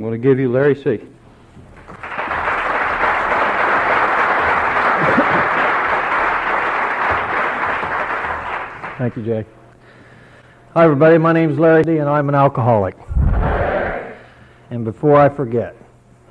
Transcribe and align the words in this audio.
I'm 0.00 0.06
going 0.06 0.22
to 0.22 0.28
give 0.28 0.38
you 0.38 0.48
Larry 0.48 0.76
C. 0.76 1.00
Thank 8.96 9.16
you, 9.16 9.24
Jay. 9.24 9.44
Hi, 10.74 10.84
everybody. 10.84 11.18
My 11.18 11.32
name 11.32 11.50
is 11.50 11.58
Larry, 11.58 11.82
D, 11.82 11.96
and 11.96 12.08
I'm 12.08 12.28
an 12.28 12.36
alcoholic. 12.36 12.94
And 14.70 14.84
before 14.84 15.16
I 15.16 15.28
forget, 15.28 15.74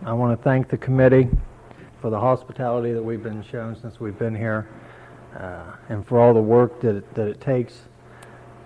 I 0.06 0.14
want 0.14 0.40
to 0.40 0.42
thank 0.42 0.70
the 0.70 0.78
committee 0.78 1.28
for 2.00 2.10
the 2.10 2.20
hospitality 2.20 2.94
that 2.94 3.04
we've 3.04 3.22
been 3.24 3.44
shown 3.44 3.76
since 3.76 4.00
we've 4.00 4.18
been 4.18 4.34
here, 4.36 4.70
uh, 5.38 5.74
and 5.90 6.08
for 6.08 6.22
all 6.22 6.34
the 6.34 6.40
work 6.40 6.80
that 6.80 6.96
it, 6.96 7.16
that 7.16 7.28
it 7.28 7.42
takes 7.42 7.82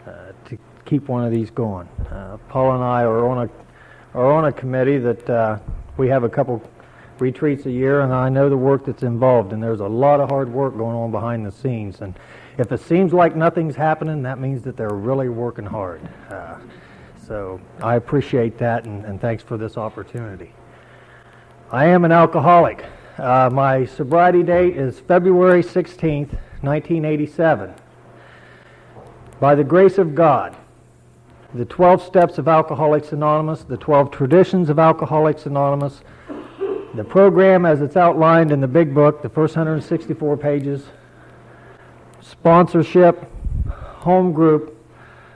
uh, 0.05 0.33
to 0.45 0.59
keep 0.85 1.07
one 1.07 1.25
of 1.25 1.31
these 1.31 1.49
going. 1.49 1.87
Uh, 2.11 2.37
Paul 2.49 2.75
and 2.75 2.83
I 2.83 3.01
are 3.01 3.25
on 3.27 3.47
a 3.47 3.70
are 4.13 4.31
on 4.31 4.45
a 4.45 4.51
committee 4.51 4.97
that 4.97 5.29
uh, 5.29 5.59
we 5.97 6.07
have 6.09 6.23
a 6.23 6.29
couple 6.29 6.61
retreats 7.19 7.65
a 7.65 7.71
year, 7.71 8.01
and 8.01 8.11
I 8.11 8.29
know 8.29 8.49
the 8.49 8.57
work 8.57 8.85
that's 8.85 9.03
involved, 9.03 9.53
and 9.53 9.61
there's 9.61 9.79
a 9.79 9.87
lot 9.87 10.19
of 10.19 10.29
hard 10.29 10.51
work 10.51 10.75
going 10.75 10.95
on 10.95 11.11
behind 11.11 11.45
the 11.45 11.51
scenes. 11.51 12.01
And 12.01 12.15
if 12.57 12.71
it 12.71 12.81
seems 12.81 13.13
like 13.13 13.35
nothing's 13.35 13.75
happening, 13.75 14.23
that 14.23 14.39
means 14.39 14.63
that 14.63 14.75
they're 14.75 14.89
really 14.89 15.29
working 15.29 15.65
hard. 15.65 16.01
Uh, 16.29 16.57
so 17.25 17.61
I 17.81 17.95
appreciate 17.95 18.57
that, 18.57 18.85
and, 18.85 19.05
and, 19.05 19.21
thanks 19.21 19.41
for 19.43 19.55
this 19.55 19.77
opportunity. 19.77 20.51
I 21.71 21.85
am 21.85 22.03
an 22.03 22.11
alcoholic. 22.11 22.83
Uh, 23.17 23.49
my 23.53 23.85
sobriety 23.85 24.43
date 24.43 24.75
is 24.75 24.99
February 24.99 25.63
16th, 25.63 26.33
1987. 26.61 27.73
By 29.39 29.55
the 29.55 29.63
grace 29.63 29.97
of 29.97 30.13
God, 30.13 30.57
the 31.53 31.65
12 31.65 32.01
steps 32.01 32.37
of 32.37 32.47
Alcoholics 32.47 33.11
Anonymous, 33.11 33.63
the 33.63 33.77
12 33.77 34.11
traditions 34.11 34.69
of 34.69 34.79
Alcoholics 34.79 35.45
Anonymous, 35.45 36.01
the 36.93 37.03
program 37.03 37.65
as 37.65 37.81
it's 37.81 37.97
outlined 37.97 38.51
in 38.51 38.61
the 38.61 38.67
big 38.67 38.93
book, 38.93 39.21
the 39.21 39.29
first 39.29 39.55
164 39.55 40.37
pages, 40.37 40.83
sponsorship, 42.21 43.29
home 43.67 44.31
group, 44.31 44.77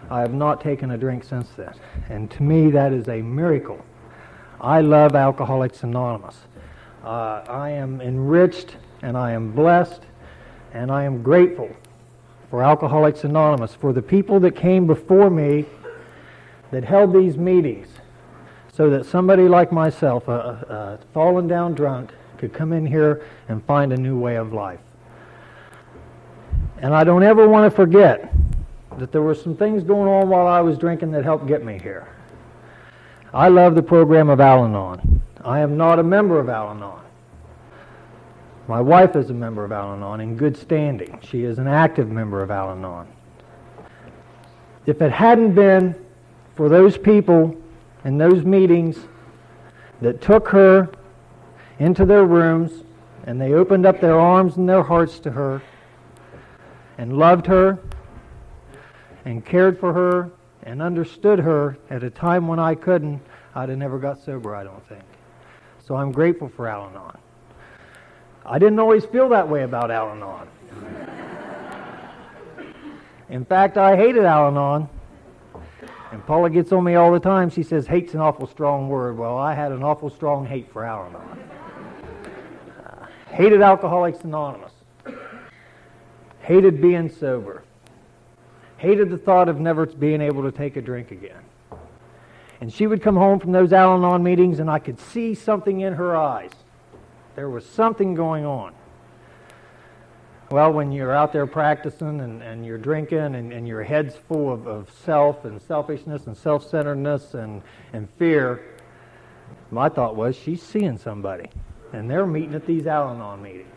I 0.09 0.21
have 0.21 0.33
not 0.33 0.61
taken 0.61 0.91
a 0.91 0.97
drink 0.97 1.23
since 1.23 1.49
then. 1.57 1.73
And 2.09 2.29
to 2.31 2.43
me, 2.43 2.71
that 2.71 2.93
is 2.93 3.07
a 3.07 3.21
miracle. 3.21 3.83
I 4.61 4.81
love 4.81 5.15
Alcoholics 5.15 5.83
Anonymous. 5.83 6.37
Uh, 7.03 7.43
I 7.47 7.71
am 7.71 8.01
enriched 8.01 8.77
and 9.01 9.17
I 9.17 9.31
am 9.31 9.51
blessed 9.51 10.01
and 10.73 10.91
I 10.91 11.03
am 11.03 11.23
grateful 11.23 11.69
for 12.49 12.63
Alcoholics 12.63 13.23
Anonymous, 13.23 13.73
for 13.73 13.91
the 13.91 14.01
people 14.01 14.39
that 14.41 14.55
came 14.55 14.87
before 14.87 15.29
me 15.29 15.65
that 16.71 16.83
held 16.83 17.13
these 17.13 17.37
meetings 17.37 17.87
so 18.71 18.89
that 18.89 19.05
somebody 19.05 19.47
like 19.47 19.71
myself, 19.71 20.27
a, 20.27 20.99
a 21.01 21.13
fallen 21.13 21.47
down 21.47 21.73
drunk, 21.73 22.11
could 22.37 22.53
come 22.53 22.73
in 22.73 22.85
here 22.85 23.23
and 23.47 23.63
find 23.65 23.93
a 23.93 23.97
new 23.97 24.19
way 24.19 24.35
of 24.35 24.51
life. 24.51 24.79
And 26.79 26.93
I 26.93 27.03
don't 27.03 27.23
ever 27.23 27.47
want 27.47 27.71
to 27.71 27.75
forget 27.75 28.33
that 28.97 29.11
there 29.11 29.21
were 29.21 29.35
some 29.35 29.55
things 29.55 29.83
going 29.83 30.09
on 30.09 30.29
while 30.29 30.47
I 30.47 30.61
was 30.61 30.77
drinking 30.77 31.11
that 31.11 31.23
helped 31.23 31.47
get 31.47 31.63
me 31.63 31.79
here. 31.79 32.07
I 33.33 33.47
love 33.49 33.75
the 33.75 33.83
program 33.83 34.29
of 34.29 34.39
Al 34.39 34.65
Anon. 34.65 35.21
I 35.43 35.59
am 35.59 35.77
not 35.77 35.99
a 35.99 36.03
member 36.03 36.39
of 36.39 36.49
Al 36.49 36.69
Anon. 36.69 37.01
My 38.67 38.81
wife 38.81 39.15
is 39.15 39.29
a 39.29 39.33
member 39.33 39.63
of 39.63 39.71
Al 39.71 39.93
Anon 39.93 40.21
in 40.21 40.35
good 40.35 40.57
standing. 40.57 41.19
She 41.21 41.43
is 41.43 41.59
an 41.59 41.67
active 41.67 42.09
member 42.09 42.41
of 42.41 42.51
Al 42.51 42.71
Anon. 42.71 43.07
If 44.85 45.01
it 45.01 45.11
hadn't 45.11 45.53
been 45.53 45.95
for 46.55 46.69
those 46.69 46.97
people 46.97 47.55
in 48.03 48.17
those 48.17 48.45
meetings 48.45 48.97
that 50.01 50.21
took 50.21 50.47
her 50.49 50.89
into 51.79 52.05
their 52.05 52.25
rooms 52.25 52.83
and 53.25 53.39
they 53.39 53.53
opened 53.53 53.85
up 53.85 53.99
their 53.99 54.19
arms 54.19 54.57
and 54.57 54.67
their 54.67 54.83
hearts 54.83 55.19
to 55.19 55.31
her 55.31 55.61
and 56.97 57.17
loved 57.17 57.45
her 57.47 57.79
and 59.25 59.43
cared 59.45 59.79
for 59.79 59.93
her 59.93 60.31
and 60.63 60.81
understood 60.81 61.39
her 61.39 61.77
at 61.89 62.03
a 62.03 62.09
time 62.09 62.47
when 62.47 62.59
I 62.59 62.75
couldn't, 62.75 63.21
I'd 63.53 63.69
have 63.69 63.77
never 63.77 63.99
got 63.99 64.23
sober, 64.23 64.55
I 64.55 64.63
don't 64.63 64.87
think. 64.87 65.03
So 65.85 65.95
I'm 65.95 66.11
grateful 66.11 66.49
for 66.49 66.67
Al 66.67 66.89
Anon. 66.89 67.17
I 68.45 68.59
didn't 68.59 68.79
always 68.79 69.05
feel 69.05 69.29
that 69.29 69.47
way 69.47 69.63
about 69.63 69.91
Al 69.91 70.11
Anon. 70.11 70.47
In 73.29 73.43
fact, 73.43 73.77
I 73.77 73.95
hated 73.95 74.23
Al 74.23 74.47
Anon. 74.47 74.89
And 76.15 76.25
Paula 76.25 76.49
gets 76.49 76.71
on 76.71 76.85
me 76.85 76.95
all 76.95 77.11
the 77.11 77.19
time. 77.19 77.49
She 77.49 77.61
says, 77.61 77.87
hate's 77.87 78.13
an 78.13 78.21
awful 78.21 78.47
strong 78.47 78.87
word. 78.87 79.17
Well, 79.17 79.37
I 79.37 79.53
had 79.53 79.73
an 79.73 79.83
awful 79.83 80.09
strong 80.09 80.45
hate 80.45 80.71
for 80.71 80.85
Al 80.85 81.07
Anon. 81.07 81.49
Uh, 82.85 83.07
hated 83.33 83.61
Alcoholics 83.61 84.21
Anonymous. 84.23 84.71
Hated 86.39 86.81
being 86.81 87.09
sober. 87.09 87.63
Hated 88.77 89.09
the 89.09 89.17
thought 89.17 89.49
of 89.49 89.59
never 89.59 89.87
being 89.87 90.21
able 90.21 90.41
to 90.43 90.53
take 90.53 90.77
a 90.77 90.81
drink 90.81 91.11
again. 91.11 91.43
And 92.61 92.71
she 92.71 92.87
would 92.87 93.01
come 93.01 93.17
home 93.17 93.37
from 93.37 93.51
those 93.51 93.73
Al 93.73 93.97
Anon 93.97 94.23
meetings, 94.23 94.59
and 94.59 94.71
I 94.71 94.79
could 94.79 95.01
see 95.01 95.35
something 95.35 95.81
in 95.81 95.95
her 95.95 96.15
eyes. 96.15 96.51
There 97.35 97.49
was 97.49 97.65
something 97.65 98.15
going 98.15 98.45
on. 98.45 98.73
Well, 100.51 100.71
when 100.71 100.91
you're 100.91 101.13
out 101.13 101.33
there 101.33 101.47
practicing 101.47 102.21
and, 102.21 102.43
and 102.43 102.63
you're 102.63 102.77
drinking 102.77 103.17
and, 103.35 103.51
and 103.51 103.67
your 103.67 103.81
head's 103.81 104.15
full 104.15 104.53
of, 104.53 104.67
of 104.67 104.91
self 105.03 105.43
and 105.43 105.59
selfishness 105.59 106.27
and 106.27 106.37
self 106.37 106.69
centeredness 106.69 107.33
and, 107.33 107.63
and 107.93 108.07
fear, 108.19 108.63
my 109.71 109.89
thought 109.89 110.15
was 110.15 110.35
she's 110.35 110.61
seeing 110.61 110.97
somebody. 110.97 111.49
And 111.93 112.09
they're 112.09 112.27
meeting 112.27 112.53
at 112.53 112.67
these 112.67 112.85
Al 112.85 113.09
Anon 113.09 113.41
meetings. 113.41 113.73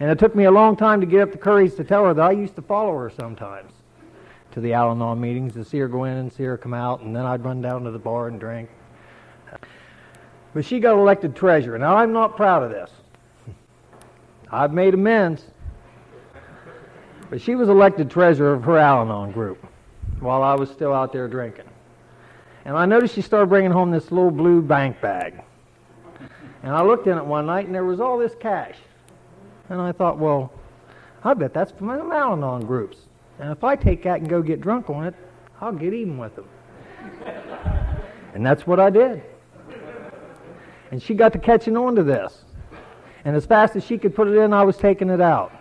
And 0.00 0.10
it 0.10 0.18
took 0.18 0.34
me 0.34 0.44
a 0.44 0.50
long 0.50 0.76
time 0.76 1.00
to 1.00 1.06
get 1.06 1.20
up 1.20 1.32
the 1.32 1.38
courage 1.38 1.74
to 1.76 1.84
tell 1.84 2.04
her 2.04 2.14
that 2.14 2.22
I 2.22 2.32
used 2.32 2.56
to 2.56 2.62
follow 2.62 2.96
her 2.96 3.10
sometimes 3.10 3.72
to 4.52 4.60
the 4.60 4.72
Al 4.72 4.92
Anon 4.92 5.20
meetings 5.20 5.52
to 5.54 5.64
see 5.64 5.78
her 5.78 5.88
go 5.88 6.04
in 6.04 6.16
and 6.16 6.32
see 6.32 6.44
her 6.44 6.56
come 6.56 6.72
out, 6.72 7.02
and 7.02 7.14
then 7.14 7.26
I'd 7.26 7.44
run 7.44 7.60
down 7.60 7.84
to 7.84 7.90
the 7.90 7.98
bar 7.98 8.28
and 8.28 8.40
drink. 8.40 8.70
But 10.54 10.64
she 10.64 10.80
got 10.80 10.96
elected 10.96 11.36
treasurer. 11.36 11.78
Now, 11.78 11.96
I'm 11.96 12.14
not 12.14 12.34
proud 12.34 12.62
of 12.62 12.70
this. 12.70 12.90
I've 14.50 14.72
made 14.72 14.94
amends. 14.94 15.44
But 17.28 17.40
she 17.40 17.54
was 17.54 17.68
elected 17.68 18.10
treasurer 18.10 18.54
of 18.54 18.64
her 18.64 18.78
Al 18.78 19.02
Anon 19.02 19.32
group 19.32 19.64
while 20.20 20.42
I 20.42 20.54
was 20.54 20.70
still 20.70 20.92
out 20.92 21.12
there 21.12 21.28
drinking. 21.28 21.64
And 22.64 22.76
I 22.76 22.86
noticed 22.86 23.14
she 23.14 23.22
started 23.22 23.48
bringing 23.48 23.70
home 23.70 23.90
this 23.90 24.10
little 24.10 24.30
blue 24.30 24.62
bank 24.62 25.00
bag. 25.00 25.42
And 26.62 26.74
I 26.74 26.82
looked 26.82 27.06
in 27.06 27.16
it 27.16 27.24
one 27.24 27.46
night, 27.46 27.66
and 27.66 27.74
there 27.74 27.84
was 27.84 28.00
all 28.00 28.18
this 28.18 28.34
cash. 28.40 28.76
And 29.68 29.80
I 29.80 29.92
thought, 29.92 30.18
well, 30.18 30.52
I 31.22 31.34
bet 31.34 31.52
that's 31.52 31.72
from 31.72 31.88
the 31.88 31.94
Al 31.94 32.32
Anon 32.32 32.66
groups. 32.66 32.98
And 33.38 33.52
if 33.52 33.62
I 33.62 33.76
take 33.76 34.02
that 34.04 34.20
and 34.20 34.28
go 34.28 34.42
get 34.42 34.60
drunk 34.60 34.90
on 34.90 35.06
it, 35.06 35.14
I'll 35.60 35.72
get 35.72 35.92
even 35.92 36.18
with 36.18 36.34
them. 36.34 36.48
and 38.34 38.44
that's 38.44 38.66
what 38.66 38.80
I 38.80 38.90
did. 38.90 39.22
And 40.90 41.02
she 41.02 41.14
got 41.14 41.32
to 41.32 41.38
catching 41.38 41.76
on 41.76 41.94
to 41.96 42.02
this. 42.02 42.44
And 43.24 43.34
as 43.36 43.44
fast 43.44 43.76
as 43.76 43.84
she 43.84 43.98
could 43.98 44.14
put 44.14 44.28
it 44.28 44.36
in, 44.36 44.52
I 44.52 44.62
was 44.62 44.76
taking 44.76 45.10
it 45.10 45.20
out. 45.20 45.52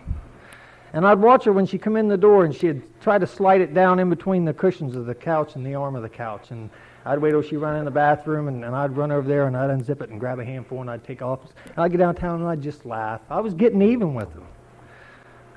And 0.95 1.05
I'd 1.05 1.19
watch 1.19 1.43
her 1.43 1.51
when 1.51 1.65
she 1.65 1.77
come 1.77 1.97
in 1.97 2.07
the 2.07 2.17
door, 2.17 2.45
and 2.45 2.55
she'd 2.55 2.81
try 3.01 3.17
to 3.17 3.27
slide 3.27 3.59
it 3.59 3.73
down 3.73 3.99
in 3.99 4.09
between 4.09 4.45
the 4.45 4.53
cushions 4.53 4.95
of 4.95 5.05
the 5.05 5.13
couch 5.13 5.55
and 5.55 5.65
the 5.65 5.75
arm 5.75 5.93
of 5.93 6.03
the 6.03 6.09
couch. 6.09 6.51
And 6.51 6.69
I'd 7.03 7.19
wait 7.19 7.31
till 7.31 7.41
she 7.41 7.57
run 7.57 7.75
in 7.75 7.83
the 7.83 7.91
bathroom, 7.91 8.47
and, 8.47 8.63
and 8.63 8.73
I'd 8.73 8.95
run 8.95 9.11
over 9.11 9.27
there, 9.27 9.47
and 9.47 9.57
I'd 9.57 9.69
unzip 9.69 10.01
it 10.01 10.09
and 10.09 10.21
grab 10.21 10.39
a 10.39 10.45
handful, 10.45 10.79
and 10.79 10.89
I'd 10.89 11.03
take 11.03 11.21
off. 11.21 11.41
And 11.65 11.79
I'd 11.79 11.91
get 11.91 11.97
downtown, 11.97 12.39
and 12.39 12.47
I'd 12.47 12.61
just 12.61 12.85
laugh. 12.85 13.19
I 13.29 13.41
was 13.41 13.53
getting 13.53 13.81
even 13.81 14.13
with 14.13 14.33
them. 14.33 14.47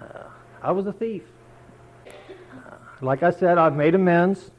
Uh, 0.01 0.25
I 0.61 0.73
was 0.73 0.89
a 0.89 0.93
thief. 0.93 1.23
Uh, 2.05 2.75
like 3.01 3.23
I 3.23 3.31
said, 3.31 3.59
I've 3.59 3.77
made 3.77 3.95
amends. 3.95 4.51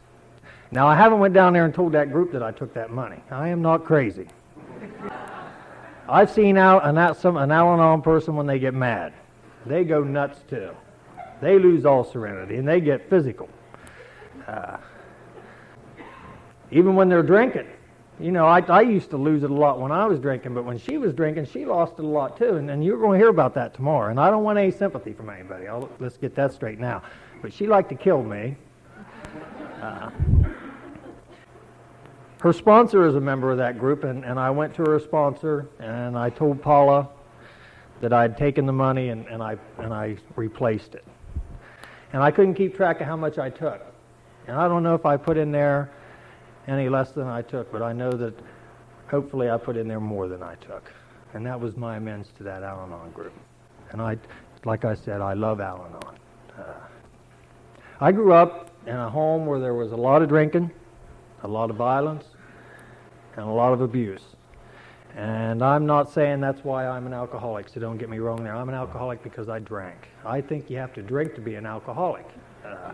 Now, 0.71 0.87
I 0.87 0.95
haven't 0.95 1.19
went 1.19 1.33
down 1.33 1.51
there 1.51 1.65
and 1.65 1.73
told 1.73 1.91
that 1.91 2.09
group 2.09 2.31
that 2.31 2.41
I 2.41 2.51
took 2.51 2.73
that 2.75 2.89
money. 2.89 3.21
I 3.31 3.49
am 3.49 3.61
not 3.61 3.83
crazy. 3.83 4.29
I've 6.07 6.31
seen 6.31 6.57
out 6.57 6.85
an, 6.85 7.15
some, 7.15 7.35
an 7.35 7.51
Al-Anon 7.51 8.01
person 8.01 8.37
when 8.37 8.47
they 8.47 8.59
get 8.59 8.73
mad. 8.73 9.11
They 9.65 9.83
go 9.83 10.03
nuts 10.03 10.39
too. 10.49 10.71
They 11.41 11.57
lose 11.57 11.85
all 11.85 12.03
serenity, 12.03 12.57
and 12.57 12.67
they 12.67 12.81
get 12.81 13.09
physical. 13.09 13.49
Uh, 14.47 14.77
even 16.71 16.95
when 16.95 17.09
they're 17.09 17.23
drinking. 17.23 17.67
You 18.19 18.31
know, 18.31 18.45
I, 18.45 18.59
I 18.59 18.81
used 18.81 19.11
to 19.11 19.17
lose 19.17 19.43
it 19.43 19.49
a 19.49 19.53
lot 19.53 19.79
when 19.79 19.93
I 19.93 20.05
was 20.05 20.19
drinking, 20.19 20.53
but 20.53 20.65
when 20.65 20.77
she 20.77 20.97
was 20.97 21.13
drinking, 21.13 21.45
she 21.45 21.65
lost 21.65 21.93
it 21.99 22.03
a 22.03 22.07
lot 22.07 22.37
too. 22.37 22.55
And, 22.55 22.69
and 22.69 22.83
you're 22.83 22.99
going 22.99 23.17
to 23.17 23.23
hear 23.23 23.29
about 23.29 23.53
that 23.55 23.73
tomorrow. 23.73 24.09
And 24.09 24.19
I 24.19 24.29
don't 24.29 24.43
want 24.43 24.59
any 24.59 24.71
sympathy 24.71 25.13
from 25.13 25.29
anybody. 25.29 25.67
I'll, 25.67 25.89
let's 25.99 26.17
get 26.17 26.35
that 26.35 26.51
straight 26.51 26.79
now. 26.79 27.01
But 27.41 27.53
she 27.53 27.65
liked 27.65 27.87
to 27.89 27.95
kill 27.95 28.21
me. 28.21 28.57
Uh, 29.81 30.09
her 32.41 32.51
sponsor 32.51 33.05
is 33.05 33.15
a 33.15 33.21
member 33.21 33.51
of 33.51 33.57
that 33.57 33.79
group, 33.79 34.03
and, 34.03 34.25
and 34.25 34.37
I 34.37 34.49
went 34.49 34.75
to 34.75 34.83
her 34.83 34.99
sponsor 34.99 35.67
and 35.79 36.17
I 36.17 36.29
told 36.29 36.61
Paula 36.61 37.07
that 38.01 38.13
I'd 38.13 38.37
taken 38.37 38.65
the 38.65 38.73
money 38.73 39.09
and, 39.09 39.25
and, 39.27 39.43
I, 39.43 39.57
and 39.77 39.93
I 39.93 40.17
replaced 40.35 40.95
it. 40.95 41.05
And 42.13 42.23
I 42.23 42.31
couldn't 42.31 42.55
keep 42.55 42.75
track 42.75 43.01
of 43.01 43.07
how 43.07 43.15
much 43.15 43.37
I 43.37 43.49
took. 43.49 43.81
And 44.47 44.57
I 44.57 44.67
don't 44.67 44.83
know 44.83 44.95
if 44.95 45.05
I 45.05 45.17
put 45.17 45.37
in 45.37 45.51
there 45.51 45.91
any 46.67 46.89
less 46.89 47.11
than 47.11 47.27
I 47.27 47.41
took, 47.41 47.71
but 47.71 47.81
I 47.81 47.93
know 47.93 48.11
that 48.11 48.33
hopefully 49.09 49.49
I 49.49 49.57
put 49.57 49.77
in 49.77 49.87
there 49.87 49.99
more 49.99 50.27
than 50.27 50.41
I 50.41 50.55
took. 50.55 50.91
And 51.33 51.45
that 51.45 51.59
was 51.59 51.77
my 51.77 51.97
amends 51.97 52.29
to 52.37 52.43
that 52.43 52.63
Al 52.63 52.81
Anon 52.85 53.11
group. 53.11 53.33
And 53.91 54.01
I, 54.01 54.17
like 54.65 54.85
I 54.85 54.95
said, 54.95 55.21
I 55.21 55.33
love 55.33 55.61
Al 55.61 55.85
Anon. 55.85 56.17
Uh, 56.57 56.73
I 58.01 58.11
grew 58.11 58.33
up 58.33 58.71
in 58.87 58.95
a 58.95 59.09
home 59.09 59.45
where 59.45 59.59
there 59.59 59.73
was 59.73 59.91
a 59.91 59.95
lot 59.95 60.21
of 60.21 60.29
drinking, 60.29 60.71
a 61.43 61.47
lot 61.47 61.69
of 61.69 61.75
violence, 61.75 62.25
and 63.35 63.45
a 63.45 63.51
lot 63.51 63.73
of 63.73 63.81
abuse. 63.81 64.21
And 65.19 65.61
I'm 65.61 65.85
not 65.85 66.09
saying 66.09 66.39
that's 66.39 66.63
why 66.63 66.87
I'm 66.87 67.05
an 67.05 67.11
alcoholic, 67.13 67.67
so 67.67 67.81
don't 67.81 67.97
get 67.97 68.07
me 68.09 68.19
wrong 68.19 68.41
there. 68.41 68.55
I'm 68.55 68.69
an 68.69 68.75
alcoholic 68.75 69.21
because 69.21 69.49
I 69.49 69.59
drank. 69.59 70.07
I 70.25 70.39
think 70.39 70.69
you 70.69 70.77
have 70.77 70.93
to 70.93 71.01
drink 71.01 71.35
to 71.35 71.41
be 71.41 71.55
an 71.55 71.65
alcoholic. 71.65 72.25
Uh, 72.65 72.93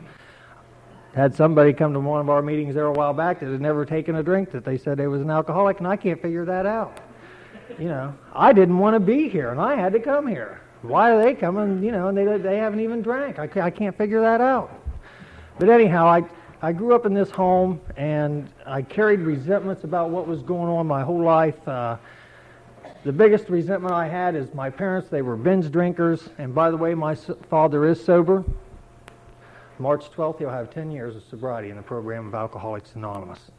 had 1.14 1.36
somebody 1.36 1.72
come 1.72 1.94
to 1.94 2.00
one 2.00 2.20
of 2.20 2.32
our 2.32 2.42
meetings 2.42 2.74
there 2.74 2.88
a 2.88 2.92
while 2.92 3.14
back 3.14 3.42
that 3.42 3.52
had 3.52 3.62
never 3.62 3.86
taken 3.86 4.16
a 4.16 4.24
drink 4.24 4.52
that 4.54 4.66
they 4.66 4.76
said 4.76 4.98
they 4.98 5.06
was 5.06 5.22
an 5.22 5.30
alcoholic, 5.30 5.78
and 5.78 5.88
I 5.88 5.98
can't 5.98 6.20
figure 6.20 6.46
that 6.46 6.66
out. 6.66 7.00
You 7.78 7.90
know, 7.90 8.16
I 8.34 8.54
didn't 8.54 8.80
want 8.80 8.96
to 8.96 9.00
be 9.00 9.30
here, 9.30 9.52
and 9.52 9.62
I 9.62 9.76
had 9.76 9.94
to 9.94 10.00
come 10.00 10.26
here. 10.26 10.62
Why 10.82 11.12
are 11.12 11.24
they 11.24 11.36
coming? 11.36 11.84
You 11.84 11.92
know, 11.92 12.08
and 12.08 12.18
they 12.18 12.26
they 12.40 12.58
haven't 12.58 12.80
even 12.80 13.04
drank. 13.04 13.38
I 13.38 13.46
can't, 13.46 13.66
I 13.68 13.70
can't 13.70 13.96
figure 13.96 14.22
that 14.22 14.42
out. 14.42 14.72
But 15.60 15.70
anyhow, 15.70 16.08
I 16.08 16.24
I 16.64 16.74
grew 16.74 16.96
up 16.96 17.06
in 17.06 17.14
this 17.14 17.30
home, 17.30 17.80
and 17.98 18.50
I 18.66 18.82
carried 18.82 19.20
resentments 19.20 19.84
about 19.84 20.10
what 20.10 20.28
was 20.28 20.42
going 20.42 20.68
on 20.68 20.88
my 20.88 21.04
whole 21.04 21.24
life. 21.24 21.68
Uh, 21.68 21.98
the 23.06 23.14
biggest 23.14 23.50
resentment 23.50 23.94
I 23.94 24.08
had 24.08 24.36
is 24.36 24.52
my 24.56 24.72
parents. 24.72 25.10
They 25.10 25.22
were 25.22 25.36
binge 25.36 25.72
drinkers, 25.72 26.28
and 26.40 26.56
by 26.56 26.72
the 26.72 26.78
way, 26.78 26.96
my 26.96 27.14
father 27.14 27.86
is 27.86 28.04
sober. 28.04 28.44
March 29.78 30.10
12th, 30.10 30.40
he'll 30.40 30.50
have 30.50 30.72
10 30.72 30.90
years 30.90 31.16
of 31.16 31.24
sobriety 31.24 31.70
in 31.70 31.76
the 31.76 31.84
program 31.84 32.28
of 32.28 32.34
Alcoholics 32.34 32.96
Anonymous. 32.96 33.52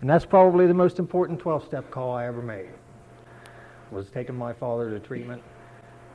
And 0.00 0.08
that's 0.08 0.24
probably 0.24 0.66
the 0.66 0.74
most 0.74 0.98
important 0.98 1.38
12-step 1.40 1.90
call 1.90 2.14
I 2.14 2.26
ever 2.26 2.40
made, 2.40 2.70
was 3.90 4.08
taking 4.08 4.34
my 4.34 4.54
father 4.54 4.88
to 4.88 4.98
treatment 4.98 5.42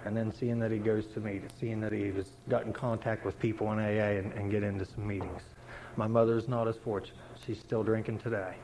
and 0.06 0.18
then 0.18 0.34
seeing 0.34 0.58
that 0.58 0.72
he 0.72 0.80
goes 0.80 1.06
to 1.08 1.20
meet, 1.20 1.44
seeing 1.60 1.80
that 1.82 1.92
he 1.92 2.08
has 2.08 2.32
got 2.50 2.66
in 2.66 2.74
contact 2.74 3.24
with 3.24 3.38
people 3.38 3.72
in 3.74 3.78
AA 3.78 4.18
and, 4.18 4.34
and 4.34 4.50
get 4.50 4.64
into 4.64 4.86
some 4.86 5.06
meetings. 5.06 5.44
My 5.98 6.08
mother's 6.08 6.48
not 6.48 6.68
as 6.68 6.78
fortunate. 6.78 7.20
She's 7.46 7.60
still 7.60 7.84
drinking 7.84 8.18
today. 8.20 8.56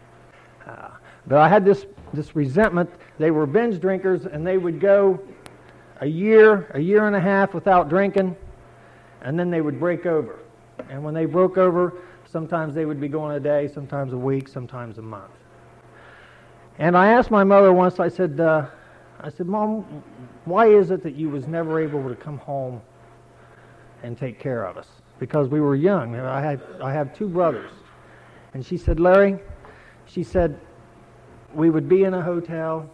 Uh, 0.67 0.89
but 1.27 1.39
I 1.39 1.47
had 1.47 1.65
this, 1.65 1.85
this 2.13 2.35
resentment. 2.35 2.89
They 3.19 3.31
were 3.31 3.45
binge 3.45 3.79
drinkers, 3.79 4.25
and 4.25 4.45
they 4.45 4.57
would 4.57 4.79
go 4.79 5.19
a 6.01 6.07
year, 6.07 6.69
a 6.73 6.79
year 6.79 7.07
and 7.07 7.15
a 7.15 7.19
half 7.19 7.53
without 7.53 7.89
drinking, 7.89 8.35
and 9.21 9.39
then 9.39 9.49
they 9.49 9.61
would 9.61 9.79
break 9.79 10.05
over. 10.05 10.39
And 10.89 11.03
when 11.03 11.13
they 11.13 11.25
broke 11.25 11.57
over, 11.57 11.93
sometimes 12.25 12.75
they 12.75 12.85
would 12.85 13.01
be 13.01 13.07
going 13.07 13.35
a 13.35 13.39
day, 13.39 13.67
sometimes 13.67 14.13
a 14.13 14.17
week, 14.17 14.47
sometimes 14.47 14.97
a 14.97 15.01
month. 15.01 15.31
And 16.79 16.95
I 16.95 17.07
asked 17.07 17.31
my 17.31 17.43
mother 17.43 17.73
once, 17.73 17.99
I 17.99 18.07
said, 18.07 18.39
uh, 18.39 18.67
I 19.19 19.29
said, 19.29 19.47
Mom, 19.47 20.03
why 20.45 20.67
is 20.67 20.91
it 20.91 21.01
that 21.03 21.15
you 21.15 21.29
was 21.29 21.47
never 21.47 21.79
able 21.79 22.07
to 22.07 22.15
come 22.15 22.37
home 22.37 22.81
and 24.03 24.17
take 24.17 24.39
care 24.39 24.65
of 24.65 24.77
us? 24.77 24.87
Because 25.17 25.47
we 25.47 25.59
were 25.59 25.75
young. 25.75 26.15
I, 26.15 26.39
had, 26.39 26.61
I 26.81 26.93
have 26.93 27.15
two 27.15 27.27
brothers. 27.27 27.71
And 28.53 28.63
she 28.63 28.77
said, 28.77 28.99
Larry, 28.99 29.39
she 30.07 30.23
said, 30.23 30.59
we 31.53 31.69
would 31.69 31.87
be 31.87 32.03
in 32.03 32.13
a 32.13 32.21
hotel, 32.21 32.89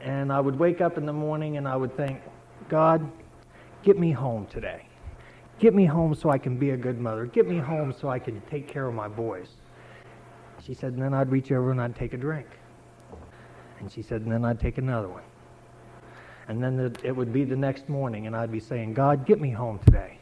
and 0.00 0.32
I 0.32 0.40
would 0.40 0.58
wake 0.58 0.80
up 0.80 0.96
in 0.96 1.06
the 1.06 1.12
morning 1.12 1.56
and 1.56 1.68
I 1.68 1.76
would 1.76 1.94
think, 1.96 2.20
God, 2.68 3.10
get 3.82 3.98
me 3.98 4.12
home 4.12 4.46
today. 4.46 4.86
Get 5.58 5.74
me 5.74 5.84
home 5.84 6.14
so 6.14 6.30
I 6.30 6.38
can 6.38 6.56
be 6.56 6.70
a 6.70 6.76
good 6.76 6.98
mother. 6.98 7.26
Get 7.26 7.46
me 7.46 7.58
home 7.58 7.92
so 7.92 8.08
I 8.08 8.18
can 8.18 8.40
take 8.42 8.66
care 8.66 8.86
of 8.86 8.94
my 8.94 9.08
boys. 9.08 9.48
She 10.64 10.72
said, 10.72 10.94
and 10.94 11.02
then 11.02 11.12
I'd 11.12 11.30
reach 11.30 11.52
over 11.52 11.70
and 11.70 11.80
I'd 11.80 11.96
take 11.96 12.14
a 12.14 12.16
drink. 12.16 12.46
And 13.78 13.90
she 13.90 14.02
said, 14.02 14.22
and 14.22 14.32
then 14.32 14.44
I'd 14.44 14.60
take 14.60 14.78
another 14.78 15.08
one. 15.08 15.22
And 16.48 16.62
then 16.62 16.76
the, 16.76 16.96
it 17.04 17.14
would 17.14 17.32
be 17.32 17.44
the 17.44 17.56
next 17.56 17.88
morning, 17.88 18.26
and 18.26 18.34
I'd 18.34 18.50
be 18.50 18.60
saying, 18.60 18.94
God, 18.94 19.26
get 19.26 19.40
me 19.40 19.50
home 19.50 19.78
today. 19.84 20.18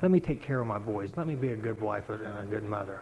Let 0.00 0.10
me 0.10 0.20
take 0.20 0.42
care 0.42 0.60
of 0.60 0.66
my 0.66 0.78
boys. 0.78 1.10
Let 1.16 1.26
me 1.26 1.34
be 1.34 1.52
a 1.52 1.56
good 1.56 1.80
wife 1.80 2.08
and 2.08 2.20
a 2.20 2.46
good 2.50 2.64
mother. 2.64 3.00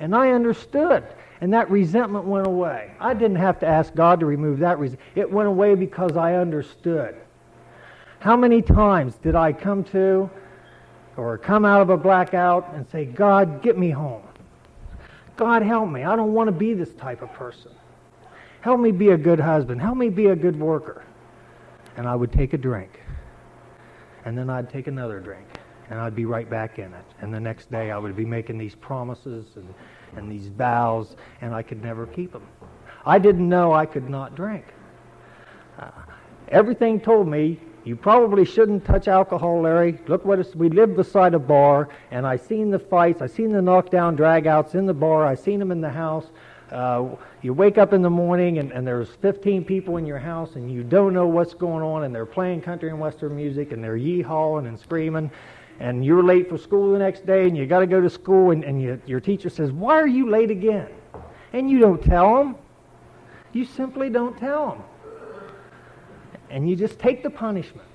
And 0.00 0.14
I 0.14 0.30
understood, 0.30 1.04
and 1.40 1.52
that 1.52 1.70
resentment 1.70 2.24
went 2.24 2.46
away. 2.46 2.92
I 3.00 3.14
didn't 3.14 3.36
have 3.36 3.58
to 3.60 3.66
ask 3.66 3.94
God 3.94 4.20
to 4.20 4.26
remove 4.26 4.60
that 4.60 4.78
resentment. 4.78 5.10
It 5.16 5.30
went 5.30 5.48
away 5.48 5.74
because 5.74 6.16
I 6.16 6.34
understood. 6.34 7.16
How 8.20 8.36
many 8.36 8.62
times 8.62 9.14
did 9.16 9.34
I 9.34 9.52
come 9.52 9.84
to 9.84 10.30
or 11.16 11.38
come 11.38 11.64
out 11.64 11.82
of 11.82 11.90
a 11.90 11.96
blackout 11.96 12.72
and 12.74 12.88
say, 12.90 13.04
God, 13.04 13.62
get 13.62 13.78
me 13.78 13.90
home? 13.90 14.22
God, 15.36 15.62
help 15.62 15.88
me. 15.88 16.02
I 16.02 16.16
don't 16.16 16.32
want 16.32 16.48
to 16.48 16.52
be 16.52 16.74
this 16.74 16.92
type 16.94 17.22
of 17.22 17.32
person. 17.32 17.70
Help 18.60 18.80
me 18.80 18.90
be 18.90 19.10
a 19.10 19.16
good 19.16 19.38
husband. 19.38 19.80
Help 19.80 19.96
me 19.96 20.08
be 20.10 20.26
a 20.26 20.36
good 20.36 20.58
worker. 20.58 21.04
And 21.96 22.08
I 22.08 22.14
would 22.14 22.32
take 22.32 22.52
a 22.54 22.58
drink. 22.58 23.00
And 24.24 24.36
then 24.36 24.50
I'd 24.50 24.68
take 24.68 24.88
another 24.88 25.20
drink. 25.20 25.46
And 25.90 25.98
I'd 25.98 26.14
be 26.14 26.24
right 26.24 26.48
back 26.48 26.78
in 26.78 26.92
it. 26.92 27.04
And 27.20 27.32
the 27.32 27.40
next 27.40 27.70
day 27.70 27.90
I 27.90 27.98
would 27.98 28.16
be 28.16 28.24
making 28.24 28.58
these 28.58 28.74
promises 28.74 29.46
and, 29.56 29.74
and 30.16 30.30
these 30.30 30.48
vows, 30.48 31.16
and 31.40 31.54
I 31.54 31.62
could 31.62 31.82
never 31.82 32.06
keep 32.06 32.32
them. 32.32 32.46
I 33.06 33.18
didn't 33.18 33.48
know 33.48 33.72
I 33.72 33.86
could 33.86 34.10
not 34.10 34.34
drink. 34.34 34.64
Uh, 35.78 35.90
everything 36.48 37.00
told 37.00 37.28
me 37.28 37.58
you 37.84 37.96
probably 37.96 38.44
shouldn't 38.44 38.84
touch 38.84 39.08
alcohol, 39.08 39.62
Larry. 39.62 39.98
Look 40.08 40.24
what 40.24 40.38
it's, 40.38 40.54
we 40.54 40.68
live 40.68 40.94
beside 40.94 41.32
a 41.32 41.38
bar, 41.38 41.88
and 42.10 42.26
I 42.26 42.36
seen 42.36 42.70
the 42.70 42.78
fights. 42.78 43.22
I 43.22 43.26
seen 43.26 43.50
the 43.50 43.62
knockdown 43.62 44.14
dragouts 44.14 44.74
in 44.74 44.84
the 44.84 44.92
bar. 44.92 45.24
I 45.24 45.34
seen 45.34 45.58
them 45.58 45.72
in 45.72 45.80
the 45.80 45.88
house. 45.88 46.26
Uh, 46.70 47.16
you 47.40 47.54
wake 47.54 47.78
up 47.78 47.94
in 47.94 48.02
the 48.02 48.10
morning 48.10 48.58
and, 48.58 48.72
and 48.72 48.86
there's 48.86 49.08
15 49.22 49.64
people 49.64 49.96
in 49.96 50.04
your 50.04 50.18
house 50.18 50.54
and 50.56 50.70
you 50.70 50.82
don't 50.82 51.14
know 51.14 51.26
what's 51.26 51.54
going 51.54 51.82
on 51.82 52.04
and 52.04 52.14
they're 52.14 52.26
playing 52.26 52.60
country 52.60 52.90
and 52.90 53.00
western 53.00 53.34
music 53.34 53.72
and 53.72 53.82
they're 53.82 53.96
yee-hawing 53.96 54.66
and 54.66 54.78
screaming 54.78 55.30
and 55.80 56.04
you're 56.04 56.22
late 56.22 56.48
for 56.48 56.58
school 56.58 56.92
the 56.92 56.98
next 56.98 57.24
day 57.26 57.44
and 57.46 57.56
you 57.56 57.66
got 57.66 57.80
to 57.80 57.86
go 57.86 58.00
to 58.00 58.10
school 58.10 58.50
and, 58.50 58.64
and 58.64 58.82
you, 58.82 59.00
your 59.06 59.20
teacher 59.20 59.48
says, 59.48 59.70
why 59.70 59.94
are 59.98 60.08
you 60.08 60.28
late 60.28 60.50
again? 60.50 60.88
And 61.52 61.70
you 61.70 61.78
don't 61.78 62.02
tell 62.02 62.36
them. 62.36 62.56
You 63.52 63.64
simply 63.64 64.10
don't 64.10 64.36
tell 64.36 64.70
them. 64.70 64.82
And 66.50 66.68
you 66.68 66.76
just 66.76 66.98
take 66.98 67.22
the 67.22 67.30
punishment. 67.30 67.86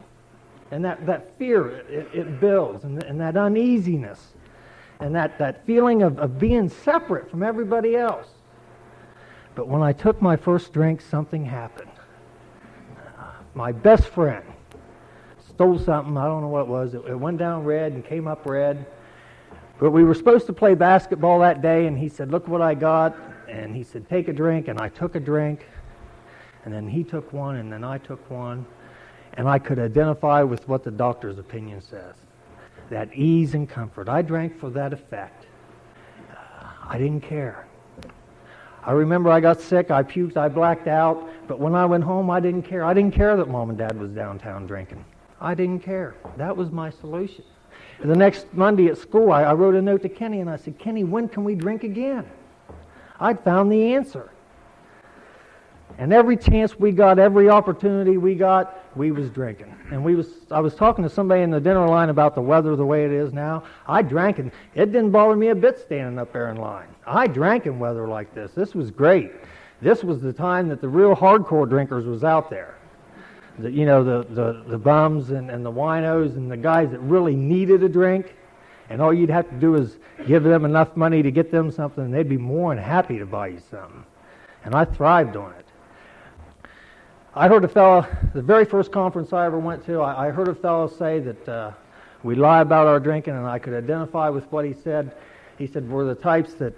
And 0.72 0.84
that, 0.86 1.06
that 1.06 1.38
fear, 1.38 1.70
it, 1.70 2.10
it 2.14 2.40
builds, 2.40 2.84
and, 2.84 3.04
and 3.04 3.20
that 3.20 3.38
uneasiness, 3.38 4.34
and 5.00 5.14
that, 5.16 5.38
that 5.38 5.66
feeling 5.66 6.02
of, 6.02 6.18
of 6.18 6.40
being 6.40 6.70
separate 6.70 7.30
from 7.30 7.44
everybody 7.44 7.96
else. 7.96 8.28
But 9.54 9.68
when 9.68 9.84
I 9.84 9.94
took 9.94 10.22
my 10.22 10.36
first 10.36 10.74
drink, 10.74 11.02
something 11.02 11.46
happened. 11.46 11.92
My 13.54 13.72
best 13.72 14.06
friend 14.06 14.44
stole 15.56 15.80
something. 15.80 16.18
I 16.18 16.26
don't 16.26 16.42
know 16.42 16.48
what 16.48 16.62
it 16.62 16.68
was. 16.68 16.94
It, 16.94 17.04
it 17.08 17.16
went 17.16 17.38
down 17.38 17.64
red 17.64 17.94
and 17.94 18.04
came 18.04 18.28
up 18.28 18.46
red. 18.46 18.86
But 19.80 19.92
we 19.92 20.04
were 20.04 20.14
supposed 20.14 20.46
to 20.48 20.54
play 20.54 20.76
basketball 20.76 21.40
that 21.40 21.62
day, 21.62 21.88
and 21.88 21.98
he 21.98 22.10
said, 22.10 22.32
Look 22.32 22.48
what 22.48 22.62
I 22.62 22.74
got. 22.74 23.16
And 23.50 23.76
he 23.76 23.84
said, 23.84 24.08
Take 24.10 24.28
a 24.28 24.34
drink. 24.34 24.68
And 24.68 24.80
I 24.80 24.90
took 24.90 25.16
a 25.16 25.20
drink. 25.20 25.66
And 26.66 26.74
then 26.74 26.88
he 26.88 27.04
took 27.04 27.34
one, 27.34 27.58
and 27.58 27.72
then 27.72 27.84
I 27.84 27.98
took 27.98 28.30
one. 28.30 28.66
And 29.34 29.48
I 29.48 29.60
could 29.60 29.80
identify 29.80 30.44
with 30.44 30.68
what 30.68 30.84
the 30.84 30.92
doctor's 30.92 31.40
opinion 31.40 31.82
says 31.82 32.16
that 32.90 33.14
ease 33.16 33.56
and 33.56 33.68
comfort. 33.68 34.08
I 34.08 34.22
drank 34.22 34.60
for 34.60 34.70
that 34.70 34.94
effect. 34.94 35.48
I 36.88 36.98
didn't 36.98 37.22
care. 37.22 37.66
I 38.84 38.92
remember 38.92 39.32
I 39.32 39.40
got 39.40 39.62
sick, 39.62 39.90
I 39.90 40.04
puked, 40.04 40.36
I 40.36 40.50
blacked 40.50 40.88
out, 40.88 41.30
but 41.48 41.60
when 41.60 41.74
I 41.74 41.86
went 41.86 42.04
home, 42.04 42.30
I 42.30 42.42
didn't 42.42 42.64
care. 42.64 42.84
I 42.84 42.94
didn't 42.94 43.16
care 43.16 43.36
that 43.38 43.48
mom 43.48 43.70
and 43.70 43.78
dad 43.78 43.98
was 43.98 44.12
downtown 44.12 44.68
drinking. 44.68 45.04
I 45.44 45.54
didn't 45.54 45.82
care. 45.82 46.16
That 46.38 46.56
was 46.56 46.72
my 46.72 46.90
solution. 46.90 47.44
And 48.00 48.10
the 48.10 48.16
next 48.16 48.48
Monday 48.54 48.88
at 48.88 48.98
school, 48.98 49.34
I, 49.34 49.44
I 49.44 49.54
wrote 49.54 49.76
a 49.76 49.82
note 49.82 50.02
to 50.04 50.10
Kenny 50.10 50.40
and 50.40 50.50
I 50.50 50.56
said, 50.56 50.80
Kenny, 50.80 51.04
when 51.04 51.28
can 51.28 51.44
we 51.44 51.54
drink 51.54 51.84
again? 51.84 52.26
I'd 53.20 53.44
found 53.44 53.70
the 53.72 53.94
answer. 53.94 54.32
And 55.98 56.12
every 56.12 56.38
chance 56.38 56.80
we 56.80 56.92
got, 56.92 57.20
every 57.20 57.50
opportunity 57.50 58.18
we 58.18 58.36
got, 58.36 58.80
we 58.96 59.12
was 59.12 59.30
drinking. 59.30 59.76
And 59.92 60.04
we 60.04 60.16
was 60.16 60.28
I 60.50 60.60
was 60.60 60.76
talking 60.76 61.04
to 61.04 61.10
somebody 61.10 61.42
in 61.42 61.52
the 61.52 61.60
dinner 61.60 61.88
line 61.88 62.10
about 62.10 62.36
the 62.36 62.42
weather 62.42 62.76
the 62.76 62.86
way 62.86 63.06
it 63.06 63.12
is 63.12 63.34
now. 63.34 63.64
I 63.86 64.02
drank 64.02 64.40
and 64.40 64.52
it 64.76 64.88
didn't 64.88 65.12
bother 65.12 65.36
me 65.36 65.50
a 65.50 65.56
bit 65.56 65.78
standing 65.78 66.18
up 66.18 66.32
there 66.32 66.50
in 66.50 66.58
line. 66.58 66.88
I 67.06 67.28
drank 67.28 67.66
in 67.66 67.80
weather 67.80 68.08
like 68.08 68.34
this. 68.34 68.54
This 68.54 68.74
was 68.74 68.92
great. 68.92 69.34
This 69.82 70.04
was 70.04 70.22
the 70.22 70.34
time 70.34 70.70
that 70.70 70.80
the 70.80 70.88
real 70.88 71.16
hardcore 71.16 71.68
drinkers 71.68 72.06
was 72.06 72.24
out 72.24 72.50
there. 72.50 72.73
The, 73.60 73.72
you 73.72 73.86
know, 73.86 74.04
the, 74.04 74.28
the, 74.34 74.64
the 74.68 74.78
bums 74.78 75.30
and, 75.30 75.50
and 75.52 75.66
the 75.66 75.72
winos 75.72 76.36
and 76.36 76.50
the 76.50 76.58
guys 76.58 76.92
that 76.92 77.00
really 77.00 77.36
needed 77.36 77.84
a 77.84 77.90
drink. 77.90 78.36
And 78.90 79.02
all 79.02 79.14
you'd 79.14 79.30
have 79.30 79.50
to 79.50 79.56
do 79.56 79.76
is 79.76 79.98
give 80.28 80.44
them 80.44 80.66
enough 80.66 80.96
money 80.96 81.24
to 81.24 81.32
get 81.32 81.52
them 81.52 81.72
something, 81.72 82.04
and 82.04 82.14
they'd 82.14 82.30
be 82.30 82.38
more 82.38 82.74
than 82.74 82.84
happy 82.84 83.18
to 83.20 83.26
buy 83.26 83.48
you 83.48 83.62
something. 83.72 84.04
And 84.66 84.76
I 84.76 84.86
thrived 84.86 85.36
on 85.36 85.52
it. 85.54 85.66
I 87.36 87.48
heard 87.48 87.64
a 87.64 87.68
fellow, 87.68 88.06
the 88.34 88.42
very 88.42 88.66
first 88.66 88.92
conference 88.92 89.34
I 89.34 89.46
ever 89.46 89.58
went 89.58 89.86
to, 89.88 90.02
I, 90.02 90.28
I 90.28 90.32
heard 90.32 90.50
a 90.50 90.56
fellow 90.56 90.88
say 90.88 91.20
that 91.20 91.50
uh, 91.50 91.72
we 92.22 92.36
lie 92.36 92.62
about 92.62 92.88
our 92.88 93.00
drinking, 93.00 93.34
and 93.36 93.48
I 93.48 93.58
could 93.58 93.74
identify 93.74 94.30
with 94.30 94.44
what 94.52 94.66
he 94.66 94.74
said. 94.74 95.16
He 95.58 95.66
said, 95.66 95.90
We're 95.90 96.06
the 96.06 96.16
types 96.16 96.54
that 96.56 96.74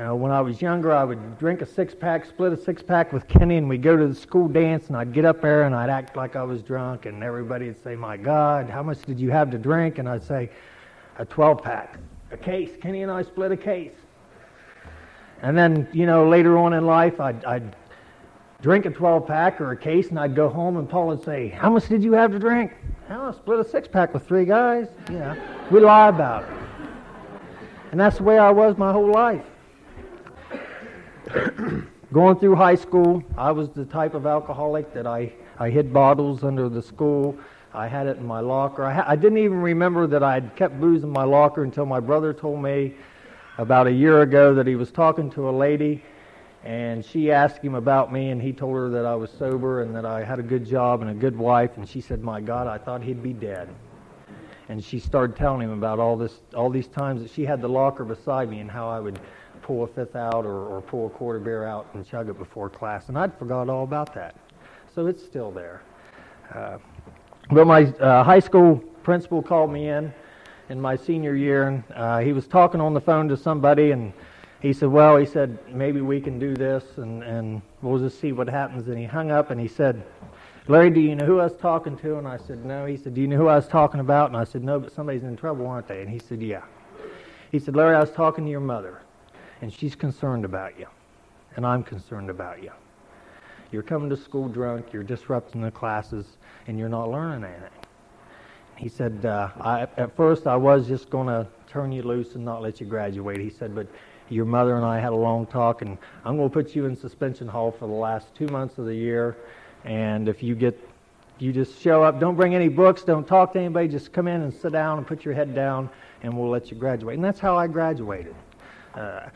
You 0.00 0.06
know, 0.06 0.16
when 0.16 0.32
I 0.32 0.40
was 0.40 0.62
younger, 0.62 0.94
I 0.94 1.04
would 1.04 1.38
drink 1.38 1.60
a 1.60 1.66
six 1.66 1.94
pack, 1.94 2.24
split 2.24 2.54
a 2.54 2.56
six 2.56 2.82
pack 2.82 3.12
with 3.12 3.28
Kenny, 3.28 3.58
and 3.58 3.68
we'd 3.68 3.82
go 3.82 3.98
to 3.98 4.08
the 4.08 4.14
school 4.14 4.48
dance, 4.48 4.86
and 4.86 4.96
I'd 4.96 5.12
get 5.12 5.26
up 5.26 5.42
there 5.42 5.64
and 5.64 5.74
I'd 5.74 5.90
act 5.90 6.16
like 6.16 6.36
I 6.36 6.42
was 6.42 6.62
drunk, 6.62 7.04
and 7.04 7.22
everybody 7.22 7.66
would 7.66 7.84
say, 7.84 7.96
My 7.96 8.16
God, 8.16 8.70
how 8.70 8.82
much 8.82 9.02
did 9.02 9.20
you 9.20 9.30
have 9.30 9.50
to 9.50 9.58
drink? 9.58 9.98
And 9.98 10.08
I'd 10.08 10.24
say, 10.24 10.48
A 11.18 11.26
12 11.26 11.62
pack, 11.62 11.98
a 12.30 12.38
case. 12.38 12.70
Kenny 12.80 13.02
and 13.02 13.12
I 13.12 13.20
split 13.20 13.52
a 13.52 13.58
case. 13.58 13.92
And 15.42 15.54
then, 15.54 15.86
you 15.92 16.06
know, 16.06 16.26
later 16.26 16.56
on 16.56 16.72
in 16.72 16.86
life, 16.86 17.20
I'd, 17.20 17.44
I'd 17.44 17.76
drink 18.62 18.86
a 18.86 18.90
12 18.90 19.26
pack 19.26 19.60
or 19.60 19.72
a 19.72 19.76
case, 19.76 20.08
and 20.08 20.18
I'd 20.18 20.34
go 20.34 20.48
home, 20.48 20.78
and 20.78 20.88
Paul 20.88 21.08
would 21.08 21.22
say, 21.22 21.48
How 21.48 21.68
much 21.68 21.88
did 21.88 22.02
you 22.02 22.12
have 22.12 22.32
to 22.32 22.38
drink? 22.38 22.72
Oh, 23.10 23.28
I 23.28 23.32
split 23.32 23.60
a 23.60 23.68
six 23.68 23.86
pack 23.86 24.14
with 24.14 24.26
three 24.26 24.46
guys. 24.46 24.88
Yeah, 25.10 25.36
we 25.70 25.78
lie 25.78 26.08
about 26.08 26.44
it. 26.44 26.56
And 27.90 28.00
that's 28.00 28.16
the 28.16 28.22
way 28.22 28.38
I 28.38 28.48
was 28.48 28.78
my 28.78 28.92
whole 28.92 29.12
life. 29.12 29.44
Going 32.12 32.36
through 32.38 32.56
high 32.56 32.74
school, 32.74 33.22
I 33.36 33.52
was 33.52 33.68
the 33.68 33.84
type 33.84 34.14
of 34.14 34.26
alcoholic 34.26 34.92
that 34.94 35.06
I, 35.06 35.32
I 35.58 35.70
hid 35.70 35.92
bottles 35.92 36.42
under 36.42 36.68
the 36.68 36.82
school. 36.82 37.38
I 37.72 37.86
had 37.86 38.08
it 38.08 38.16
in 38.16 38.26
my 38.26 38.40
locker. 38.40 38.84
I, 38.84 38.94
ha- 38.94 39.04
I 39.06 39.14
didn't 39.14 39.38
even 39.38 39.60
remember 39.62 40.08
that 40.08 40.22
I 40.22 40.34
had 40.34 40.56
kept 40.56 40.80
booze 40.80 41.04
in 41.04 41.10
my 41.10 41.22
locker 41.22 41.62
until 41.62 41.86
my 41.86 42.00
brother 42.00 42.32
told 42.32 42.60
me 42.60 42.94
about 43.58 43.86
a 43.86 43.92
year 43.92 44.22
ago 44.22 44.54
that 44.54 44.66
he 44.66 44.74
was 44.74 44.90
talking 44.90 45.30
to 45.32 45.48
a 45.48 45.52
lady 45.52 46.02
and 46.64 47.04
she 47.04 47.30
asked 47.30 47.62
him 47.62 47.74
about 47.74 48.12
me 48.12 48.30
and 48.30 48.42
he 48.42 48.52
told 48.52 48.74
her 48.74 48.90
that 48.90 49.06
I 49.06 49.14
was 49.14 49.30
sober 49.30 49.82
and 49.82 49.94
that 49.94 50.04
I 50.04 50.24
had 50.24 50.38
a 50.38 50.42
good 50.42 50.66
job 50.66 51.00
and 51.00 51.10
a 51.10 51.14
good 51.14 51.36
wife 51.38 51.76
and 51.76 51.88
she 51.88 52.00
said, 52.00 52.22
"My 52.22 52.40
God, 52.40 52.66
I 52.66 52.76
thought 52.76 53.02
he'd 53.02 53.22
be 53.22 53.32
dead." 53.32 53.68
And 54.68 54.82
she 54.84 54.98
started 54.98 55.36
telling 55.36 55.62
him 55.62 55.72
about 55.72 55.98
all 55.98 56.16
this 56.16 56.40
all 56.54 56.70
these 56.70 56.88
times 56.88 57.22
that 57.22 57.30
she 57.30 57.44
had 57.44 57.62
the 57.62 57.68
locker 57.68 58.04
beside 58.04 58.50
me 58.50 58.58
and 58.58 58.70
how 58.70 58.88
I 58.88 59.00
would 59.00 59.20
pull 59.70 59.84
a 59.84 59.86
fifth 59.86 60.16
out 60.16 60.44
or, 60.44 60.66
or 60.66 60.82
pull 60.82 61.06
a 61.06 61.10
quarter 61.10 61.38
beer 61.38 61.62
out 61.62 61.86
and 61.94 62.04
chug 62.04 62.28
it 62.28 62.36
before 62.36 62.68
class. 62.68 63.08
And 63.08 63.16
I'd 63.16 63.32
forgot 63.38 63.68
all 63.68 63.84
about 63.84 64.12
that. 64.16 64.34
So 64.92 65.06
it's 65.06 65.24
still 65.24 65.52
there. 65.52 65.82
Uh, 66.52 66.78
but 67.52 67.68
my 67.68 67.84
uh, 67.84 68.24
high 68.24 68.40
school 68.40 68.78
principal 69.04 69.40
called 69.40 69.70
me 69.70 69.88
in 69.88 70.12
in 70.70 70.80
my 70.80 70.96
senior 70.96 71.36
year, 71.36 71.68
and 71.68 71.84
uh, 71.94 72.18
he 72.18 72.32
was 72.32 72.48
talking 72.48 72.80
on 72.80 72.94
the 72.94 73.00
phone 73.00 73.28
to 73.28 73.36
somebody, 73.36 73.92
and 73.92 74.12
he 74.60 74.72
said, 74.72 74.88
"Well, 74.88 75.16
he 75.16 75.24
said 75.24 75.56
maybe 75.72 76.00
we 76.00 76.20
can 76.20 76.40
do 76.40 76.56
this, 76.56 76.82
and 76.96 77.22
and 77.22 77.62
we'll 77.80 78.00
just 78.00 78.20
see 78.20 78.32
what 78.32 78.48
happens." 78.48 78.88
And 78.88 78.98
he 78.98 79.04
hung 79.04 79.30
up, 79.30 79.52
and 79.52 79.60
he 79.60 79.68
said, 79.68 80.02
"Larry, 80.66 80.90
do 80.90 80.98
you 80.98 81.14
know 81.14 81.26
who 81.26 81.38
I 81.38 81.44
was 81.44 81.54
talking 81.54 81.96
to?" 81.98 82.18
And 82.18 82.26
I 82.26 82.38
said, 82.38 82.64
"No." 82.64 82.86
He 82.86 82.96
said, 82.96 83.14
"Do 83.14 83.20
you 83.20 83.28
know 83.28 83.36
who 83.36 83.46
I 83.46 83.54
was 83.54 83.68
talking 83.68 84.00
about?" 84.00 84.30
And 84.30 84.36
I 84.36 84.42
said, 84.42 84.64
"No, 84.64 84.80
but 84.80 84.92
somebody's 84.92 85.22
in 85.22 85.36
trouble, 85.36 85.68
aren't 85.68 85.86
they?" 85.86 86.02
And 86.02 86.10
he 86.10 86.18
said, 86.18 86.42
"Yeah." 86.42 86.64
He 87.52 87.60
said, 87.60 87.76
"Larry, 87.76 87.94
I 87.94 88.00
was 88.00 88.10
talking 88.10 88.44
to 88.44 88.50
your 88.50 88.58
mother, 88.58 89.02
and 89.60 89.72
she's 89.72 89.94
concerned 89.94 90.44
about 90.44 90.78
you, 90.78 90.86
and 91.56 91.66
I'm 91.66 91.82
concerned 91.82 92.30
about 92.30 92.62
you. 92.62 92.72
You're 93.72 93.82
coming 93.82 94.10
to 94.10 94.16
school 94.16 94.48
drunk, 94.48 94.92
you're 94.92 95.02
disrupting 95.02 95.60
the 95.60 95.70
classes, 95.70 96.26
and 96.66 96.78
you're 96.78 96.88
not 96.88 97.10
learning 97.10 97.44
anything." 97.44 97.70
He 98.76 98.88
said, 98.88 99.26
uh, 99.26 99.50
I, 99.60 99.82
at 99.98 100.16
first 100.16 100.46
I 100.46 100.56
was 100.56 100.88
just 100.88 101.10
going 101.10 101.26
to 101.26 101.46
turn 101.68 101.92
you 101.92 102.02
loose 102.02 102.34
and 102.34 102.44
not 102.44 102.62
let 102.62 102.80
you 102.80 102.86
graduate. 102.86 103.38
He 103.38 103.50
said, 103.50 103.74
but 103.74 103.86
your 104.30 104.46
mother 104.46 104.76
and 104.76 104.86
I 104.86 104.98
had 104.98 105.12
a 105.12 105.16
long 105.16 105.44
talk, 105.46 105.82
and 105.82 105.98
I'm 106.24 106.38
going 106.38 106.48
to 106.48 106.52
put 106.52 106.74
you 106.74 106.86
in 106.86 106.96
suspension 106.96 107.46
hall 107.46 107.70
for 107.70 107.86
the 107.86 107.92
last 107.92 108.34
two 108.34 108.46
months 108.46 108.78
of 108.78 108.86
the 108.86 108.94
year. 108.94 109.36
And 109.84 110.28
if 110.28 110.42
you 110.42 110.54
get, 110.54 110.78
you 111.38 111.52
just 111.52 111.78
show 111.80 112.02
up, 112.02 112.20
don't 112.20 112.36
bring 112.36 112.54
any 112.54 112.68
books, 112.68 113.02
don't 113.02 113.26
talk 113.26 113.52
to 113.52 113.58
anybody, 113.58 113.88
just 113.88 114.12
come 114.12 114.28
in 114.28 114.40
and 114.40 114.54
sit 114.54 114.72
down 114.72 114.96
and 114.96 115.06
put 115.06 115.26
your 115.26 115.34
head 115.34 115.54
down, 115.54 115.90
and 116.22 116.34
we'll 116.34 116.48
let 116.48 116.70
you 116.70 116.76
graduate. 116.76 117.16
And 117.16 117.24
that's 117.24 117.40
how 117.40 117.58
I 117.58 117.66
graduated. 117.66 118.34
Uh, 118.94 119.28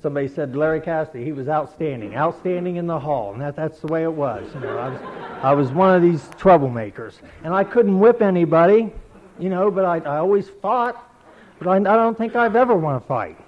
somebody 0.00 0.26
said 0.26 0.56
Larry 0.56 0.80
Cassidy, 0.80 1.24
he 1.24 1.32
was 1.32 1.48
outstanding, 1.48 2.16
outstanding 2.16 2.76
in 2.76 2.86
the 2.86 2.98
hall, 2.98 3.32
and 3.32 3.42
that, 3.42 3.54
that's 3.54 3.80
the 3.80 3.86
way 3.88 4.04
it 4.04 4.12
was. 4.12 4.52
You 4.54 4.60
know, 4.60 4.78
I 4.78 4.88
was, 4.88 5.00
I 5.42 5.52
was 5.52 5.70
one 5.70 5.94
of 5.94 6.02
these 6.02 6.22
troublemakers, 6.38 7.14
and 7.44 7.52
I 7.52 7.62
couldn't 7.62 7.98
whip 7.98 8.22
anybody, 8.22 8.90
you 9.38 9.50
know, 9.50 9.70
but 9.70 9.84
I, 9.84 9.98
I 9.98 10.18
always 10.18 10.48
fought. 10.48 11.10
But 11.58 11.68
I, 11.68 11.76
I 11.76 11.96
don't 11.96 12.16
think 12.16 12.34
I've 12.36 12.56
ever 12.56 12.74
won 12.74 12.94
a 12.94 13.00
fight, 13.00 13.38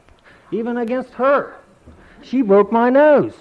even 0.52 0.76
against 0.76 1.14
her. 1.14 1.56
She 2.22 2.42
broke 2.42 2.70
my 2.70 2.90
nose, 2.90 3.34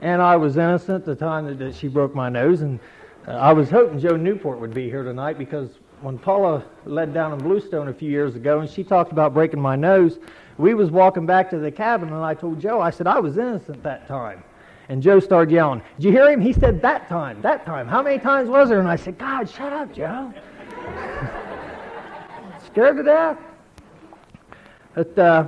and 0.00 0.20
I 0.20 0.36
was 0.36 0.56
innocent 0.56 1.06
the 1.06 1.16
time 1.16 1.46
that, 1.46 1.58
that 1.58 1.74
she 1.74 1.88
broke 1.88 2.14
my 2.14 2.28
nose, 2.28 2.60
and 2.60 2.78
uh, 3.26 3.32
I 3.32 3.52
was 3.52 3.70
hoping 3.70 3.98
Joe 3.98 4.16
Newport 4.16 4.60
would 4.60 4.74
be 4.74 4.90
here 4.90 5.02
tonight 5.02 5.38
because 5.38 5.70
when 6.02 6.18
Paula 6.18 6.62
led 6.84 7.14
down 7.14 7.32
in 7.32 7.38
Bluestone 7.38 7.88
a 7.88 7.94
few 7.94 8.10
years 8.10 8.36
ago, 8.36 8.60
and 8.60 8.68
she 8.68 8.84
talked 8.84 9.10
about 9.10 9.32
breaking 9.32 9.60
my 9.60 9.74
nose 9.74 10.18
we 10.58 10.74
was 10.74 10.90
walking 10.90 11.26
back 11.26 11.50
to 11.50 11.58
the 11.58 11.70
cabin 11.70 12.08
and 12.10 12.22
I 12.22 12.34
told 12.34 12.60
Joe, 12.60 12.80
I 12.80 12.90
said, 12.90 13.06
I 13.06 13.18
was 13.18 13.36
innocent 13.36 13.82
that 13.82 14.06
time. 14.06 14.42
And 14.88 15.02
Joe 15.02 15.18
started 15.18 15.50
yelling, 15.50 15.82
Did 15.96 16.04
you 16.04 16.12
hear 16.12 16.30
him? 16.30 16.40
He 16.40 16.52
said, 16.52 16.82
That 16.82 17.08
time, 17.08 17.40
that 17.42 17.64
time. 17.64 17.88
How 17.88 18.02
many 18.02 18.18
times 18.18 18.50
was 18.50 18.68
there? 18.68 18.80
And 18.80 18.88
I 18.88 18.96
said, 18.96 19.16
God, 19.18 19.48
shut 19.48 19.72
up, 19.72 19.94
Joe. 19.94 20.32
Scared 22.66 22.98
to 22.98 23.02
death. 23.02 23.38
But 24.94 25.18
uh, 25.18 25.46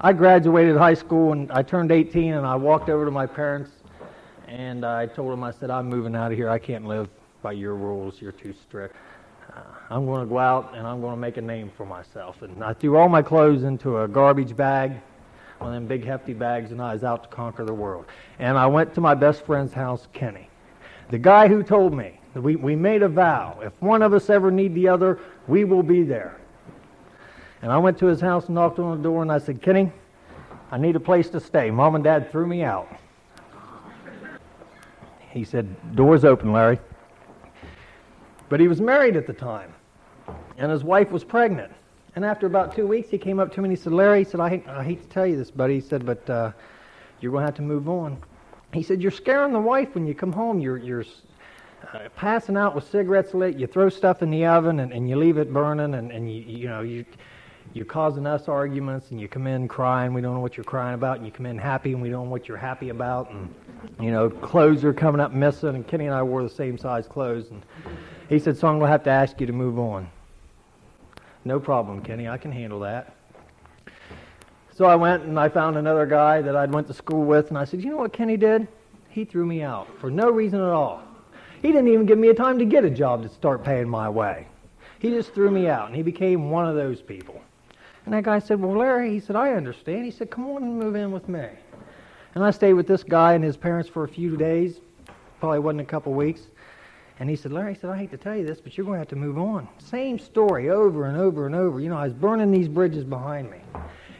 I 0.00 0.12
graduated 0.12 0.76
high 0.76 0.94
school 0.94 1.32
and 1.32 1.50
I 1.50 1.62
turned 1.62 1.90
18 1.90 2.34
and 2.34 2.46
I 2.46 2.54
walked 2.54 2.88
over 2.88 3.04
to 3.04 3.10
my 3.10 3.26
parents 3.26 3.70
and 4.46 4.84
I 4.86 5.06
told 5.06 5.32
them, 5.32 5.42
I 5.42 5.50
said, 5.50 5.70
I'm 5.70 5.88
moving 5.88 6.14
out 6.14 6.30
of 6.30 6.38
here. 6.38 6.48
I 6.48 6.58
can't 6.58 6.86
live 6.86 7.08
by 7.42 7.52
your 7.52 7.74
rules. 7.74 8.20
You're 8.20 8.32
too 8.32 8.54
strict. 8.66 8.94
I'm 9.88 10.04
going 10.04 10.20
to 10.20 10.26
go 10.26 10.38
out 10.38 10.74
and 10.76 10.86
I'm 10.86 11.00
going 11.00 11.14
to 11.14 11.20
make 11.20 11.36
a 11.36 11.42
name 11.42 11.70
for 11.76 11.86
myself. 11.86 12.42
And 12.42 12.62
I 12.62 12.72
threw 12.72 12.96
all 12.96 13.08
my 13.08 13.22
clothes 13.22 13.62
into 13.62 14.02
a 14.02 14.08
garbage 14.08 14.56
bag, 14.56 14.92
one 15.58 15.68
of 15.68 15.74
them 15.74 15.86
big 15.86 16.04
hefty 16.04 16.34
bags, 16.34 16.72
and 16.72 16.82
I 16.82 16.92
was 16.92 17.04
out 17.04 17.22
to 17.22 17.28
conquer 17.28 17.64
the 17.64 17.74
world. 17.74 18.06
And 18.38 18.58
I 18.58 18.66
went 18.66 18.94
to 18.94 19.00
my 19.00 19.14
best 19.14 19.46
friend's 19.46 19.72
house, 19.72 20.08
Kenny. 20.12 20.50
The 21.10 21.18
guy 21.18 21.46
who 21.46 21.62
told 21.62 21.94
me 21.94 22.18
we, 22.34 22.56
we 22.56 22.74
made 22.74 23.02
a 23.02 23.08
vow, 23.08 23.60
if 23.62 23.72
one 23.80 24.02
of 24.02 24.12
us 24.12 24.28
ever 24.28 24.50
need 24.50 24.74
the 24.74 24.88
other, 24.88 25.20
we 25.46 25.64
will 25.64 25.82
be 25.82 26.02
there. 26.02 26.36
And 27.62 27.72
I 27.72 27.78
went 27.78 27.98
to 27.98 28.06
his 28.06 28.20
house 28.20 28.46
and 28.46 28.54
knocked 28.56 28.78
on 28.78 28.96
the 28.96 29.02
door 29.02 29.22
and 29.22 29.30
I 29.30 29.38
said, 29.38 29.62
Kenny, 29.62 29.90
I 30.70 30.78
need 30.78 30.96
a 30.96 31.00
place 31.00 31.30
to 31.30 31.40
stay. 31.40 31.70
Mom 31.70 31.94
and 31.94 32.02
Dad 32.02 32.30
threw 32.30 32.46
me 32.46 32.62
out. 32.62 32.88
He 35.30 35.44
said, 35.44 35.94
Door's 35.94 36.24
open, 36.24 36.52
Larry. 36.52 36.78
But 38.48 38.60
he 38.60 38.68
was 38.68 38.80
married 38.80 39.16
at 39.16 39.26
the 39.26 39.32
time, 39.32 39.74
and 40.58 40.70
his 40.70 40.84
wife 40.84 41.10
was 41.10 41.24
pregnant. 41.24 41.72
And 42.14 42.24
after 42.24 42.46
about 42.46 42.74
two 42.74 42.86
weeks, 42.86 43.10
he 43.10 43.18
came 43.18 43.38
up 43.38 43.52
to 43.54 43.60
me 43.60 43.68
and 43.68 43.76
he 43.76 43.82
said, 43.82 43.92
Larry, 43.92 44.20
he 44.20 44.24
said, 44.24 44.40
I 44.40 44.48
hate, 44.48 44.66
I 44.68 44.82
hate 44.82 45.02
to 45.02 45.08
tell 45.08 45.26
you 45.26 45.36
this, 45.36 45.50
buddy. 45.50 45.74
He 45.74 45.80
said, 45.80 46.06
but 46.06 46.28
uh, 46.30 46.52
you're 47.20 47.30
going 47.30 47.42
to 47.42 47.46
have 47.46 47.56
to 47.56 47.62
move 47.62 47.88
on. 47.88 48.16
He 48.72 48.82
said, 48.82 49.02
you're 49.02 49.10
scaring 49.10 49.52
the 49.52 49.60
wife 49.60 49.94
when 49.94 50.06
you 50.06 50.14
come 50.14 50.32
home. 50.32 50.58
You're, 50.58 50.78
you're 50.78 51.04
uh, 51.92 52.08
passing 52.16 52.56
out 52.56 52.74
with 52.74 52.88
cigarettes 52.88 53.34
lit. 53.34 53.56
You 53.56 53.66
throw 53.66 53.90
stuff 53.90 54.22
in 54.22 54.30
the 54.30 54.46
oven 54.46 54.80
and, 54.80 54.92
and 54.92 55.08
you 55.08 55.16
leave 55.16 55.36
it 55.36 55.52
burning, 55.52 55.94
and, 55.94 56.10
and 56.10 56.32
you, 56.32 56.40
you 56.40 56.68
know, 56.68 56.80
you, 56.80 57.04
you're 57.74 57.84
causing 57.84 58.26
us 58.26 58.48
arguments, 58.48 59.10
and 59.10 59.20
you 59.20 59.28
come 59.28 59.46
in 59.46 59.68
crying. 59.68 60.14
We 60.14 60.22
don't 60.22 60.34
know 60.34 60.40
what 60.40 60.56
you're 60.56 60.64
crying 60.64 60.94
about, 60.94 61.18
and 61.18 61.26
you 61.26 61.32
come 61.32 61.46
in 61.46 61.58
happy, 61.58 61.92
and 61.92 62.00
we 62.00 62.08
don't 62.08 62.24
know 62.24 62.30
what 62.30 62.48
you're 62.48 62.56
happy 62.56 62.88
about. 62.88 63.30
And, 63.30 63.54
you 64.00 64.10
know, 64.10 64.30
clothes 64.30 64.84
are 64.84 64.94
coming 64.94 65.20
up 65.20 65.32
missing, 65.32 65.74
and 65.74 65.86
Kenny 65.86 66.06
and 66.06 66.14
I 66.14 66.22
wore 66.22 66.42
the 66.42 66.48
same 66.48 66.78
size 66.78 67.06
clothes. 67.06 67.50
And, 67.50 67.62
he 68.28 68.38
said, 68.38 68.56
So 68.56 68.68
I'm 68.68 68.78
going 68.78 68.88
to 68.88 68.92
have 68.92 69.04
to 69.04 69.10
ask 69.10 69.40
you 69.40 69.46
to 69.46 69.52
move 69.52 69.78
on. 69.78 70.08
No 71.46 71.60
problem, 71.60 72.02
Kenny. 72.02 72.28
I 72.28 72.38
can 72.38 72.50
handle 72.50 72.80
that. 72.80 73.14
So 74.74 74.84
I 74.84 74.96
went 74.96 75.22
and 75.22 75.38
I 75.38 75.48
found 75.48 75.76
another 75.76 76.04
guy 76.04 76.42
that 76.42 76.56
I'd 76.56 76.72
went 76.72 76.88
to 76.88 76.92
school 76.92 77.24
with, 77.24 77.50
and 77.50 77.56
I 77.56 77.64
said, 77.64 77.84
You 77.84 77.90
know 77.90 77.98
what 77.98 78.12
Kenny 78.12 78.36
did? 78.36 78.66
He 79.08 79.24
threw 79.24 79.46
me 79.46 79.62
out 79.62 79.86
for 80.00 80.10
no 80.10 80.28
reason 80.28 80.60
at 80.60 80.70
all. 80.70 81.04
He 81.62 81.68
didn't 81.68 81.86
even 81.86 82.04
give 82.04 82.18
me 82.18 82.30
a 82.30 82.34
time 82.34 82.58
to 82.58 82.64
get 82.64 82.84
a 82.84 82.90
job 82.90 83.22
to 83.22 83.28
start 83.28 83.62
paying 83.62 83.88
my 83.88 84.08
way. 84.08 84.48
He 84.98 85.10
just 85.10 85.34
threw 85.34 85.52
me 85.52 85.68
out, 85.68 85.86
and 85.86 85.94
he 85.94 86.02
became 86.02 86.50
one 86.50 86.66
of 86.66 86.74
those 86.74 87.00
people. 87.00 87.40
And 88.06 88.12
that 88.12 88.24
guy 88.24 88.40
said, 88.40 88.60
Well, 88.60 88.76
Larry, 88.76 89.12
he 89.12 89.20
said, 89.20 89.36
I 89.36 89.52
understand. 89.52 90.04
He 90.04 90.10
said, 90.10 90.32
Come 90.32 90.46
on 90.46 90.64
and 90.64 90.76
move 90.76 90.96
in 90.96 91.12
with 91.12 91.28
me. 91.28 91.46
And 92.34 92.42
I 92.42 92.50
stayed 92.50 92.72
with 92.72 92.88
this 92.88 93.04
guy 93.04 93.34
and 93.34 93.44
his 93.44 93.56
parents 93.56 93.88
for 93.88 94.02
a 94.02 94.08
few 94.08 94.36
days, 94.36 94.80
probably 95.38 95.60
wasn't 95.60 95.82
a 95.82 95.84
couple 95.84 96.12
weeks. 96.12 96.48
And 97.18 97.30
he 97.30 97.36
said, 97.36 97.52
Larry, 97.52 97.74
he 97.74 97.80
said, 97.80 97.90
I 97.90 97.96
hate 97.96 98.10
to 98.10 98.18
tell 98.18 98.36
you 98.36 98.44
this, 98.44 98.60
but 98.60 98.76
you're 98.76 98.84
going 98.84 98.96
to 98.96 99.00
have 99.00 99.08
to 99.08 99.16
move 99.16 99.38
on. 99.38 99.66
Same 99.78 100.18
story 100.18 100.68
over 100.68 101.06
and 101.06 101.16
over 101.16 101.46
and 101.46 101.54
over. 101.54 101.80
You 101.80 101.88
know, 101.88 101.96
I 101.96 102.04
was 102.04 102.12
burning 102.12 102.50
these 102.50 102.68
bridges 102.68 103.04
behind 103.04 103.50
me. 103.50 103.58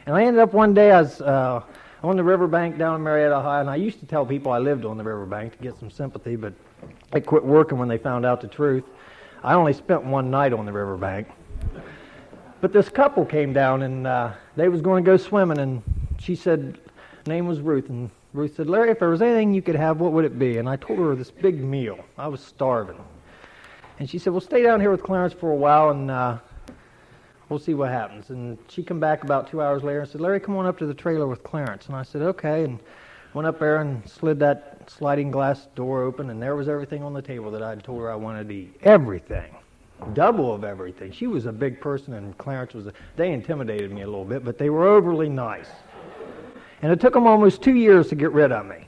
And 0.07 0.15
I 0.15 0.23
ended 0.23 0.41
up 0.41 0.53
one 0.53 0.73
day, 0.73 0.91
I 0.91 1.01
was 1.01 1.21
uh, 1.21 1.61
on 2.01 2.15
the 2.15 2.23
riverbank 2.23 2.77
down 2.77 2.95
in 2.95 3.03
Marietta 3.03 3.39
High, 3.39 3.61
and 3.61 3.69
I 3.69 3.75
used 3.75 3.99
to 3.99 4.07
tell 4.07 4.25
people 4.25 4.51
I 4.51 4.57
lived 4.57 4.83
on 4.83 4.97
the 4.97 5.03
riverbank 5.03 5.57
to 5.57 5.63
get 5.63 5.77
some 5.77 5.91
sympathy, 5.91 6.35
but 6.35 6.53
they 7.11 7.21
quit 7.21 7.43
working 7.43 7.77
when 7.77 7.87
they 7.87 7.97
found 7.97 8.25
out 8.25 8.41
the 8.41 8.47
truth. 8.47 8.83
I 9.43 9.53
only 9.53 9.73
spent 9.73 10.03
one 10.03 10.31
night 10.31 10.53
on 10.53 10.65
the 10.65 10.71
riverbank. 10.71 11.27
But 12.61 12.73
this 12.73 12.89
couple 12.89 13.25
came 13.25 13.53
down, 13.53 13.83
and 13.83 14.07
uh, 14.07 14.33
they 14.55 14.69
was 14.69 14.81
going 14.81 15.03
to 15.03 15.11
go 15.11 15.17
swimming, 15.17 15.59
and 15.59 15.83
she 16.19 16.35
said, 16.35 16.79
name 17.27 17.45
was 17.45 17.59
Ruth, 17.59 17.89
and 17.89 18.09
Ruth 18.37 18.55
said, 18.55 18.69
Larry, 18.69 18.91
if 18.91 18.99
there 18.99 19.09
was 19.09 19.21
anything 19.21 19.51
you 19.53 19.63
could 19.63 19.75
have, 19.75 19.99
what 19.99 20.11
would 20.13 20.23
it 20.23 20.37
be? 20.37 20.57
And 20.57 20.69
I 20.69 20.75
told 20.75 20.99
her 20.99 21.15
this 21.15 21.31
big 21.31 21.61
meal. 21.61 21.99
I 22.17 22.27
was 22.27 22.39
starving. 22.39 23.03
And 23.99 24.07
she 24.07 24.19
said, 24.19 24.31
well, 24.31 24.41
stay 24.41 24.61
down 24.61 24.79
here 24.79 24.91
with 24.91 25.01
Clarence 25.01 25.33
for 25.33 25.51
a 25.51 25.55
while, 25.55 25.89
and 25.89 26.11
uh, 26.11 26.37
we'll 27.49 27.57
see 27.57 27.73
what 27.73 27.89
happens. 27.89 28.29
And 28.29 28.59
she 28.67 28.83
come 28.83 28.99
back 28.99 29.23
about 29.23 29.49
two 29.49 29.59
hours 29.59 29.81
later 29.81 30.01
and 30.01 30.09
said, 30.09 30.21
Larry, 30.21 30.39
come 30.39 30.55
on 30.55 30.67
up 30.67 30.77
to 30.77 30.85
the 30.85 30.93
trailer 30.93 31.25
with 31.25 31.43
Clarence. 31.43 31.87
And 31.87 31.95
I 31.95 32.03
said, 32.03 32.21
okay. 32.21 32.63
And 32.63 32.79
went 33.33 33.47
up 33.47 33.59
there 33.59 33.77
and 33.77 34.07
slid 34.07 34.37
that 34.39 34.87
sliding 34.87 35.31
glass 35.31 35.67
door 35.75 36.03
open, 36.03 36.29
and 36.29 36.39
there 36.39 36.55
was 36.55 36.69
everything 36.69 37.01
on 37.03 37.13
the 37.13 37.23
table 37.23 37.49
that 37.49 37.63
I 37.63 37.69
had 37.69 37.83
told 37.83 38.01
her 38.01 38.11
I 38.11 38.15
wanted 38.15 38.47
to 38.49 38.53
eat. 38.53 38.79
Everything. 38.83 39.55
Double 40.13 40.53
of 40.53 40.63
everything. 40.63 41.11
She 41.11 41.25
was 41.25 41.47
a 41.47 41.51
big 41.51 41.81
person, 41.81 42.13
and 42.13 42.37
Clarence 42.37 42.75
was 42.75 42.85
a, 42.85 42.93
they 43.15 43.31
intimidated 43.31 43.91
me 43.91 44.03
a 44.03 44.05
little 44.05 44.25
bit, 44.25 44.45
but 44.45 44.59
they 44.59 44.69
were 44.69 44.85
overly 44.85 45.27
nice. 45.27 45.69
And 46.81 46.91
it 46.91 46.99
took 46.99 47.13
them 47.13 47.25
almost 47.25 47.61
two 47.61 47.75
years 47.75 48.09
to 48.09 48.15
get 48.15 48.31
rid 48.31 48.51
of 48.51 48.65
me. 48.65 48.87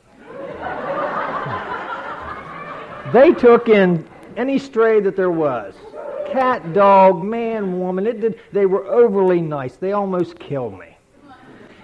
they 3.11 3.33
took 3.33 3.69
in 3.69 4.07
any 4.37 4.59
stray 4.59 4.99
that 5.01 5.15
there 5.15 5.31
was 5.31 5.73
cat, 6.31 6.73
dog, 6.73 7.23
man, 7.23 7.79
woman. 7.79 8.05
It 8.07 8.21
did, 8.21 8.39
they 8.51 8.65
were 8.65 8.85
overly 8.85 9.41
nice. 9.41 9.75
They 9.75 9.93
almost 9.93 10.39
killed 10.39 10.77
me. 10.77 10.95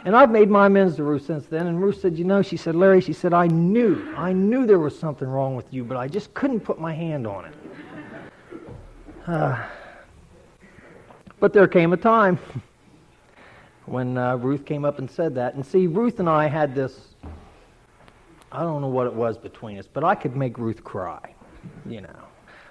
And 0.05 0.15
I've 0.15 0.29
made 0.29 0.49
my 0.49 0.67
amends 0.67 0.97
to 0.97 1.03
Ruth 1.03 1.25
since 1.25 1.47
then. 1.47 1.65
And 1.65 1.81
Ruth 1.81 1.99
said, 1.99 2.17
You 2.17 2.25
know, 2.25 2.43
she 2.43 2.57
said, 2.57 2.75
Larry, 2.75 3.01
she 3.01 3.13
said, 3.13 3.33
I 3.33 3.47
knew, 3.47 4.13
I 4.15 4.33
knew 4.33 4.67
there 4.67 4.77
was 4.77 4.97
something 4.97 5.27
wrong 5.27 5.55
with 5.55 5.73
you, 5.73 5.83
but 5.83 5.97
I 5.97 6.07
just 6.07 6.33
couldn't 6.35 6.59
put 6.59 6.79
my 6.79 6.93
hand 6.93 7.25
on 7.25 7.45
it. 7.45 7.53
Uh, 9.25 9.65
but 11.39 11.53
there 11.53 11.67
came 11.67 11.91
a 11.93 11.97
time 11.97 12.37
when 13.85 14.17
uh, 14.17 14.35
Ruth 14.37 14.65
came 14.65 14.85
up 14.85 14.99
and 14.99 15.09
said 15.09 15.35
that. 15.35 15.53
And 15.55 15.65
see, 15.65 15.87
Ruth 15.87 16.19
and 16.19 16.29
I 16.29 16.47
had 16.47 16.73
this, 16.73 17.15
I 18.51 18.61
don't 18.61 18.81
know 18.81 18.87
what 18.87 19.07
it 19.07 19.13
was 19.13 19.37
between 19.37 19.77
us, 19.77 19.87
but 19.91 20.03
I 20.03 20.15
could 20.15 20.35
make 20.35 20.57
Ruth 20.57 20.83
cry, 20.83 21.33
you 21.85 22.01
know, 22.01 22.19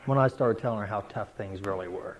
when 0.06 0.18
I 0.18 0.28
started 0.28 0.60
telling 0.60 0.80
her 0.80 0.86
how 0.86 1.00
tough 1.02 1.28
things 1.36 1.60
really 1.62 1.88
were. 1.88 2.16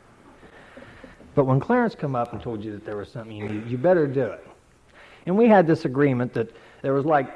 But 1.35 1.45
when 1.45 1.59
Clarence 1.59 1.95
come 1.95 2.15
up 2.15 2.33
and 2.33 2.41
told 2.41 2.63
you 2.63 2.73
that 2.73 2.85
there 2.85 2.97
was 2.97 3.09
something 3.09 3.37
you 3.37 3.49
need, 3.49 3.69
you 3.69 3.77
better 3.77 4.07
do 4.07 4.23
it. 4.23 4.47
And 5.27 5.37
we 5.37 5.49
had 5.49 5.67
this 5.67 5.85
agreement 5.85 6.33
that 6.35 6.55
there 6.83 6.93
was 6.93 7.05
like, 7.05 7.27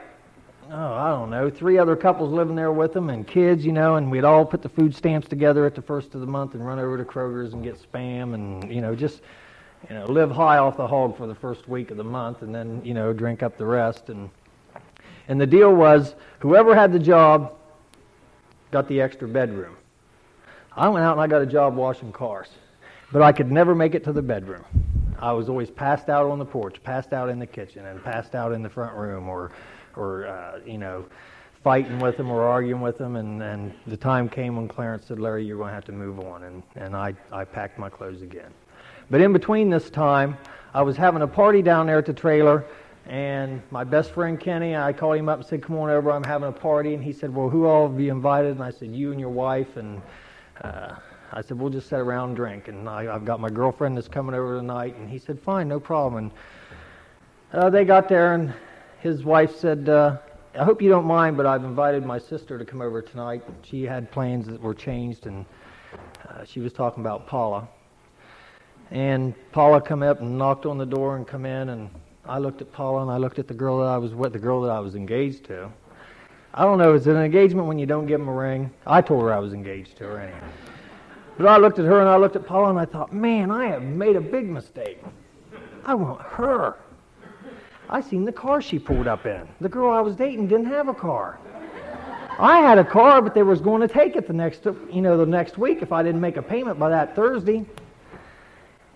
oh, 0.71 0.93
I 0.95 1.09
don't 1.09 1.31
know, 1.31 1.51
three 1.51 1.79
other 1.79 1.97
couples 1.97 2.31
living 2.33 2.55
there 2.55 2.71
with 2.71 2.93
them 2.93 3.11
and 3.11 3.27
kids, 3.27 3.65
you 3.65 3.73
know, 3.73 3.97
and 3.97 4.11
we'd 4.11 4.25
all 4.25 4.45
put 4.45 4.63
the 4.63 4.69
food 4.69 4.95
stamps 4.95 5.27
together 5.27 5.67
at 5.67 5.75
the 5.75 5.83
first 5.83 6.15
of 6.15 6.21
the 6.21 6.27
month 6.27 6.55
and 6.55 6.65
run 6.65 6.79
over 6.79 6.99
to 6.99 7.05
Kroger's 7.05 7.55
and 7.55 7.65
get 7.65 7.81
spam 7.81 8.35
and, 8.35 8.71
you 8.71 8.83
know, 8.83 8.95
just, 8.95 9.23
you 9.89 9.95
know, 9.95 10.07
live 10.07 10.31
high 10.31 10.59
off 10.59 10.77
the 10.77 10.87
hog 10.87 11.17
for 11.17 11.27
the 11.27 11.35
first 11.35 11.69
week 11.69 11.91
of 11.91 11.97
the 11.97 12.05
month 12.05 12.43
and 12.43 12.55
then, 12.55 12.81
you 12.85 12.95
know, 12.95 13.13
drink 13.13 13.43
up 13.43 13.57
the 13.57 13.67
rest. 13.67 14.09
And, 14.09 14.29
and 15.29 15.41
the 15.41 15.47
deal 15.47 15.75
was 15.75 16.15
whoever 16.41 16.75
had 16.75 16.93
the 16.93 16.99
job 16.99 17.55
got 18.71 18.89
the 18.89 19.01
extra 19.01 19.29
bedroom. 19.29 19.77
I 20.77 20.89
went 20.89 21.05
out 21.05 21.13
and 21.13 21.21
I 21.21 21.27
got 21.27 21.43
a 21.43 21.47
job 21.47 21.75
washing 21.75 22.13
cars, 22.13 22.49
but 23.13 23.23
I 23.23 23.33
could 23.33 23.51
never 23.51 23.75
make 23.75 23.95
it 23.95 24.05
to 24.05 24.13
the 24.13 24.23
bedroom. 24.23 24.65
I 25.19 25.33
was 25.33 25.49
always 25.49 25.71
passed 25.71 26.09
out 26.09 26.31
on 26.31 26.39
the 26.39 26.45
porch, 26.45 26.83
passed 26.83 27.13
out 27.13 27.29
in 27.29 27.39
the 27.39 27.47
kitchen, 27.47 27.87
and 27.87 28.03
passed 28.05 28.35
out 28.35 28.53
in 28.53 28.63
the 28.63 28.71
front 28.71 28.95
room, 28.95 29.29
or, 29.29 29.51
or 29.97 30.27
uh, 30.27 30.61
you 30.65 30.79
know, 30.79 31.07
fighting 31.65 31.99
with 31.99 32.17
them 32.17 32.31
or 32.31 32.43
arguing 32.45 32.81
with 32.81 32.99
them. 32.99 33.17
And, 33.17 33.43
and 33.43 33.75
the 33.89 33.97
time 33.97 34.29
came 34.29 34.57
when 34.57 34.69
Clarence 34.69 35.07
said, 35.07 35.19
Larry, 35.19 35.45
you're 35.45 35.57
going 35.57 35.71
to 35.71 35.75
have 35.75 35.85
to 35.87 35.93
move 35.93 36.21
on. 36.21 36.45
And, 36.45 36.63
and 36.77 36.95
I, 36.95 37.15
I 37.33 37.45
packed 37.45 37.79
my 37.79 37.89
clothes 37.89 38.23
again. 38.23 38.53
But 39.11 39.21
in 39.21 39.33
between 39.33 39.71
this 39.71 39.91
time, 39.91 40.37
I 40.75 40.83
was 40.83 40.97
having 40.97 41.23
a 41.23 41.27
party 41.27 41.63
down 41.63 41.87
there 41.87 41.99
at 41.99 42.07
the 42.07 42.13
trailer, 42.13 42.65
and 43.07 43.63
my 43.71 43.85
best 43.85 44.11
friend 44.11 44.39
Kenny, 44.39 44.77
I 44.77 44.93
called 44.93 45.17
him 45.17 45.29
up 45.29 45.39
and 45.39 45.47
said, 45.47 45.63
Come 45.63 45.77
on 45.77 45.89
over, 45.89 46.11
I'm 46.11 46.25
having 46.25 46.49
a 46.49 46.53
party. 46.53 46.95
And 46.95 47.03
he 47.03 47.13
said, 47.13 47.35
Well, 47.35 47.49
who 47.49 47.67
all 47.67 47.89
will 47.89 47.97
be 47.97 48.11
invited? 48.11 48.53
And 48.53 48.63
I 48.63 48.71
said, 48.71 48.95
You 48.95 49.13
and 49.13 49.19
your 49.21 49.31
wife. 49.31 49.77
And 49.77 50.03
uh, 50.63 50.97
I 51.33 51.43
said, 51.43 51.59
we'll 51.59 51.71
just 51.71 51.89
sit 51.89 51.99
around 51.99 52.29
and 52.29 52.37
drink. 52.37 52.69
And 52.69 52.89
I, 52.89 53.05
have 53.05 53.25
got 53.25 53.39
my 53.39 53.51
girlfriend 53.51 53.97
that's 53.97 54.09
coming 54.09 54.35
over 54.35 54.59
tonight. 54.59 54.97
And 54.97 55.11
he 55.11 55.19
said, 55.19 55.39
fine, 55.41 55.69
no 55.69 55.79
problem. 55.79 56.31
And 57.53 57.63
uh, 57.63 57.71
they 57.71 57.85
got 57.85 58.09
there, 58.09 58.35
and 58.35 58.53
his 59.01 59.25
wife 59.25 59.57
said, 59.57 59.89
uh, 59.89 60.19
I 60.59 60.65
hope 60.65 60.81
you 60.81 60.89
don't 60.89 61.07
mind, 61.07 61.37
but 61.37 61.47
I've 61.47 61.65
invited 61.65 62.05
my 62.05 62.19
sister 62.19 62.59
to 62.59 62.65
come 62.65 62.81
over 62.81 63.03
tonight. 63.03 63.43
She 63.63 63.83
had 63.85 64.11
plans 64.11 64.47
that 64.47 64.61
were 64.61 64.75
changed, 64.75 65.27
and 65.27 65.45
uh, 66.29 66.45
she 66.45 66.61
was 66.61 66.73
talking 66.73 67.03
about 67.03 67.27
Paula. 67.27 67.69
And 68.91 69.35
Paula 69.53 69.81
come 69.81 70.03
up 70.03 70.21
and 70.21 70.39
knocked 70.39 70.65
on 70.67 70.79
the 70.79 70.87
door 70.87 71.17
and 71.17 71.27
come 71.27 71.45
in, 71.45 71.69
and 71.69 71.91
I 72.27 72.39
looked 72.39 72.61
at 72.61 72.73
Paula 72.73 73.03
and 73.03 73.11
I 73.11 73.17
looked 73.17 73.39
at 73.39 73.49
the 73.49 73.55
girl 73.55 73.79
that 73.79 73.89
I 73.89 73.99
was 73.99 74.15
with, 74.15 74.33
the 74.33 74.39
girl 74.39 74.61
that 74.63 74.71
I 74.71 74.81
was 74.81 74.95
engaged 74.95 75.45
to. 75.47 75.71
I 76.55 76.65
don't 76.65 76.79
know, 76.79 76.95
is 76.95 77.07
it 77.07 77.15
an 77.15 77.23
engagement 77.23 77.67
when 77.67 77.79
you 77.79 77.87
don't 77.87 78.07
give 78.07 78.21
them 78.21 78.29
a 78.29 78.33
ring? 78.33 78.71
I 78.87 79.01
told 79.01 79.23
her 79.23 79.33
I 79.33 79.39
was 79.39 79.53
engaged 79.53 79.97
to 79.99 80.05
her 80.05 80.21
anyway. 80.21 80.41
But 81.37 81.47
I 81.47 81.57
looked 81.57 81.79
at 81.79 81.85
her 81.85 82.01
and 82.01 82.09
I 82.09 82.17
looked 82.17 82.37
at 82.37 82.47
Paula 82.47 82.71
and 82.71 82.79
I 82.79 82.85
thought, 82.85 83.13
man, 83.13 83.51
I 83.51 83.67
have 83.67 83.83
made 83.83 84.17
a 84.17 84.21
big 84.21 84.47
mistake. 84.49 85.03
I 85.85 85.95
want 85.95 86.21
her. 86.21 86.77
I 87.89 88.01
seen 88.01 88.25
the 88.25 88.33
car 88.33 88.61
she 88.61 88.79
pulled 88.79 89.07
up 89.07 89.25
in. 89.25 89.49
The 89.61 89.69
girl 89.69 89.91
I 89.91 90.01
was 90.01 90.17
dating 90.17 90.49
didn't 90.49 90.67
have 90.67 90.89
a 90.89 90.95
car. 90.95 91.39
I 92.39 92.61
had 92.61 92.79
a 92.79 92.85
car, 92.85 93.23
but 93.23 93.35
they 93.35 93.43
was 93.43 93.61
going 93.61 93.81
to 93.81 93.89
take 93.89 94.17
it 94.17 94.27
the 94.27 94.33
next, 94.33 94.65
you 94.65 95.01
know, 95.01 95.17
the 95.17 95.27
next 95.27 95.59
week 95.59 95.81
if 95.81 95.93
I 95.93 96.03
didn't 96.03 96.21
make 96.21 96.37
a 96.37 96.43
payment 96.43 96.79
by 96.79 96.91
that 96.91 97.17
Thursday. 97.17 97.65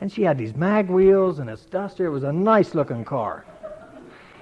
And 0.02 0.10
she 0.10 0.22
had 0.22 0.36
these 0.36 0.56
mag 0.56 0.90
wheels 0.90 1.38
and 1.38 1.48
a 1.48 1.56
duster. 1.70 2.06
It 2.06 2.10
was 2.10 2.24
a 2.24 2.32
nice 2.32 2.74
looking 2.74 3.04
car. 3.04 3.44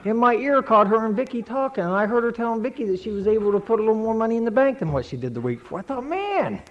And 0.07 0.17
my 0.17 0.35
ear 0.35 0.63
caught 0.63 0.87
her 0.87 1.05
and 1.05 1.15
Vicky 1.15 1.43
talking, 1.43 1.85
and 1.85 1.93
I 1.93 2.07
heard 2.07 2.25
her 2.25 2.33
telling 2.33 2.63
Vicky 2.63 2.87
that 2.87 2.99
she 2.99 3.11
was 3.11 3.27
able 3.27 3.53
to 3.53 3.61
put 3.61 3.79
a 3.79 3.83
little 3.83 3.95
more 3.95 4.15
money 4.15 4.39
in 4.39 4.47
the 4.47 4.51
bank 4.51 4.79
than 4.79 4.91
what 4.91 5.05
she 5.05 5.19
did 5.19 5.35
the 5.35 5.41
week 5.43 5.59
before. 5.59 5.81
I 5.81 5.83
thought, 5.83 6.07
man, 6.07 6.63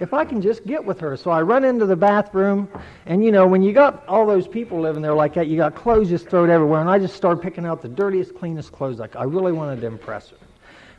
if 0.00 0.12
I 0.12 0.26
can 0.26 0.42
just 0.42 0.66
get 0.66 0.84
with 0.84 1.00
her. 1.00 1.16
So 1.16 1.30
I 1.30 1.40
run 1.40 1.64
into 1.64 1.86
the 1.86 1.96
bathroom, 1.96 2.68
and 3.06 3.24
you 3.24 3.32
know, 3.32 3.46
when 3.46 3.62
you 3.62 3.72
got 3.72 4.06
all 4.06 4.26
those 4.26 4.46
people 4.46 4.78
living 4.78 5.00
there 5.00 5.14
like 5.14 5.32
that, 5.32 5.46
you 5.46 5.56
got 5.56 5.74
clothes 5.74 6.10
just 6.10 6.28
thrown 6.28 6.50
everywhere, 6.50 6.82
and 6.82 6.90
I 6.90 6.98
just 6.98 7.16
started 7.16 7.40
picking 7.40 7.64
out 7.64 7.80
the 7.80 7.88
dirtiest, 7.88 8.34
cleanest 8.34 8.70
clothes. 8.70 9.00
I 9.00 9.24
really 9.24 9.52
wanted 9.52 9.80
to 9.80 9.86
impress 9.86 10.28
her. 10.28 10.36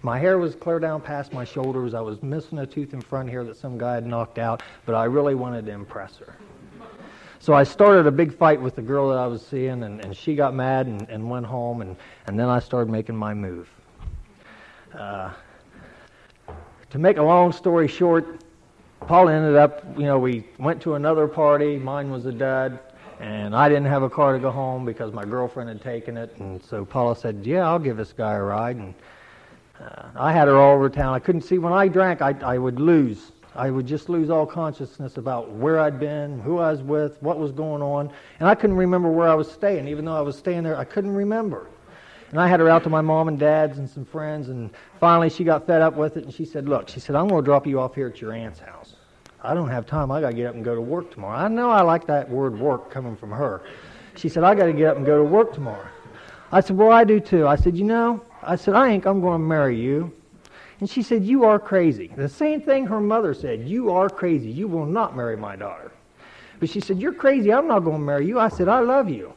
My 0.02 0.18
hair 0.18 0.40
was 0.40 0.56
clear 0.56 0.80
down 0.80 1.02
past 1.02 1.34
my 1.34 1.44
shoulders. 1.46 1.94
I 1.94 2.02
was 2.02 2.24
missing 2.24 2.58
a 2.58 2.66
tooth 2.66 2.96
in 2.96 3.02
front 3.02 3.30
here 3.30 3.44
that 3.44 3.58
some 3.58 3.78
guy 3.78 3.94
had 3.94 4.08
knocked 4.08 4.40
out, 4.40 4.64
but 4.88 4.96
I 4.96 5.04
really 5.04 5.36
wanted 5.36 5.68
to 5.68 5.72
impress 5.72 6.18
her. 6.18 6.36
So 7.42 7.56
I 7.56 7.64
started 7.64 8.06
a 8.06 8.12
big 8.12 8.38
fight 8.38 8.62
with 8.62 8.76
the 8.76 8.84
girl 8.84 9.10
that 9.10 9.18
I 9.18 9.26
was 9.26 9.44
seeing, 9.44 9.82
and, 9.82 10.00
and 10.06 10.16
she 10.16 10.36
got 10.36 10.54
mad 10.54 10.86
and, 10.86 11.10
and 11.10 11.28
went 11.28 11.48
home, 11.48 11.82
and, 11.82 11.96
and 12.28 12.40
then 12.40 12.48
I 12.48 12.60
started 12.60 12.92
making 12.92 13.16
my 13.16 13.34
move. 13.34 13.68
Uh, 14.94 15.32
to 16.92 17.00
make 17.00 17.18
a 17.18 17.24
long 17.24 17.52
story 17.52 17.88
short, 17.88 18.42
Paul 19.08 19.28
ended 19.28 19.56
up, 19.56 19.84
you 19.98 20.04
know, 20.04 20.20
we 20.20 20.46
went 20.60 20.84
to 20.84 20.94
another 20.94 21.28
party. 21.28 21.80
Mine 21.80 22.12
was 22.12 22.28
a 22.28 22.32
dud, 22.32 22.78
and 23.20 23.56
I 23.56 23.68
didn't 23.70 23.88
have 23.88 24.04
a 24.04 24.10
car 24.10 24.34
to 24.34 24.40
go 24.40 24.52
home 24.52 24.86
because 24.86 25.12
my 25.12 25.26
girlfriend 25.26 25.68
had 25.68 25.82
taken 25.82 26.18
it. 26.18 26.38
And 26.38 26.62
so 26.62 26.86
Paula 26.86 27.16
said, 27.16 27.42
"Yeah, 27.44 27.68
I'll 27.68 27.80
give 27.80 27.98
this 27.98 28.14
guy 28.14 28.34
a 28.34 28.44
ride." 28.44 28.76
And 28.76 28.94
uh, 29.80 30.10
I 30.16 30.32
had 30.32 30.48
her 30.48 30.58
all 30.58 30.76
over 30.76 30.92
town. 30.92 31.16
I 31.16 31.20
couldn't 31.20 31.42
see 31.42 31.58
when 31.58 31.74
I 31.74 31.88
drank. 31.88 32.22
I, 32.22 32.36
I 32.44 32.60
would 32.60 32.80
lose. 32.80 33.32
I 33.56 33.70
would 33.70 33.86
just 33.86 34.08
lose 34.08 34.30
all 34.30 34.46
consciousness 34.46 35.18
about 35.18 35.52
where 35.52 35.80
I'd 35.80 36.00
been, 36.00 36.40
who 36.40 36.60
I 36.60 36.72
was 36.72 36.82
with, 36.82 37.22
what 37.22 37.38
was 37.38 37.52
going 37.52 37.82
on, 37.82 38.10
and 38.40 38.48
I 38.48 38.56
couldn't 38.56 38.78
remember 38.78 39.10
where 39.12 39.28
I 39.28 39.34
was 39.34 39.52
staying. 39.52 39.88
Even 39.90 40.06
though 40.06 40.16
I 40.16 40.22
was 40.22 40.38
staying 40.38 40.64
there, 40.64 40.78
I 40.78 40.86
couldn't 40.86 41.12
remember. 41.12 41.68
And 42.30 42.40
I 42.40 42.48
had 42.48 42.62
her 42.62 42.70
out 42.70 42.84
to 42.84 42.90
my 42.90 43.02
mom 43.02 43.28
and 43.28 43.38
dad's 43.38 43.78
and 43.78 43.90
some 43.90 44.06
friends, 44.06 44.48
and 44.48 44.70
finally 45.02 45.30
she 45.30 45.44
got 45.44 45.68
fed 45.68 45.82
up 45.82 45.96
with 45.96 46.16
it, 46.16 46.24
and 46.24 46.34
she 46.34 46.46
said, 46.46 46.70
Look, 46.70 46.88
she 46.88 47.02
said, 47.02 47.16
I'm 47.16 47.28
going 47.28 47.44
to 47.44 47.46
drop 47.46 47.68
you 47.68 47.82
off 47.82 47.94
here 47.94 48.08
at 48.08 48.22
your 48.22 48.32
aunt's 48.32 48.60
house. 48.60 48.96
I 49.44 49.54
don't 49.54 49.70
have 49.70 49.86
time. 49.86 50.12
I 50.12 50.22
got 50.22 50.30
to 50.30 50.36
get 50.36 50.46
up 50.48 50.56
and 50.56 50.64
go 50.64 50.74
to 50.74 50.82
work 50.82 51.12
tomorrow. 51.12 51.38
I 51.38 51.50
know 51.50 51.70
I 51.72 51.82
like 51.82 52.08
that 52.08 52.30
word 52.30 52.58
work 52.58 52.90
coming 52.90 53.18
from 53.18 53.32
her. 53.32 53.64
She 54.16 54.30
said, 54.30 54.46
I 54.46 54.56
got 54.56 54.68
to 54.68 54.74
get 54.74 54.88
up 54.88 54.98
and 54.98 55.06
go 55.06 55.18
to 55.18 55.24
work 55.24 55.54
tomorrow. 55.54 55.88
I 56.54 56.62
said, 56.62 56.78
Well, 56.78 56.92
I 56.92 57.04
do 57.04 57.20
too. 57.20 57.48
I 57.48 57.58
said, 57.58 57.76
You 57.76 57.84
know, 57.84 58.24
I 58.42 58.56
said, 58.56 58.76
I 58.76 58.88
ain't 58.90 59.06
I'm 59.06 59.20
going 59.20 59.42
to 59.42 59.46
marry 59.46 59.78
you. 59.78 60.14
And 60.82 60.90
she 60.90 61.04
said, 61.04 61.24
You 61.24 61.46
are 61.46 61.60
crazy. 61.60 62.08
The 62.08 62.28
same 62.28 62.60
thing 62.60 62.88
her 62.88 63.00
mother 63.00 63.34
said, 63.34 63.68
You 63.68 63.92
are 63.92 64.10
crazy. 64.10 64.50
You 64.50 64.68
will 64.68 64.88
not 64.88 65.16
marry 65.16 65.38
my 65.38 65.56
daughter. 65.56 65.92
But 66.60 66.70
she 66.70 66.82
said, 66.82 67.00
You're 67.00 67.14
crazy. 67.14 67.54
I'm 67.54 67.68
not 67.68 67.80
going 67.82 67.98
to 67.98 68.04
marry 68.04 68.28
you. 68.28 68.40
I 68.40 68.50
said, 68.50 68.68
I 68.68 68.80
love 68.80 69.08
you. 69.08 69.34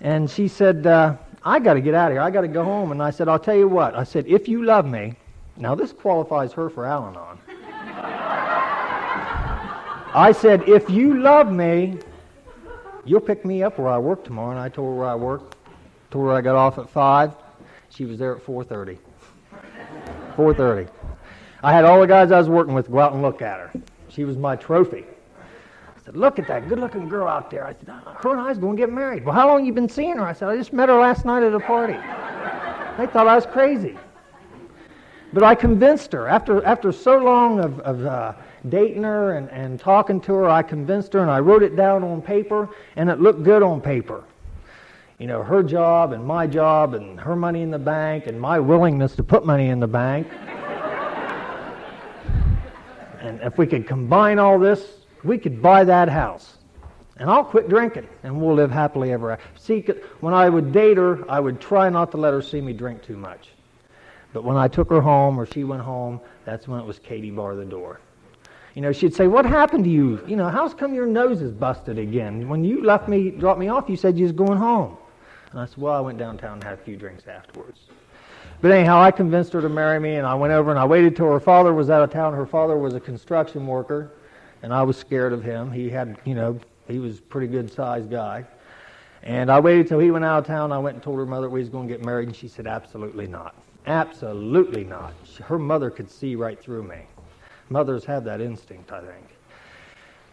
And 0.00 0.28
she 0.28 0.48
said, 0.48 0.86
uh, 0.86 1.16
I 1.44 1.60
got 1.60 1.74
to 1.74 1.80
get 1.80 1.94
out 1.94 2.10
of 2.10 2.14
here. 2.14 2.22
I 2.22 2.30
got 2.30 2.40
to 2.40 2.48
go 2.48 2.64
home. 2.64 2.90
And 2.90 3.02
I 3.02 3.10
said, 3.10 3.28
I'll 3.28 3.38
tell 3.38 3.56
you 3.56 3.68
what. 3.68 3.94
I 3.94 4.02
said, 4.02 4.26
if 4.26 4.48
you 4.48 4.64
love 4.64 4.86
me, 4.86 5.14
now 5.56 5.74
this 5.74 5.92
qualifies 5.92 6.52
her 6.54 6.68
for 6.68 6.84
Al 6.84 7.06
Anon. 7.08 7.38
I 10.12 10.32
said, 10.32 10.68
if 10.68 10.90
you 10.90 11.20
love 11.20 11.52
me, 11.52 11.98
you'll 13.04 13.20
pick 13.20 13.44
me 13.44 13.62
up 13.62 13.78
where 13.78 13.88
I 13.88 13.98
work 13.98 14.24
tomorrow. 14.24 14.50
And 14.50 14.58
I 14.58 14.68
told 14.68 14.88
her 14.88 14.94
where 15.00 15.08
I 15.08 15.14
worked. 15.14 15.56
Told 16.10 16.26
her 16.26 16.32
I 16.32 16.40
got 16.40 16.56
off 16.56 16.78
at 16.78 16.90
5. 16.90 17.34
She 17.90 18.04
was 18.04 18.18
there 18.18 18.34
at 18.34 18.44
4.30. 18.44 18.98
4.30. 20.36 20.88
I 21.62 21.72
had 21.72 21.84
all 21.84 22.00
the 22.00 22.06
guys 22.06 22.32
I 22.32 22.38
was 22.38 22.48
working 22.48 22.74
with 22.74 22.90
go 22.90 22.98
out 22.98 23.12
and 23.12 23.22
look 23.22 23.42
at 23.42 23.60
her. 23.60 23.72
She 24.08 24.24
was 24.24 24.36
my 24.36 24.56
trophy 24.56 25.04
I 26.00 26.04
said, 26.06 26.16
look 26.16 26.38
at 26.38 26.48
that 26.48 26.66
good-looking 26.68 27.08
girl 27.08 27.28
out 27.28 27.50
there. 27.50 27.66
I 27.66 27.74
said, 27.74 27.88
her 27.88 28.32
and 28.32 28.40
I 28.40 28.50
is 28.50 28.56
going 28.56 28.76
to 28.76 28.80
get 28.80 28.90
married. 28.90 29.24
Well, 29.24 29.34
how 29.34 29.46
long 29.48 29.66
you 29.66 29.72
been 29.72 29.88
seeing 29.88 30.16
her? 30.16 30.24
I 30.24 30.32
said, 30.32 30.48
I 30.48 30.56
just 30.56 30.72
met 30.72 30.88
her 30.88 30.98
last 30.98 31.26
night 31.26 31.42
at 31.42 31.52
a 31.52 31.60
party. 31.60 31.92
they 31.92 33.06
thought 33.06 33.26
I 33.26 33.34
was 33.34 33.44
crazy. 33.44 33.98
But 35.34 35.42
I 35.42 35.54
convinced 35.54 36.12
her. 36.12 36.26
After, 36.26 36.64
after 36.64 36.90
so 36.90 37.18
long 37.18 37.60
of, 37.60 37.80
of 37.80 38.06
uh, 38.06 38.32
dating 38.70 39.02
her 39.02 39.36
and, 39.36 39.50
and 39.50 39.78
talking 39.78 40.22
to 40.22 40.32
her, 40.34 40.48
I 40.48 40.62
convinced 40.62 41.12
her 41.12 41.20
and 41.20 41.30
I 41.30 41.40
wrote 41.40 41.62
it 41.62 41.76
down 41.76 42.02
on 42.02 42.22
paper, 42.22 42.70
and 42.96 43.10
it 43.10 43.20
looked 43.20 43.42
good 43.42 43.62
on 43.62 43.82
paper. 43.82 44.24
You 45.20 45.26
know, 45.26 45.42
her 45.42 45.62
job 45.62 46.12
and 46.12 46.24
my 46.24 46.46
job 46.46 46.94
and 46.94 47.20
her 47.20 47.36
money 47.36 47.60
in 47.60 47.70
the 47.70 47.78
bank 47.78 48.26
and 48.26 48.40
my 48.40 48.58
willingness 48.58 49.14
to 49.16 49.22
put 49.22 49.44
money 49.44 49.68
in 49.68 49.78
the 49.78 49.86
bank. 49.86 50.26
and 53.20 53.38
if 53.42 53.58
we 53.58 53.66
could 53.66 53.86
combine 53.86 54.38
all 54.38 54.58
this, 54.58 54.82
we 55.22 55.36
could 55.36 55.60
buy 55.60 55.84
that 55.84 56.08
house. 56.08 56.56
And 57.18 57.28
I'll 57.28 57.44
quit 57.44 57.68
drinking 57.68 58.08
and 58.22 58.40
we'll 58.40 58.54
live 58.54 58.70
happily 58.70 59.12
ever 59.12 59.32
after. 59.32 59.44
See, 59.58 59.80
when 60.20 60.32
I 60.32 60.48
would 60.48 60.72
date 60.72 60.96
her, 60.96 61.30
I 61.30 61.38
would 61.38 61.60
try 61.60 61.90
not 61.90 62.10
to 62.12 62.16
let 62.16 62.32
her 62.32 62.40
see 62.40 62.62
me 62.62 62.72
drink 62.72 63.02
too 63.02 63.18
much. 63.18 63.50
But 64.32 64.42
when 64.42 64.56
I 64.56 64.68
took 64.68 64.88
her 64.88 65.02
home 65.02 65.38
or 65.38 65.44
she 65.44 65.64
went 65.64 65.82
home, 65.82 66.22
that's 66.46 66.66
when 66.66 66.80
it 66.80 66.86
was 66.86 66.98
Katie 66.98 67.30
bar 67.30 67.56
the 67.56 67.66
door. 67.66 68.00
You 68.74 68.80
know, 68.80 68.92
she'd 68.92 69.14
say, 69.14 69.26
What 69.26 69.44
happened 69.44 69.84
to 69.84 69.90
you? 69.90 70.24
You 70.26 70.36
know, 70.36 70.48
how's 70.48 70.72
come 70.72 70.94
your 70.94 71.04
nose 71.04 71.42
is 71.42 71.52
busted 71.52 71.98
again? 71.98 72.48
When 72.48 72.64
you 72.64 72.82
left 72.82 73.06
me, 73.06 73.28
dropped 73.30 73.60
me 73.60 73.68
off, 73.68 73.90
you 73.90 73.96
said 73.96 74.16
you 74.16 74.24
was 74.24 74.32
going 74.32 74.56
home. 74.56 74.96
And 75.50 75.60
I 75.60 75.66
said, 75.66 75.78
Well, 75.78 75.94
I 75.94 76.00
went 76.00 76.18
downtown 76.18 76.54
and 76.54 76.64
had 76.64 76.74
a 76.74 76.82
few 76.82 76.96
drinks 76.96 77.26
afterwards. 77.26 77.80
But 78.60 78.72
anyhow, 78.72 79.00
I 79.00 79.10
convinced 79.10 79.52
her 79.54 79.60
to 79.62 79.68
marry 79.68 79.98
me, 79.98 80.16
and 80.16 80.26
I 80.26 80.34
went 80.34 80.52
over 80.52 80.70
and 80.70 80.78
I 80.78 80.84
waited 80.84 81.16
till 81.16 81.30
her 81.30 81.40
father 81.40 81.72
was 81.72 81.88
out 81.88 82.02
of 82.02 82.10
town. 82.10 82.34
Her 82.34 82.46
father 82.46 82.76
was 82.76 82.94
a 82.94 83.00
construction 83.00 83.66
worker, 83.66 84.12
and 84.62 84.72
I 84.72 84.82
was 84.82 84.96
scared 84.96 85.32
of 85.32 85.42
him. 85.42 85.70
He 85.72 85.88
had, 85.88 86.18
you 86.24 86.34
know, 86.34 86.58
he 86.86 86.98
was 86.98 87.18
a 87.18 87.22
pretty 87.22 87.46
good 87.46 87.72
sized 87.72 88.10
guy. 88.10 88.44
And 89.22 89.50
I 89.50 89.60
waited 89.60 89.86
till 89.86 89.98
he 89.98 90.10
went 90.10 90.24
out 90.24 90.38
of 90.38 90.46
town. 90.46 90.72
I 90.72 90.78
went 90.78 90.94
and 90.94 91.02
told 91.02 91.18
her 91.18 91.26
mother 91.26 91.48
we 91.48 91.60
was 91.60 91.68
going 91.68 91.88
to 91.88 91.94
get 91.94 92.04
married, 92.04 92.28
and 92.28 92.36
she 92.36 92.48
said, 92.48 92.66
Absolutely 92.66 93.26
not. 93.26 93.54
Absolutely 93.86 94.84
not. 94.84 95.14
Her 95.42 95.58
mother 95.58 95.90
could 95.90 96.10
see 96.10 96.36
right 96.36 96.60
through 96.60 96.82
me. 96.82 96.98
Mothers 97.70 98.04
have 98.04 98.24
that 98.24 98.40
instinct, 98.40 98.92
I 98.92 99.00
think. 99.00 99.26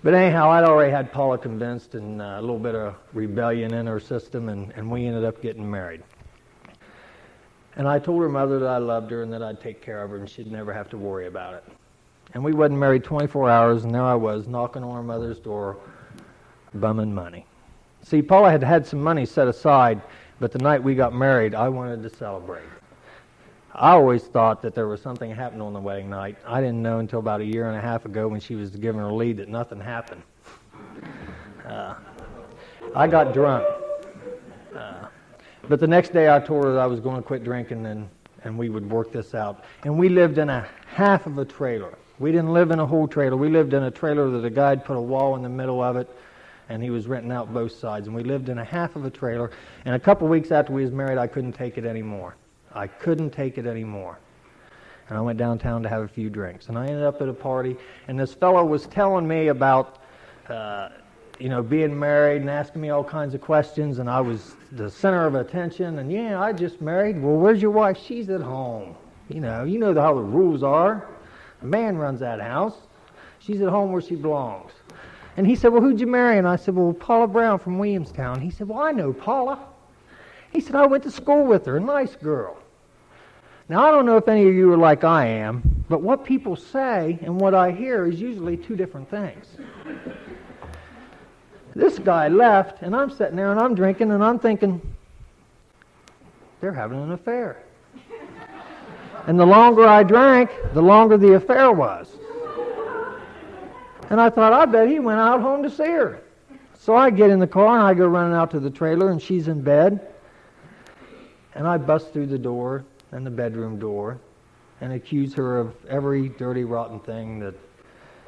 But 0.03 0.13
anyhow, 0.13 0.51
I'd 0.51 0.63
already 0.63 0.91
had 0.91 1.11
Paula 1.11 1.37
convinced 1.37 1.95
and 1.95 2.21
uh, 2.21 2.35
a 2.37 2.41
little 2.41 2.59
bit 2.59 2.75
of 2.75 2.95
rebellion 3.13 3.73
in 3.73 3.87
her 3.87 3.99
system, 3.99 4.49
and, 4.49 4.71
and 4.75 4.89
we 4.89 5.07
ended 5.07 5.23
up 5.25 5.41
getting 5.41 5.69
married. 5.69 6.03
And 7.75 7.87
I 7.87 7.99
told 7.99 8.21
her 8.21 8.29
mother 8.29 8.59
that 8.59 8.69
I 8.69 8.77
loved 8.77 9.11
her 9.11 9.23
and 9.23 9.33
that 9.33 9.43
I'd 9.43 9.59
take 9.59 9.81
care 9.81 10.03
of 10.03 10.09
her 10.11 10.17
and 10.17 10.29
she'd 10.29 10.51
never 10.51 10.73
have 10.73 10.89
to 10.89 10.97
worry 10.97 11.27
about 11.27 11.53
it. 11.55 11.63
And 12.33 12.43
we 12.43 12.53
wasn't 12.53 12.79
married 12.79 13.03
24 13.03 13.49
hours, 13.49 13.83
and 13.85 13.93
there 13.93 14.03
I 14.03 14.15
was 14.15 14.47
knocking 14.47 14.83
on 14.83 14.95
her 14.95 15.03
mother's 15.03 15.39
door, 15.39 15.77
bumming 16.75 17.13
money. 17.13 17.45
See, 18.03 18.21
Paula 18.21 18.51
had 18.51 18.63
had 18.63 18.85
some 18.85 19.01
money 19.01 19.25
set 19.25 19.47
aside, 19.47 20.01
but 20.39 20.51
the 20.51 20.59
night 20.59 20.81
we 20.81 20.93
got 20.93 21.13
married, 21.13 21.55
I 21.55 21.69
wanted 21.69 22.03
to 22.03 22.09
celebrate. 22.09 22.63
I 23.77 23.91
always 23.91 24.23
thought 24.23 24.63
that 24.63 24.73
there 24.73 24.87
was 24.87 25.03
something 25.03 25.29
happening 25.29 25.61
on 25.61 25.71
the 25.71 25.79
wedding 25.79 26.09
night. 26.09 26.35
I 26.47 26.61
didn't 26.61 26.81
know 26.81 26.97
until 26.97 27.19
about 27.19 27.41
a 27.41 27.45
year 27.45 27.67
and 27.67 27.77
a 27.77 27.81
half 27.81 28.05
ago 28.05 28.27
when 28.27 28.39
she 28.39 28.55
was 28.55 28.71
giving 28.71 28.99
her 28.99 29.11
lead 29.11 29.37
that 29.37 29.49
nothing 29.49 29.79
happened. 29.79 30.23
Uh, 31.63 31.93
I 32.95 33.05
got 33.05 33.35
drunk. 33.35 33.67
Uh, 34.75 35.05
but 35.69 35.79
the 35.79 35.85
next 35.85 36.11
day 36.11 36.33
I 36.33 36.39
told 36.39 36.63
her 36.63 36.79
I 36.79 36.87
was 36.87 36.99
going 36.99 37.17
to 37.17 37.21
quit 37.21 37.43
drinking 37.43 37.85
and, 37.85 38.09
and 38.43 38.57
we 38.57 38.69
would 38.69 38.89
work 38.89 39.11
this 39.11 39.35
out. 39.35 39.63
And 39.83 39.95
we 39.95 40.09
lived 40.09 40.39
in 40.39 40.49
a 40.49 40.67
half 40.87 41.27
of 41.27 41.37
a 41.37 41.45
trailer. 41.45 41.99
We 42.17 42.31
didn't 42.31 42.53
live 42.53 42.71
in 42.71 42.79
a 42.79 42.85
whole 42.85 43.07
trailer. 43.07 43.37
We 43.37 43.49
lived 43.49 43.75
in 43.75 43.83
a 43.83 43.91
trailer 43.91 44.31
that 44.31 44.43
a 44.43 44.49
guy 44.49 44.69
had 44.69 44.85
put 44.85 44.97
a 44.97 45.01
wall 45.01 45.35
in 45.35 45.43
the 45.43 45.49
middle 45.49 45.83
of 45.83 45.97
it 45.97 46.09
and 46.69 46.81
he 46.81 46.89
was 46.89 47.05
renting 47.05 47.31
out 47.31 47.53
both 47.53 47.73
sides. 47.73 48.07
And 48.07 48.15
we 48.15 48.23
lived 48.23 48.49
in 48.49 48.57
a 48.57 48.65
half 48.65 48.95
of 48.95 49.05
a 49.05 49.11
trailer. 49.11 49.51
And 49.85 49.93
a 49.93 49.99
couple 49.99 50.27
weeks 50.27 50.51
after 50.51 50.73
we 50.73 50.81
was 50.81 50.91
married, 50.91 51.19
I 51.19 51.27
couldn't 51.27 51.53
take 51.53 51.77
it 51.77 51.85
anymore. 51.85 52.35
I 52.73 52.87
couldn't 52.87 53.31
take 53.31 53.57
it 53.57 53.65
anymore. 53.65 54.19
And 55.09 55.17
I 55.17 55.21
went 55.21 55.37
downtown 55.39 55.83
to 55.83 55.89
have 55.89 56.01
a 56.01 56.07
few 56.07 56.29
drinks. 56.29 56.67
And 56.67 56.77
I 56.77 56.87
ended 56.87 57.03
up 57.03 57.21
at 57.21 57.29
a 57.29 57.33
party, 57.33 57.77
and 58.07 58.19
this 58.19 58.33
fellow 58.33 58.63
was 58.65 58.87
telling 58.87 59.27
me 59.27 59.47
about, 59.47 59.99
uh, 60.49 60.89
you 61.39 61.49
know, 61.49 61.63
being 61.63 61.97
married 61.97 62.41
and 62.41 62.49
asking 62.49 62.81
me 62.81 62.89
all 62.89 63.03
kinds 63.03 63.33
of 63.33 63.41
questions, 63.41 63.99
and 63.99 64.09
I 64.09 64.19
was 64.19 64.55
the 64.73 64.89
center 64.89 65.25
of 65.25 65.35
attention. 65.35 65.99
And 65.99 66.11
yeah, 66.11 66.41
I 66.41 66.51
just 66.51 66.81
married. 66.81 67.21
Well, 67.21 67.35
where's 67.35 67.61
your 67.61 67.71
wife? 67.71 67.97
She's 67.97 68.29
at 68.29 68.41
home. 68.41 68.95
You 69.29 69.41
know, 69.41 69.63
you 69.63 69.79
know 69.79 69.93
how 69.93 70.13
the 70.13 70.21
rules 70.21 70.63
are. 70.63 71.07
A 71.61 71.65
man 71.65 71.97
runs 71.97 72.19
that 72.19 72.41
house. 72.41 72.75
She's 73.39 73.61
at 73.61 73.69
home 73.69 73.91
where 73.91 74.01
she 74.01 74.15
belongs. 74.15 74.71
And 75.37 75.45
he 75.45 75.55
said, 75.55 75.71
Well, 75.71 75.81
who'd 75.81 75.99
you 75.99 76.07
marry? 76.07 76.37
And 76.37 76.47
I 76.47 76.55
said, 76.55 76.75
Well, 76.75 76.93
Paula 76.93 77.27
Brown 77.27 77.59
from 77.59 77.77
Williamstown. 77.77 78.41
He 78.41 78.49
said, 78.49 78.67
Well, 78.67 78.79
I 78.79 78.91
know 78.91 79.13
Paula. 79.13 79.66
He 80.57 80.61
said, 80.61 80.73
I 80.73 80.87
went 80.87 81.03
to 81.03 81.11
school 81.11 81.43
with 81.43 81.67
her, 81.67 81.79
nice 81.79 82.15
girl. 82.15 82.57
Now, 83.69 83.87
I 83.87 83.91
don't 83.91 84.07
know 84.07 84.17
if 84.17 84.27
any 84.27 84.47
of 84.47 84.55
you 84.55 84.73
are 84.73 84.77
like 84.77 85.03
I 85.03 85.27
am, 85.27 85.85
but 85.87 86.01
what 86.01 86.25
people 86.25 86.55
say 86.55 87.19
and 87.21 87.39
what 87.39 87.53
I 87.53 87.69
hear 87.69 88.07
is 88.07 88.19
usually 88.19 88.57
two 88.57 88.75
different 88.75 89.07
things. 89.07 89.45
This 91.75 91.99
guy 91.99 92.29
left, 92.29 92.81
and 92.81 92.95
I'm 92.95 93.11
sitting 93.11 93.35
there 93.35 93.51
and 93.51 93.59
I'm 93.59 93.75
drinking 93.75 94.09
and 94.09 94.23
I'm 94.23 94.39
thinking, 94.39 94.81
they're 96.59 96.73
having 96.73 97.03
an 97.03 97.11
affair. 97.11 97.61
And 99.27 99.39
the 99.39 99.45
longer 99.45 99.85
I 99.85 100.01
drank, 100.01 100.49
the 100.73 100.81
longer 100.81 101.17
the 101.17 101.35
affair 101.35 101.71
was. 101.71 102.09
And 104.09 104.19
I 104.19 104.31
thought, 104.31 104.53
I 104.53 104.65
bet 104.65 104.89
he 104.89 104.97
went 104.97 105.19
out 105.19 105.39
home 105.39 105.61
to 105.61 105.69
see 105.69 105.83
her. 105.83 106.19
So 106.73 106.95
I 106.95 107.11
get 107.11 107.29
in 107.29 107.37
the 107.37 107.45
car 107.45 107.77
and 107.77 107.85
I 107.85 107.93
go 107.93 108.07
running 108.07 108.35
out 108.35 108.49
to 108.51 108.59
the 108.59 108.71
trailer, 108.71 109.11
and 109.11 109.21
she's 109.21 109.49
in 109.49 109.61
bed. 109.61 110.15
And 111.57 111.67
I 111.67 111.77
bust 111.77 112.13
through 112.13 112.27
the 112.27 112.37
door 112.37 112.85
and 113.11 113.25
the 113.25 113.31
bedroom 113.31 113.79
door 113.79 114.19
and 114.79 114.93
accuse 114.93 115.33
her 115.33 115.59
of 115.59 115.73
every 115.87 116.29
dirty, 116.29 116.63
rotten 116.63 116.99
thing 116.99 117.39
that 117.39 117.55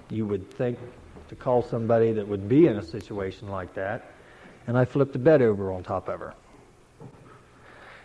you 0.09 0.25
would 0.25 0.49
think 0.51 0.79
to 1.29 1.35
call 1.35 1.61
somebody 1.61 2.11
that 2.11 2.27
would 2.27 2.49
be 2.49 2.65
in 2.65 2.77
a 2.77 2.83
situation 2.83 3.47
like 3.49 3.71
that. 3.75 4.11
And 4.65 4.75
I 4.75 4.83
flipped 4.83 5.13
the 5.13 5.19
bed 5.19 5.43
over 5.43 5.71
on 5.71 5.83
top 5.83 6.09
of 6.09 6.19
her. 6.19 6.33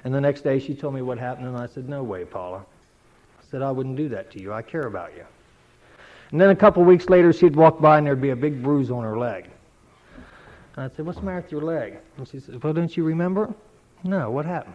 And 0.04 0.14
the 0.14 0.20
next 0.20 0.42
day 0.42 0.58
she 0.58 0.74
told 0.74 0.92
me 0.92 1.00
what 1.00 1.16
happened, 1.16 1.48
and 1.48 1.56
I 1.56 1.66
said, 1.66 1.88
No 1.88 2.02
way, 2.02 2.26
Paula. 2.26 2.58
I 2.58 3.50
said, 3.50 3.62
I 3.62 3.70
wouldn't 3.70 3.96
do 3.96 4.10
that 4.10 4.30
to 4.32 4.42
you. 4.42 4.52
I 4.52 4.60
care 4.60 4.86
about 4.86 5.14
you. 5.16 5.24
And 6.32 6.40
then 6.40 6.50
a 6.50 6.56
couple 6.56 6.82
of 6.82 6.88
weeks 6.88 7.08
later, 7.08 7.32
she'd 7.32 7.56
walk 7.56 7.80
by 7.80 7.96
and 7.96 8.06
there'd 8.06 8.20
be 8.20 8.30
a 8.30 8.36
big 8.36 8.62
bruise 8.62 8.90
on 8.90 9.02
her 9.04 9.16
leg. 9.16 9.48
And 10.76 10.84
I'd 10.84 10.94
say, 10.94 11.02
What's 11.02 11.18
the 11.18 11.24
matter 11.24 11.40
with 11.40 11.50
your 11.50 11.62
leg? 11.62 11.96
And 12.18 12.28
she 12.28 12.40
said, 12.40 12.62
Well, 12.62 12.74
don't 12.74 12.94
you 12.94 13.04
remember? 13.04 13.54
No, 14.02 14.30
what 14.30 14.44
happened? 14.44 14.74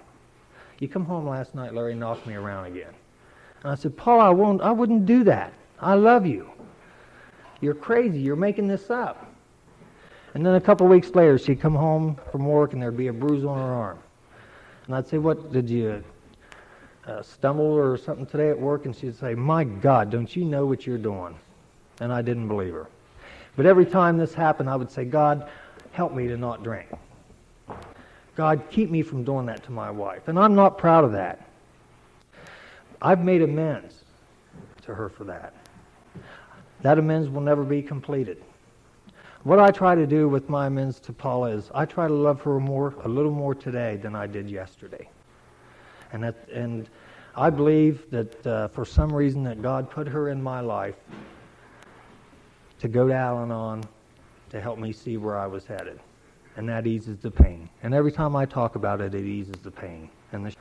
You 0.80 0.88
come 0.88 1.06
home 1.06 1.28
last 1.28 1.56
night, 1.56 1.74
Larry 1.74 1.96
knocked 1.96 2.26
me 2.26 2.36
around 2.36 2.66
again. 2.66 2.94
And 3.64 3.72
I 3.72 3.76
said, 3.76 3.98
Paul, 3.98 4.22
I 4.22 4.30
won't 4.30 4.62
I 4.62 4.72
wouldn't 4.72 5.06
do 5.06 5.24
that. 5.26 5.54
I 5.80 5.94
love 5.96 6.26
you. 6.26 6.50
You're 7.62 7.74
crazy. 7.74 8.20
You're 8.20 8.38
making 8.38 8.68
this 8.68 8.90
up. 8.90 9.34
And 10.34 10.46
then 10.46 10.56
a 10.56 10.62
couple 10.62 10.88
weeks 10.88 11.10
later, 11.10 11.38
she'd 11.38 11.60
come 11.60 11.76
home 11.76 12.18
from 12.32 12.46
work 12.46 12.74
and 12.74 12.82
there'd 12.82 12.96
be 12.96 13.08
a 13.08 13.14
bruise 13.14 13.44
on 13.44 13.58
her 13.58 13.74
arm. 13.74 14.00
And 14.86 14.96
I'd 14.96 15.08
say, 15.08 15.18
What 15.18 15.52
did 15.52 15.70
you 15.70 16.04
uh, 17.06 17.22
stumble 17.22 17.66
or 17.66 17.98
something 17.98 18.26
today 18.26 18.50
at 18.50 18.60
work? 18.60 18.86
And 18.86 18.96
she'd 18.96 19.16
say, 19.18 19.36
My 19.36 19.64
God, 19.64 20.10
don't 20.10 20.34
you 20.34 20.46
know 20.46 20.66
what 20.66 20.88
you're 20.88 20.98
doing? 20.98 21.36
And 22.00 22.14
I 22.14 22.22
didn't 22.22 22.48
believe 22.48 22.74
her. 22.74 22.88
But 23.58 23.66
every 23.66 23.86
time 23.86 24.18
this 24.18 24.34
happened, 24.34 24.70
I 24.70 24.78
would 24.78 24.90
say, 24.90 25.04
God, 25.04 25.50
help 25.92 26.14
me 26.14 26.28
to 26.28 26.38
not 26.38 26.64
drink. 26.64 26.88
God, 28.40 28.64
keep 28.70 28.90
me 28.90 29.02
from 29.02 29.26
doing 29.26 29.46
that 29.48 29.66
to 29.66 29.72
my 29.74 29.92
wife. 29.92 30.30
And 30.30 30.40
I'm 30.40 30.56
not 30.56 30.78
proud 30.78 31.04
of 31.04 31.12
that. 31.12 31.46
I've 33.02 33.22
made 33.22 33.42
amends 33.42 34.06
to 34.84 34.96
her 34.96 35.10
for 35.10 35.26
that. 35.26 35.54
That 36.80 36.98
amends 36.98 37.28
will 37.28 37.42
never 37.42 37.66
be 37.66 37.82
completed. 37.82 38.42
What 39.44 39.60
I 39.60 39.72
try 39.72 39.94
to 39.94 40.08
do 40.08 40.30
with 40.30 40.48
my 40.48 40.68
amends 40.68 41.02
to 41.02 41.12
Paula 41.12 41.50
is 41.50 41.70
I 41.76 41.84
try 41.84 42.08
to 42.08 42.14
love 42.14 42.40
her 42.44 42.62
more, 42.62 42.96
a 43.04 43.10
little 43.10 43.34
more 43.34 43.54
today 43.54 43.98
than 43.98 44.16
I 44.16 44.26
did 44.26 44.50
yesterday. 44.50 45.10
And, 46.14 46.24
that, 46.24 46.48
and 46.48 46.90
I 47.36 47.50
believe 47.50 48.10
that 48.10 48.48
uh, 48.48 48.70
for 48.70 48.86
some 48.86 49.12
reason 49.12 49.44
that 49.44 49.62
God 49.62 49.92
put 49.92 50.08
her 50.08 50.30
in 50.30 50.42
my 50.42 50.62
life 50.62 50.96
to 52.80 52.88
go 52.88 53.06
to 53.06 53.14
Al-Anon 53.14 53.84
to 54.52 54.62
help 54.62 54.80
me 54.80 54.94
see 54.94 55.18
where 55.18 55.38
I 55.38 55.46
was 55.46 55.66
headed 55.66 56.00
and 56.60 56.68
that 56.68 56.86
eases 56.86 57.18
the 57.20 57.32
pain. 57.32 57.70
And 57.84 57.94
every 57.94 58.12
time 58.12 58.36
I 58.36 58.46
talk 58.46 58.76
about 58.76 59.00
it, 59.00 59.16
it 59.16 59.24
eases 59.24 59.56
the 59.64 59.72
pain. 59.72 60.10
And 60.34 60.46
the, 60.46 60.54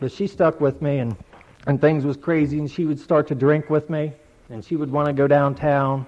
but 0.00 0.12
she 0.12 0.26
stuck 0.26 0.60
with 0.60 0.82
me, 0.82 0.98
and 0.98 1.16
and 1.66 1.80
things 1.80 2.04
was 2.04 2.18
crazy, 2.18 2.58
and 2.58 2.70
she 2.70 2.84
would 2.84 3.00
start 3.00 3.26
to 3.28 3.34
drink 3.34 3.70
with 3.70 3.88
me, 3.88 4.12
and 4.50 4.62
she 4.62 4.76
would 4.76 4.92
want 4.92 5.06
to 5.06 5.14
go 5.14 5.26
downtown, 5.26 6.06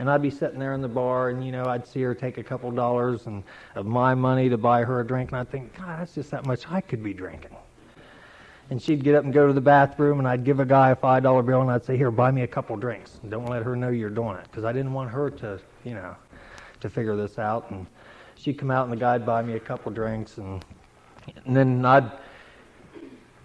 and 0.00 0.10
I'd 0.10 0.22
be 0.22 0.30
sitting 0.30 0.58
there 0.58 0.74
in 0.74 0.82
the 0.82 0.88
bar, 0.88 1.28
and 1.28 1.46
you 1.46 1.52
know 1.52 1.66
I'd 1.66 1.86
see 1.86 2.02
her 2.02 2.16
take 2.16 2.36
a 2.36 2.42
couple 2.42 2.68
dollars 2.72 3.26
and 3.26 3.44
of 3.76 3.86
my 3.86 4.12
money 4.12 4.48
to 4.48 4.58
buy 4.58 4.82
her 4.82 5.00
a 5.00 5.06
drink, 5.06 5.30
and 5.30 5.38
I'd 5.38 5.48
think, 5.48 5.78
God, 5.78 6.00
that's 6.00 6.14
just 6.16 6.32
that 6.32 6.44
much 6.44 6.68
I 6.68 6.80
could 6.80 7.02
be 7.02 7.14
drinking. 7.14 7.56
And 8.70 8.82
she'd 8.82 9.04
get 9.04 9.14
up 9.14 9.22
and 9.22 9.32
go 9.32 9.46
to 9.46 9.52
the 9.52 9.60
bathroom, 9.60 10.18
and 10.18 10.26
I'd 10.26 10.42
give 10.42 10.58
a 10.58 10.66
guy 10.66 10.90
a 10.90 10.96
five 10.96 11.22
dollar 11.22 11.42
bill, 11.42 11.60
and 11.60 11.70
I'd 11.70 11.84
say, 11.84 11.96
Here, 11.96 12.10
buy 12.10 12.32
me 12.32 12.42
a 12.42 12.48
couple 12.48 12.76
drinks. 12.76 13.20
Don't 13.28 13.46
let 13.46 13.62
her 13.62 13.76
know 13.76 13.90
you're 13.90 14.10
doing 14.10 14.36
it, 14.36 14.48
because 14.50 14.64
I 14.64 14.72
didn't 14.72 14.92
want 14.92 15.10
her 15.10 15.30
to, 15.30 15.60
you 15.84 15.94
know, 15.94 16.16
to 16.80 16.90
figure 16.90 17.14
this 17.14 17.38
out. 17.38 17.70
And 17.70 17.86
she'd 18.42 18.58
come 18.58 18.70
out 18.70 18.84
and 18.84 18.92
the 18.92 18.96
guy'd 18.96 19.24
buy 19.24 19.40
me 19.40 19.54
a 19.54 19.60
couple 19.60 19.92
drinks, 19.92 20.38
and, 20.38 20.64
and 21.44 21.56
then 21.56 21.84
I'd 21.84 22.10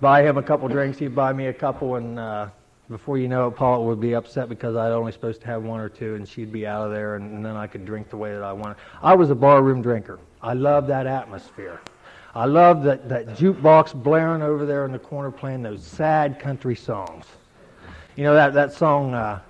buy 0.02 0.24
him 0.24 0.38
a 0.38 0.44
couple 0.44 0.68
drinks. 0.68 0.98
He'd 0.98 1.16
buy 1.16 1.34
me 1.34 1.48
a 1.48 1.54
couple, 1.54 1.96
and 1.96 2.18
uh, 2.18 2.50
before 2.90 3.20
you 3.20 3.28
know 3.28 3.48
it, 3.48 3.56
Paula 3.56 3.86
would 3.86 4.00
be 4.02 4.16
upset 4.16 4.50
because 4.50 4.76
I'd 4.76 4.92
only 4.92 5.12
supposed 5.12 5.42
to 5.42 5.48
have 5.48 5.64
one 5.64 5.80
or 5.80 5.90
two, 5.90 6.16
and 6.16 6.28
she'd 6.28 6.52
be 6.52 6.66
out 6.66 6.86
of 6.86 6.92
there, 6.92 7.16
and, 7.16 7.32
and 7.32 7.46
then 7.46 7.56
I 7.56 7.68
could 7.68 7.86
drink 7.86 8.10
the 8.10 8.18
way 8.18 8.32
that 8.32 8.42
I 8.42 8.54
wanted. 8.54 8.78
I 9.04 9.14
was 9.14 9.30
a 9.30 9.36
barroom 9.36 9.84
drinker. 9.84 10.20
I 10.42 10.54
loved 10.54 10.88
that 10.88 11.06
atmosphere. 11.06 11.80
I 12.34 12.46
loved 12.46 12.84
that, 12.86 13.08
that 13.10 13.28
jukebox 13.30 13.94
blaring 14.04 14.42
over 14.42 14.66
there 14.66 14.86
in 14.86 14.92
the 14.92 15.00
corner 15.00 15.32
playing 15.32 15.62
those 15.62 15.84
sad 15.84 16.40
country 16.40 16.76
songs. 16.76 17.26
You 18.16 18.24
know, 18.24 18.34
that, 18.34 18.54
that 18.54 18.74
song, 18.74 19.14
uh, 19.14 19.42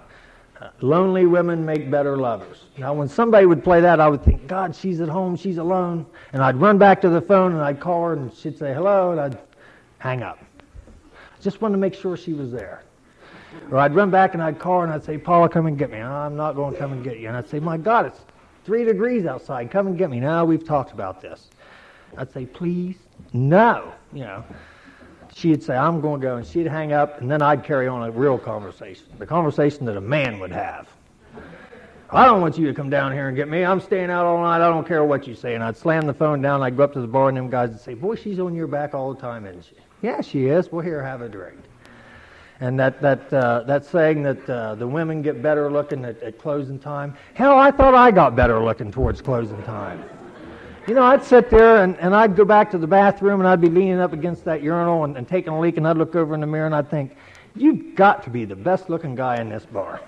Lonely 0.81 1.25
Women 1.25 1.65
Make 1.65 1.89
Better 1.89 2.17
Lovers. 2.17 2.63
Now, 2.77 2.93
when 2.93 3.07
somebody 3.07 3.45
would 3.45 3.63
play 3.63 3.81
that, 3.81 3.99
I 3.99 4.07
would 4.07 4.23
think, 4.23 4.47
God, 4.47 4.75
she's 4.75 5.01
at 5.01 5.09
home, 5.09 5.35
she's 5.35 5.57
alone. 5.57 6.05
And 6.33 6.43
I'd 6.43 6.55
run 6.55 6.77
back 6.77 7.01
to 7.01 7.09
the 7.09 7.21
phone 7.21 7.53
and 7.53 7.61
I'd 7.61 7.79
call 7.79 8.05
her 8.05 8.13
and 8.13 8.33
she'd 8.33 8.57
say 8.57 8.73
hello, 8.73 9.11
and 9.11 9.19
I'd 9.19 9.37
hang 9.99 10.23
up. 10.23 10.39
I 11.13 11.41
just 11.41 11.61
wanted 11.61 11.73
to 11.73 11.79
make 11.79 11.93
sure 11.93 12.17
she 12.17 12.33
was 12.33 12.51
there. 12.51 12.83
Or 13.71 13.77
I'd 13.77 13.95
run 13.95 14.11
back 14.11 14.33
and 14.33 14.43
I'd 14.43 14.59
call 14.59 14.79
her 14.79 14.85
and 14.85 14.93
I'd 14.93 15.03
say, 15.03 15.17
Paula, 15.17 15.49
come 15.49 15.67
and 15.67 15.77
get 15.77 15.91
me. 15.91 15.99
Uh, 15.99 16.09
I'm 16.09 16.35
not 16.35 16.55
going 16.55 16.73
to 16.73 16.79
come 16.79 16.93
and 16.93 17.03
get 17.03 17.19
you. 17.19 17.27
And 17.27 17.37
I'd 17.37 17.49
say, 17.49 17.59
my 17.59 17.77
God, 17.77 18.05
it's 18.05 18.21
three 18.65 18.83
degrees 18.83 19.25
outside. 19.25 19.71
Come 19.71 19.87
and 19.87 19.97
get 19.97 20.09
me. 20.09 20.19
Now 20.19 20.45
we've 20.45 20.65
talked 20.65 20.91
about 20.91 21.21
this. 21.21 21.49
I'd 22.17 22.31
say, 22.31 22.45
please, 22.45 22.97
no. 23.33 23.91
You 24.13 24.21
know, 24.21 24.43
she'd 25.37 25.61
say, 25.61 25.77
I'm 25.77 26.01
going 26.01 26.19
to 26.19 26.27
go. 26.27 26.37
And 26.37 26.45
she'd 26.45 26.67
hang 26.67 26.93
up 26.93 27.21
and 27.21 27.29
then 27.29 27.41
I'd 27.41 27.63
carry 27.63 27.87
on 27.87 28.03
a 28.03 28.11
real 28.11 28.37
conversation. 28.37 29.05
The 29.19 29.25
conversation 29.25 29.85
that 29.85 29.95
a 29.95 30.01
man 30.01 30.39
would 30.39 30.51
have. 30.51 30.87
I 32.09 32.25
don't 32.25 32.39
want 32.39 32.57
you 32.57 32.67
to 32.67 32.73
come 32.73 32.89
down 32.89 33.11
here 33.11 33.27
and 33.27 33.35
get 33.35 33.49
me. 33.49 33.65
I'm 33.65 33.81
staying 33.81 34.09
out 34.09 34.25
all 34.25 34.41
night. 34.41 34.65
I 34.65 34.69
don't 34.69 34.87
care 34.87 35.03
what 35.03 35.27
you 35.27 35.35
say. 35.35 35.55
And 35.55 35.63
I'd 35.63 35.75
slam 35.75 36.07
the 36.07 36.13
phone 36.13 36.41
down. 36.41 36.63
I'd 36.63 36.77
go 36.77 36.83
up 36.83 36.93
to 36.93 37.01
the 37.01 37.07
bar 37.07 37.27
and 37.27 37.37
them 37.37 37.49
guys 37.49 37.69
would 37.69 37.81
say, 37.81 37.93
boy, 37.93 38.15
she's 38.15 38.39
on 38.39 38.55
your 38.55 38.67
back 38.67 38.93
all 38.93 39.13
the 39.13 39.19
time, 39.19 39.45
isn't 39.45 39.65
she? 39.65 39.75
Yeah, 40.01 40.21
she 40.21 40.45
is. 40.45 40.71
Well, 40.71 40.81
here, 40.81 41.03
have 41.03 41.21
a 41.21 41.29
drink. 41.29 41.59
And 42.59 42.79
that, 42.79 43.01
that, 43.01 43.31
uh, 43.31 43.63
that 43.63 43.85
saying 43.85 44.23
that 44.23 44.49
uh, 44.49 44.75
the 44.75 44.87
women 44.87 45.21
get 45.21 45.43
better 45.43 45.69
looking 45.69 46.05
at, 46.05 46.23
at 46.23 46.39
closing 46.39 46.79
time. 46.79 47.15
Hell, 47.35 47.59
I 47.59 47.69
thought 47.69 47.93
I 47.93 48.09
got 48.09 48.35
better 48.35 48.63
looking 48.63 48.91
towards 48.91 49.21
closing 49.21 49.61
time. 49.63 50.03
You 50.87 50.93
know, 50.93 51.03
I'd 51.03 51.21
sit 51.21 51.49
there 51.49 51.83
and, 51.83 51.97
and 51.97 52.15
I'd 52.15 52.37
go 52.37 52.45
back 52.45 52.71
to 52.71 52.77
the 52.77 52.87
bathroom 52.87 53.41
and 53.41 53.47
I'd 53.47 53.59
be 53.59 53.69
leaning 53.69 53.99
up 53.99 54.13
against 54.13 54.45
that 54.45 54.63
urinal 54.63 55.03
and, 55.03 55.17
and 55.17 55.27
taking 55.27 55.51
a 55.51 55.59
leak 55.59 55.75
and 55.75 55.85
I'd 55.85 55.97
look 55.97 56.15
over 56.15 56.33
in 56.33 56.39
the 56.39 56.47
mirror 56.47 56.65
and 56.65 56.73
I'd 56.73 56.89
think, 56.89 57.17
you've 57.57 57.93
got 57.95 58.23
to 58.23 58.29
be 58.29 58.45
the 58.45 58.55
best 58.55 58.89
looking 58.89 59.13
guy 59.13 59.41
in 59.41 59.49
this 59.49 59.65
bar. 59.65 59.99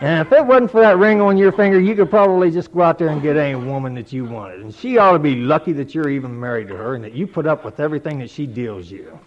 And 0.00 0.26
if 0.26 0.32
it 0.32 0.46
wasn't 0.46 0.70
for 0.70 0.80
that 0.80 0.96
ring 0.96 1.20
on 1.20 1.36
your 1.36 1.52
finger, 1.52 1.78
you 1.78 1.94
could 1.94 2.08
probably 2.08 2.50
just 2.50 2.72
go 2.72 2.80
out 2.82 2.98
there 2.98 3.08
and 3.08 3.20
get 3.20 3.36
any 3.36 3.54
woman 3.54 3.94
that 3.96 4.14
you 4.14 4.24
wanted. 4.24 4.60
And 4.60 4.74
she 4.74 4.96
ought 4.96 5.12
to 5.12 5.18
be 5.18 5.34
lucky 5.34 5.72
that 5.72 5.94
you're 5.94 6.08
even 6.08 6.38
married 6.38 6.68
to 6.68 6.76
her 6.76 6.94
and 6.94 7.04
that 7.04 7.12
you 7.12 7.26
put 7.26 7.46
up 7.46 7.66
with 7.66 7.80
everything 7.80 8.20
that 8.20 8.30
she 8.30 8.46
deals 8.46 8.90
you. 8.90 9.18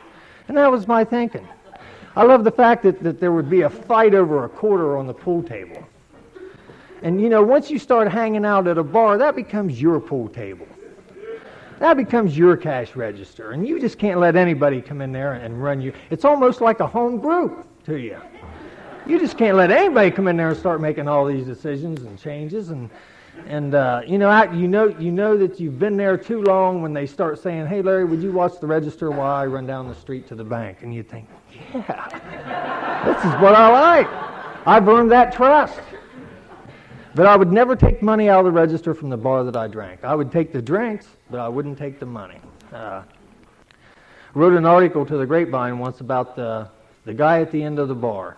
And 0.47 0.57
that 0.57 0.71
was 0.71 0.87
my 0.87 1.03
thinking. 1.03 1.47
I 2.15 2.23
love 2.23 2.43
the 2.43 2.51
fact 2.51 2.81
that, 2.83 3.03
that 3.03 3.19
there 3.19 3.33
would 3.33 3.49
be 3.49 3.61
a 3.61 3.69
fight 3.69 4.15
over 4.15 4.45
a 4.45 4.49
quarter 4.49 4.97
on 4.97 5.05
the 5.05 5.13
pool 5.13 5.43
table. 5.43 5.85
And 7.01 7.19
you 7.19 7.29
know, 7.29 7.41
once 7.41 7.69
you 7.69 7.79
start 7.79 8.11
hanging 8.11 8.45
out 8.45 8.67
at 8.67 8.77
a 8.77 8.83
bar, 8.83 9.17
that 9.17 9.35
becomes 9.35 9.81
your 9.81 9.99
pool 9.99 10.29
table. 10.29 10.67
That 11.79 11.97
becomes 11.97 12.37
your 12.37 12.55
cash 12.57 12.95
register. 12.95 13.53
And 13.53 13.67
you 13.67 13.79
just 13.79 13.97
can't 13.97 14.19
let 14.19 14.35
anybody 14.35 14.81
come 14.81 15.01
in 15.01 15.11
there 15.11 15.33
and 15.33 15.63
run 15.63 15.81
you. 15.81 15.93
It's 16.11 16.25
almost 16.25 16.61
like 16.61 16.79
a 16.79 16.85
home 16.85 17.17
group 17.19 17.65
to 17.85 17.97
you. 17.97 18.17
You 19.07 19.17
just 19.17 19.35
can't 19.35 19.57
let 19.57 19.71
anybody 19.71 20.11
come 20.11 20.27
in 20.27 20.37
there 20.37 20.49
and 20.49 20.57
start 20.57 20.79
making 20.79 21.07
all 21.07 21.25
these 21.25 21.43
decisions 21.43 22.03
and 22.03 22.19
changes. 22.19 22.69
And, 22.69 22.87
and 23.47 23.73
uh, 23.73 24.03
you, 24.05 24.19
know, 24.19 24.43
you, 24.51 24.67
know, 24.67 24.89
you 24.99 25.11
know 25.11 25.35
that 25.37 25.59
you've 25.59 25.79
been 25.79 25.97
there 25.97 26.17
too 26.17 26.43
long 26.43 26.83
when 26.83 26.93
they 26.93 27.07
start 27.07 27.39
saying, 27.39 27.65
hey, 27.65 27.81
Larry, 27.81 28.05
would 28.05 28.21
you 28.21 28.31
watch 28.31 28.59
the 28.61 28.67
register 28.67 29.09
while 29.09 29.33
I 29.33 29.47
run 29.47 29.65
down 29.65 29.87
the 29.87 29.95
street 29.95 30.27
to 30.27 30.35
the 30.35 30.43
bank? 30.43 30.83
And 30.83 30.93
you 30.93 31.01
think, 31.01 31.27
yeah, 31.73 33.03
this 33.05 33.17
is 33.25 33.41
what 33.41 33.55
I 33.55 33.69
like. 33.69 34.07
I've 34.67 34.87
earned 34.87 35.09
that 35.09 35.33
trust. 35.33 35.79
But 37.13 37.25
I 37.25 37.35
would 37.35 37.51
never 37.51 37.75
take 37.75 38.01
money 38.01 38.29
out 38.29 38.39
of 38.39 38.45
the 38.45 38.51
register 38.51 38.93
from 38.93 39.09
the 39.09 39.17
bar 39.17 39.43
that 39.43 39.57
I 39.57 39.67
drank. 39.67 40.05
I 40.05 40.15
would 40.15 40.31
take 40.31 40.53
the 40.53 40.61
drinks, 40.61 41.07
but 41.29 41.41
I 41.41 41.49
wouldn't 41.49 41.77
take 41.77 41.99
the 41.99 42.05
money. 42.05 42.39
Uh, 42.71 43.03
wrote 44.33 44.53
an 44.53 44.65
article 44.65 45.05
to 45.05 45.17
the 45.17 45.25
Grapevine 45.25 45.77
once 45.77 45.99
about 45.99 46.37
the, 46.37 46.69
the 47.03 47.13
guy 47.13 47.41
at 47.41 47.51
the 47.51 47.61
end 47.61 47.79
of 47.79 47.89
the 47.89 47.95
bar. 47.95 48.37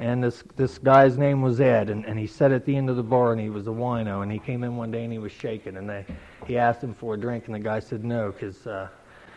And 0.00 0.24
this, 0.24 0.42
this 0.56 0.78
guy's 0.78 1.18
name 1.18 1.42
was 1.42 1.60
Ed, 1.60 1.90
and, 1.90 2.06
and 2.06 2.18
he 2.18 2.26
sat 2.26 2.52
at 2.52 2.64
the 2.64 2.74
end 2.74 2.88
of 2.88 2.96
the 2.96 3.02
bar, 3.02 3.32
and 3.32 3.40
he 3.40 3.50
was 3.50 3.66
a 3.66 3.70
wino, 3.70 4.22
and 4.22 4.32
he 4.32 4.38
came 4.38 4.64
in 4.64 4.76
one 4.76 4.90
day 4.90 5.02
and 5.02 5.12
he 5.12 5.18
was 5.18 5.32
shaking, 5.32 5.76
and 5.76 5.90
they, 5.90 6.06
he 6.46 6.56
asked 6.56 6.82
him 6.82 6.94
for 6.94 7.14
a 7.14 7.20
drink, 7.20 7.46
and 7.46 7.54
the 7.54 7.58
guy 7.58 7.80
said 7.80 8.02
no, 8.04 8.30
because 8.30 8.66
uh, 8.66 8.88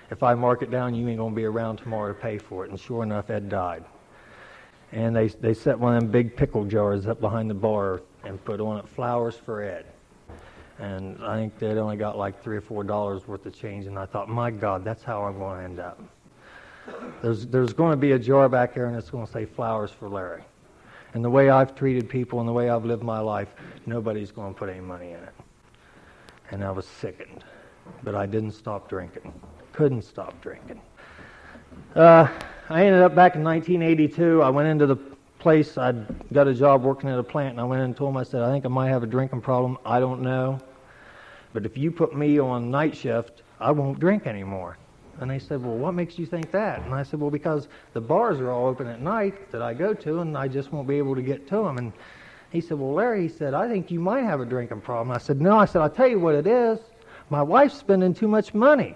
if 0.09 0.23
I 0.23 0.35
mark 0.35 0.61
it 0.61 0.71
down, 0.71 0.93
you 0.93 1.09
ain't 1.09 1.17
going 1.17 1.33
to 1.33 1.35
be 1.35 1.45
around 1.45 1.77
tomorrow 1.77 2.13
to 2.13 2.19
pay 2.19 2.37
for 2.37 2.63
it. 2.63 2.69
And 2.69 2.79
sure 2.79 3.03
enough, 3.03 3.29
Ed 3.29 3.49
died. 3.49 3.83
And 4.93 5.15
they, 5.15 5.29
they 5.29 5.53
set 5.53 5.77
one 5.77 5.95
of 5.95 6.01
them 6.03 6.11
big 6.11 6.37
pickle 6.37 6.63
jars 6.65 7.07
up 7.07 7.19
behind 7.19 7.49
the 7.49 7.55
bar 7.55 8.01
and 8.23 8.43
put 8.43 8.59
on 8.59 8.77
it 8.77 8.87
flowers 8.87 9.35
for 9.35 9.63
Ed. 9.63 9.85
And 10.79 11.23
I 11.23 11.37
think 11.37 11.59
they'd 11.59 11.77
only 11.77 11.97
got 11.97 12.17
like 12.17 12.41
three 12.41 12.57
or 12.57 12.61
four 12.61 12.83
dollars 12.83 13.27
worth 13.27 13.45
of 13.45 13.53
change. 13.53 13.85
And 13.85 13.99
I 13.99 14.05
thought, 14.05 14.29
my 14.29 14.49
God, 14.49 14.83
that's 14.83 15.03
how 15.03 15.23
I'm 15.23 15.37
going 15.37 15.59
to 15.59 15.63
end 15.63 15.79
up. 15.79 16.01
There's, 17.21 17.45
there's 17.45 17.73
going 17.73 17.91
to 17.91 17.97
be 17.97 18.13
a 18.13 18.19
jar 18.19 18.49
back 18.49 18.73
here 18.73 18.87
and 18.87 18.95
it's 18.95 19.11
going 19.11 19.25
to 19.25 19.31
say 19.31 19.45
flowers 19.45 19.91
for 19.91 20.09
Larry. 20.09 20.43
And 21.13 21.23
the 21.23 21.29
way 21.29 21.49
I've 21.49 21.75
treated 21.75 22.09
people 22.09 22.39
and 22.39 22.47
the 22.47 22.53
way 22.53 22.69
I've 22.69 22.85
lived 22.85 23.03
my 23.03 23.19
life, 23.19 23.53
nobody's 23.85 24.31
going 24.31 24.53
to 24.53 24.57
put 24.57 24.69
any 24.69 24.79
money 24.79 25.09
in 25.09 25.19
it. 25.19 25.33
And 26.49 26.63
I 26.63 26.71
was 26.71 26.87
sickened. 26.87 27.43
But 28.03 28.15
I 28.15 28.25
didn't 28.25 28.51
stop 28.51 28.89
drinking. 28.89 29.33
Couldn't 29.73 30.03
stop 30.03 30.39
drinking. 30.41 30.81
Uh, 31.95 32.27
I 32.69 32.85
ended 32.85 33.01
up 33.01 33.13
back 33.13 33.35
in 33.35 33.43
1982. 33.43 34.41
I 34.41 34.49
went 34.49 34.67
into 34.67 34.85
the 34.85 34.95
place. 35.41 35.77
I'd 35.77 36.31
got 36.31 36.47
a 36.47 36.53
job 36.53 36.83
working 36.83 37.09
at 37.09 37.19
a 37.19 37.23
plant, 37.23 37.51
and 37.51 37.59
I 37.59 37.63
went 37.63 37.79
in 37.79 37.85
and 37.85 37.97
told 37.97 38.11
him, 38.11 38.17
I 38.17 38.23
said, 38.23 38.41
I 38.41 38.51
think 38.51 38.63
I 38.63 38.69
might 38.69 38.89
have 38.89 39.03
a 39.03 39.07
drinking 39.07 39.41
problem. 39.41 39.77
I 39.85 39.99
don't 39.99 40.21
know. 40.21 40.59
But 41.53 41.65
if 41.65 41.75
you 41.75 41.91
put 41.91 42.15
me 42.15 42.39
on 42.39 42.71
night 42.71 42.95
shift, 42.95 43.41
I 43.59 43.71
won't 43.71 43.99
drink 43.99 44.25
anymore. 44.25 44.77
And 45.19 45.29
they 45.29 45.39
said, 45.39 45.63
Well, 45.63 45.75
what 45.75 45.93
makes 45.93 46.17
you 46.17 46.25
think 46.25 46.51
that? 46.51 46.81
And 46.83 46.93
I 46.93 47.03
said, 47.03 47.19
Well, 47.19 47.29
because 47.29 47.67
the 47.93 48.01
bars 48.01 48.39
are 48.39 48.49
all 48.49 48.67
open 48.67 48.87
at 48.87 49.01
night 49.01 49.51
that 49.51 49.61
I 49.61 49.73
go 49.73 49.93
to, 49.93 50.19
and 50.19 50.37
I 50.37 50.47
just 50.47 50.71
won't 50.71 50.87
be 50.87 50.97
able 50.97 51.15
to 51.15 51.21
get 51.21 51.47
to 51.49 51.57
them. 51.57 51.77
And 51.77 51.91
he 52.51 52.61
said, 52.61 52.79
Well, 52.79 52.93
Larry, 52.93 53.23
he 53.23 53.27
said, 53.27 53.53
I 53.53 53.67
think 53.67 53.91
you 53.91 53.99
might 53.99 54.23
have 54.23 54.39
a 54.39 54.45
drinking 54.45 54.81
problem. 54.81 55.13
I 55.13 55.19
said, 55.19 55.41
No. 55.41 55.57
I 55.57 55.65
said, 55.65 55.81
I'll 55.81 55.89
tell 55.89 56.07
you 56.07 56.19
what 56.19 56.35
it 56.35 56.47
is. 56.47 56.79
My 57.29 57.41
wife's 57.41 57.77
spending 57.77 58.13
too 58.13 58.27
much 58.27 58.53
money. 58.53 58.95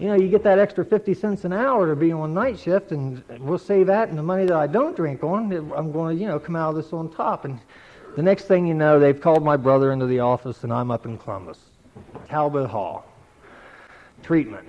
You 0.00 0.08
know, 0.08 0.14
you 0.14 0.28
get 0.28 0.42
that 0.44 0.58
extra 0.58 0.82
50 0.82 1.12
cents 1.12 1.44
an 1.44 1.52
hour 1.52 1.86
to 1.86 1.94
be 1.94 2.10
on 2.10 2.32
night 2.32 2.58
shift, 2.58 2.90
and 2.90 3.22
we'll 3.38 3.58
save 3.58 3.86
that, 3.88 4.08
and 4.08 4.16
the 4.16 4.22
money 4.22 4.46
that 4.46 4.56
I 4.56 4.66
don't 4.66 4.96
drink 4.96 5.22
on, 5.22 5.52
I'm 5.76 5.92
going 5.92 6.16
to, 6.16 6.22
you 6.22 6.26
know, 6.26 6.38
come 6.38 6.56
out 6.56 6.70
of 6.70 6.76
this 6.76 6.94
on 6.94 7.12
top. 7.12 7.44
And 7.44 7.60
the 8.16 8.22
next 8.22 8.44
thing 8.44 8.66
you 8.66 8.72
know, 8.72 8.98
they've 8.98 9.20
called 9.20 9.44
my 9.44 9.58
brother 9.58 9.92
into 9.92 10.06
the 10.06 10.20
office, 10.20 10.64
and 10.64 10.72
I'm 10.72 10.90
up 10.90 11.04
in 11.04 11.18
Columbus, 11.18 11.58
Talbot 12.30 12.70
Hall. 12.70 13.04
Treatment. 14.22 14.66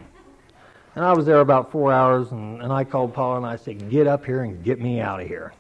And 0.96 1.06
I 1.06 1.14
was 1.14 1.26
there 1.26 1.40
about 1.40 1.72
four 1.72 1.94
hours, 1.94 2.32
and, 2.32 2.62
and 2.62 2.74
I 2.74 2.84
called 2.84 3.14
Paula 3.14 3.38
and 3.38 3.46
I 3.46 3.56
said, 3.56 3.90
Get 3.90 4.08
up 4.08 4.26
here 4.26 4.44
and 4.44 4.62
get 4.62 4.82
me 4.82 5.00
out 5.00 5.22
of 5.22 5.28
here. 5.28 5.54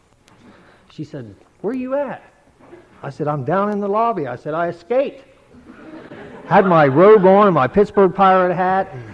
She 0.91 1.05
said, 1.05 1.33
Where 1.61 1.71
are 1.71 1.77
you 1.77 1.95
at? 1.95 2.21
I 3.01 3.09
said, 3.09 3.29
I'm 3.29 3.45
down 3.45 3.71
in 3.71 3.79
the 3.79 3.87
lobby. 3.87 4.27
I 4.27 4.35
said, 4.35 4.53
I 4.53 4.67
escaped. 4.67 5.23
Had 6.45 6.65
my 6.65 6.87
robe 6.87 7.25
on 7.25 7.47
and 7.47 7.53
my 7.53 7.67
Pittsburgh 7.67 8.13
Pirate 8.13 8.53
hat, 8.53 8.89
and, 8.91 9.10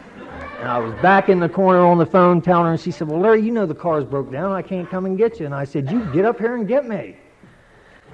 and 0.60 0.68
I 0.68 0.80
was 0.80 0.94
back 1.02 1.30
in 1.30 1.40
the 1.40 1.50
corner 1.50 1.80
on 1.80 2.00
the 2.00 2.06
phone 2.06 2.42
telling 2.42 2.66
her, 2.66 2.72
and 2.72 2.80
she 2.80 2.90
said, 2.90 3.08
Well, 3.08 3.20
Larry, 3.20 3.42
you 3.42 3.52
know 3.52 3.66
the 3.66 3.76
car's 3.76 4.04
broke 4.04 4.32
down. 4.32 4.52
I 4.52 4.64
can't 4.64 4.90
come 4.90 5.06
and 5.06 5.18
get 5.18 5.40
you. 5.40 5.46
And 5.46 5.54
I 5.54 5.66
said, 5.66 5.92
You 5.92 6.04
get 6.12 6.26
up 6.26 6.40
here 6.40 6.56
and 6.56 6.68
get 6.68 6.88
me. 6.88 7.16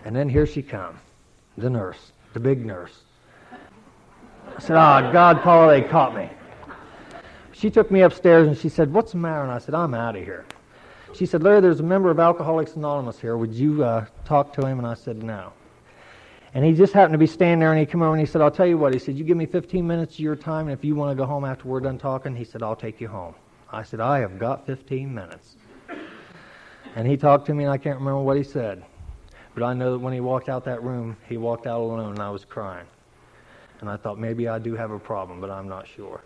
And 0.04 0.14
then 0.14 0.28
here 0.28 0.46
she 0.46 0.62
comes, 0.62 1.00
the 1.58 1.70
nurse, 1.70 2.12
the 2.34 2.40
big 2.42 2.66
nurse. 2.66 3.04
I 3.52 4.60
said, 4.60 4.76
Oh, 4.76 5.12
God, 5.14 5.42
Paula, 5.42 5.80
they 5.80 5.88
caught 5.88 6.16
me. 6.16 6.30
She 7.54 7.70
took 7.70 7.90
me 7.90 8.02
upstairs 8.02 8.48
and 8.48 8.58
she 8.58 8.68
said, 8.68 8.92
What's 8.92 9.14
the 9.14 9.20
matter? 9.20 9.44
And 9.44 9.52
I 9.52 9.60
said, 9.60 9.74
I'm 9.74 9.94
out 9.94 10.18
of 10.18 10.24
here. 10.24 10.46
She 11.14 11.26
said, 11.26 11.44
Larry, 11.44 11.62
there's 11.62 11.80
a 11.80 11.84
member 11.84 12.10
of 12.10 12.20
Alcoholics 12.20 12.76
Anonymous 12.76 13.20
here. 13.20 13.38
Would 13.38 13.54
you 13.54 13.86
uh, 13.86 14.06
talk 14.26 14.52
to 14.54 14.66
him? 14.66 14.80
And 14.80 14.88
I 14.88 14.96
said, 14.96 15.24
No. 15.24 15.54
And 16.56 16.64
he 16.64 16.74
just 16.74 16.94
happened 16.94 17.14
to 17.14 17.18
be 17.18 17.28
standing 17.28 17.60
there 17.60 17.72
and 17.72 17.80
he 17.80 17.86
came 17.86 18.02
over 18.02 18.12
and 18.12 18.20
he 18.20 18.28
said, 18.28 18.42
I'll 18.42 18.52
tell 18.52 18.68
you 18.68 18.78
what. 18.78 18.94
He 18.94 19.00
said, 19.00 19.18
You 19.18 19.24
give 19.24 19.38
me 19.38 19.48
15 19.48 19.86
minutes 19.86 20.14
of 20.16 20.20
your 20.20 20.36
time, 20.36 20.68
and 20.68 20.78
if 20.78 20.86
you 20.86 20.96
want 20.96 21.12
to 21.12 21.16
go 21.16 21.26
home 21.26 21.46
after 21.46 21.68
we're 21.68 21.80
done 21.80 21.98
talking, 21.98 22.36
he 22.36 22.44
said, 22.44 22.62
I'll 22.62 22.76
take 22.76 23.02
you 23.02 23.08
home. 23.08 23.34
I 23.72 23.82
said, 23.82 24.00
I 24.00 24.20
have 24.20 24.38
got 24.38 24.68
15 24.68 25.12
minutes. 25.12 25.56
And 26.96 27.08
he 27.08 27.18
talked 27.18 27.48
to 27.48 27.56
me, 27.56 27.64
and 27.64 27.74
I 27.74 27.78
can't 27.78 27.98
remember 27.98 28.22
what 28.22 28.38
he 28.38 28.44
said. 28.44 28.84
But 29.56 29.64
I 29.64 29.74
know 29.74 29.94
that 29.94 30.00
when 30.00 30.14
he 30.14 30.20
walked 30.20 30.48
out 30.48 30.64
that 30.66 30.84
room, 30.84 31.18
he 31.28 31.38
walked 31.38 31.66
out 31.66 31.80
alone, 31.80 32.12
and 32.12 32.20
I 32.20 32.30
was 32.30 32.46
crying. 32.46 32.86
And 33.82 33.90
I 33.90 33.98
thought, 33.98 34.20
maybe 34.20 34.48
I 34.48 34.60
do 34.60 34.76
have 34.76 34.92
a 34.92 35.00
problem, 35.00 35.42
but 35.42 35.50
I'm 35.50 35.68
not 35.68 35.88
sure. 35.88 36.22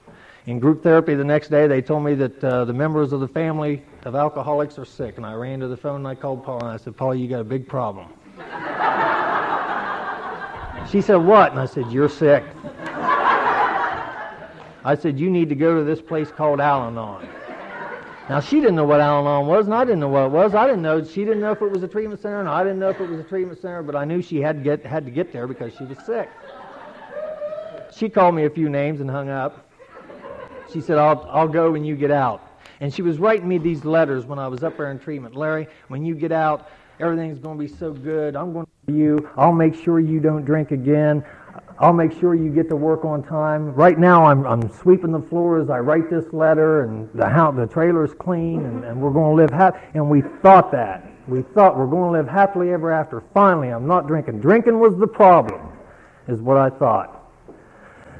In 0.45 0.59
group 0.59 0.83
therapy 0.83 1.15
the 1.15 1.23
next 1.23 1.49
day, 1.49 1.67
they 1.67 1.81
told 1.81 2.03
me 2.03 2.15
that 2.15 2.43
uh, 2.43 2.65
the 2.65 2.73
members 2.73 3.13
of 3.13 3.21
the 3.21 3.27
family 3.27 3.81
of 4.03 4.15
alcoholics 4.15 4.77
are 4.77 4.85
sick. 4.85 5.17
And 5.17 5.25
I 5.25 5.33
ran 5.33 5.61
to 5.61 5.67
the 5.67 5.77
phone 5.77 5.97
and 5.97 6.07
I 6.07 6.15
called 6.15 6.43
Paul 6.43 6.59
and 6.59 6.69
I 6.69 6.77
said, 6.77 6.95
Paul, 6.95 7.15
you 7.15 7.27
got 7.27 7.41
a 7.41 7.45
big 7.45 7.67
problem. 7.67 8.13
She 10.89 11.01
said, 11.01 11.17
What? 11.17 11.51
And 11.51 11.59
I 11.59 11.65
said, 11.65 11.91
You're 11.91 12.09
sick. 12.09 12.43
I 14.83 14.95
said, 14.99 15.19
You 15.19 15.29
need 15.29 15.49
to 15.49 15.55
go 15.55 15.77
to 15.77 15.83
this 15.83 16.01
place 16.01 16.31
called 16.31 16.61
Al 16.61 16.87
Anon. 16.87 17.27
Now 18.29 18.41
she 18.41 18.59
didn't 18.59 18.75
know 18.75 18.83
what 18.83 18.99
Al-Anon 18.99 19.47
was, 19.47 19.67
and 19.67 19.75
I 19.75 19.85
didn't 19.85 20.01
know 20.01 20.09
what 20.09 20.25
it 20.25 20.31
was. 20.31 20.53
I 20.53 20.67
didn't 20.67 20.81
know 20.81 21.01
she 21.03 21.23
didn't 21.23 21.39
know 21.39 21.51
if 21.51 21.61
it 21.61 21.71
was 21.71 21.81
a 21.83 21.87
treatment 21.87 22.21
center, 22.21 22.41
and 22.41 22.49
I 22.49 22.61
didn't 22.61 22.79
know 22.79 22.89
if 22.89 22.99
it 22.99 23.09
was 23.09 23.19
a 23.21 23.23
treatment 23.23 23.61
center. 23.61 23.81
But 23.81 23.95
I 23.95 24.03
knew 24.03 24.21
she 24.21 24.41
had 24.41 24.57
to 24.57 24.63
get 24.63 24.85
had 24.85 25.05
to 25.05 25.11
get 25.11 25.31
there 25.31 25.47
because 25.47 25.73
she 25.77 25.85
was 25.85 25.97
sick. 26.05 26.29
She 27.95 28.09
called 28.09 28.35
me 28.35 28.43
a 28.43 28.49
few 28.49 28.67
names 28.67 28.99
and 28.99 29.09
hung 29.09 29.29
up. 29.29 29.69
She 30.73 30.81
said, 30.81 30.97
"I'll 30.97 31.25
I'll 31.31 31.47
go 31.47 31.71
when 31.71 31.85
you 31.85 31.95
get 31.95 32.11
out." 32.11 32.41
And 32.81 32.93
she 32.93 33.01
was 33.01 33.17
writing 33.17 33.47
me 33.47 33.57
these 33.57 33.85
letters 33.85 34.25
when 34.25 34.39
I 34.39 34.47
was 34.49 34.61
up 34.61 34.75
there 34.75 34.91
in 34.91 34.99
treatment. 34.99 35.35
Larry, 35.35 35.67
when 35.87 36.03
you 36.03 36.13
get 36.13 36.33
out, 36.33 36.69
everything's 36.99 37.39
going 37.39 37.57
to 37.57 37.63
be 37.63 37.69
so 37.69 37.91
good. 37.91 38.35
I'm 38.35 38.53
going 38.53 38.65
to 38.65 38.93
you. 38.93 39.29
I'll 39.37 39.53
make 39.53 39.75
sure 39.75 39.99
you 39.99 40.19
don't 40.19 40.45
drink 40.45 40.71
again. 40.71 41.23
I'll 41.79 41.93
make 41.93 42.11
sure 42.11 42.33
you 42.33 42.49
get 42.49 42.69
to 42.69 42.75
work 42.75 43.05
on 43.05 43.21
time. 43.23 43.73
Right 43.73 43.99
now, 43.99 44.25
I'm, 44.25 44.45
I'm 44.47 44.71
sweeping 44.71 45.11
the 45.11 45.21
floors. 45.21 45.65
As 45.65 45.69
I 45.69 45.79
write 45.79 46.09
this 46.09 46.25
letter, 46.33 46.83
and 46.83 47.09
the 47.13 47.29
house, 47.29 47.55
the 47.55 47.67
trailer's 47.67 48.13
clean, 48.13 48.65
and, 48.65 48.83
and 48.83 48.99
we're 48.99 49.11
going 49.11 49.37
to 49.37 49.43
live 49.43 49.51
happy. 49.51 49.79
And 49.93 50.09
we 50.09 50.21
thought 50.41 50.71
that. 50.71 51.11
We 51.27 51.41
thought 51.41 51.77
we're 51.77 51.87
going 51.87 52.13
to 52.13 52.19
live 52.19 52.27
happily 52.27 52.71
ever 52.71 52.91
after. 52.91 53.21
Finally, 53.33 53.69
I'm 53.69 53.85
not 53.85 54.07
drinking. 54.07 54.39
Drinking 54.39 54.79
was 54.79 54.97
the 54.97 55.07
problem, 55.07 55.71
is 56.27 56.41
what 56.41 56.57
I 56.57 56.69
thought. 56.69 57.31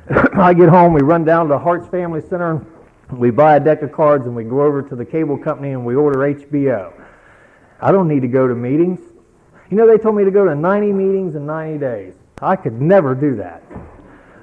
I 0.38 0.54
get 0.54 0.70
home, 0.70 0.94
we 0.94 1.02
run 1.02 1.24
down 1.24 1.48
to 1.48 1.58
Harts 1.58 1.88
Family 1.88 2.22
Center, 2.22 2.66
we 3.12 3.32
buy 3.32 3.56
a 3.56 3.60
deck 3.60 3.82
of 3.82 3.92
cards, 3.92 4.26
and 4.26 4.36
we 4.36 4.44
go 4.44 4.62
over 4.62 4.82
to 4.82 4.96
the 4.96 5.06
cable 5.06 5.38
company 5.38 5.72
and 5.72 5.86
we 5.86 5.96
order 5.96 6.20
HBO. 6.20 6.94
I 7.82 7.92
don't 7.92 8.08
need 8.08 8.22
to 8.22 8.28
go 8.28 8.48
to 8.48 8.56
meetings. 8.56 9.00
You 9.70 9.78
know, 9.78 9.88
they 9.88 9.98
told 9.98 10.16
me 10.16 10.24
to 10.24 10.32
go 10.32 10.46
to 10.46 10.56
90 10.56 10.94
meetings 10.94 11.36
in 11.36 11.46
90 11.46 11.80
days. 11.80 12.16
I 12.42 12.56
could 12.56 12.82
never 12.82 13.14
do 13.16 13.36
that. 13.38 13.64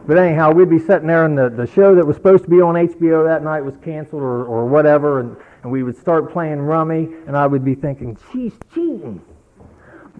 But 0.06 0.18
anyhow, 0.18 0.52
we'd 0.52 0.68
be 0.68 0.78
sitting 0.78 1.06
there, 1.06 1.24
and 1.24 1.36
the, 1.36 1.48
the 1.48 1.66
show 1.66 1.94
that 1.94 2.06
was 2.06 2.16
supposed 2.16 2.44
to 2.44 2.50
be 2.50 2.60
on 2.60 2.74
HBO 2.74 3.24
that 3.24 3.42
night 3.42 3.62
was 3.62 3.76
canceled 3.78 4.22
or, 4.22 4.44
or 4.44 4.66
whatever, 4.66 5.20
and, 5.20 5.36
and 5.62 5.72
we 5.72 5.82
would 5.82 5.96
start 5.96 6.30
playing 6.30 6.58
rummy, 6.58 7.08
and 7.26 7.36
I 7.36 7.46
would 7.46 7.64
be 7.64 7.74
thinking, 7.74 8.18
she's 8.30 8.52
cheating. 8.74 9.22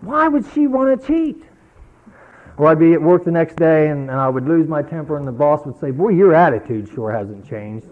Why 0.00 0.29
would 0.29 0.46
she 0.55 0.66
want 0.66 1.00
to 1.00 1.07
cheat? 1.07 1.44
Or 2.57 2.68
I'd 2.68 2.79
be 2.79 2.94
at 2.94 3.03
work 3.03 3.24
the 3.24 3.31
next 3.31 3.57
day, 3.57 3.88
and, 3.88 4.09
and 4.09 4.18
I 4.18 4.29
would 4.29 4.46
lose 4.46 4.68
my 4.68 4.81
temper, 4.81 5.18
and 5.18 5.29
the 5.29 5.33
boss 5.33 5.66
would 5.66 5.79
say, 5.81 5.90
Boy, 5.90 6.11
your 6.11 6.35
attitude 6.35 6.88
sure 6.94 7.12
hasn't 7.12 7.46
changed. 7.46 7.87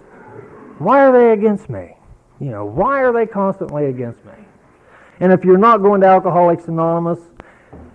Why 0.79 1.05
are 1.05 1.13
they 1.13 1.33
against 1.33 1.69
me? 1.69 1.97
You 2.41 2.51
know, 2.51 2.65
why 2.65 3.03
are 3.03 3.13
they 3.13 3.27
constantly 3.27 3.87
against 3.87 4.25
me? 4.25 4.33
And 5.21 5.33
if 5.33 5.45
you're 5.45 5.59
not 5.59 5.79
going 5.79 6.01
to 6.01 6.07
Alcoholics 6.07 6.67
Anonymous, 6.67 7.21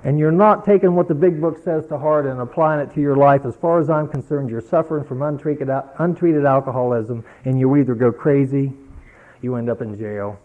and 0.04 0.18
you're 0.18 0.32
not 0.32 0.64
taking 0.64 0.96
what 0.96 1.08
the 1.08 1.16
big 1.16 1.42
book 1.42 1.62
says 1.64 1.86
to 1.88 1.98
heart 1.98 2.26
and 2.26 2.40
applying 2.40 2.80
it 2.80 2.94
to 2.94 3.02
your 3.02 3.16
life, 3.16 3.42
as 3.46 3.56
far 3.56 3.80
as 3.80 3.90
I'm 3.90 4.08
concerned, 4.08 4.50
you're 4.50 4.62
suffering 4.62 5.04
from 5.04 5.22
untreated, 5.22 5.70
untreated 6.00 6.46
alcoholism, 6.46 7.26
and 7.46 7.60
you 7.60 7.76
either 7.76 7.96
go 7.96 8.12
crazy, 8.12 8.72
you 9.42 9.56
end 9.56 9.70
up 9.70 9.82
in 9.82 9.98
jail, 9.98 10.40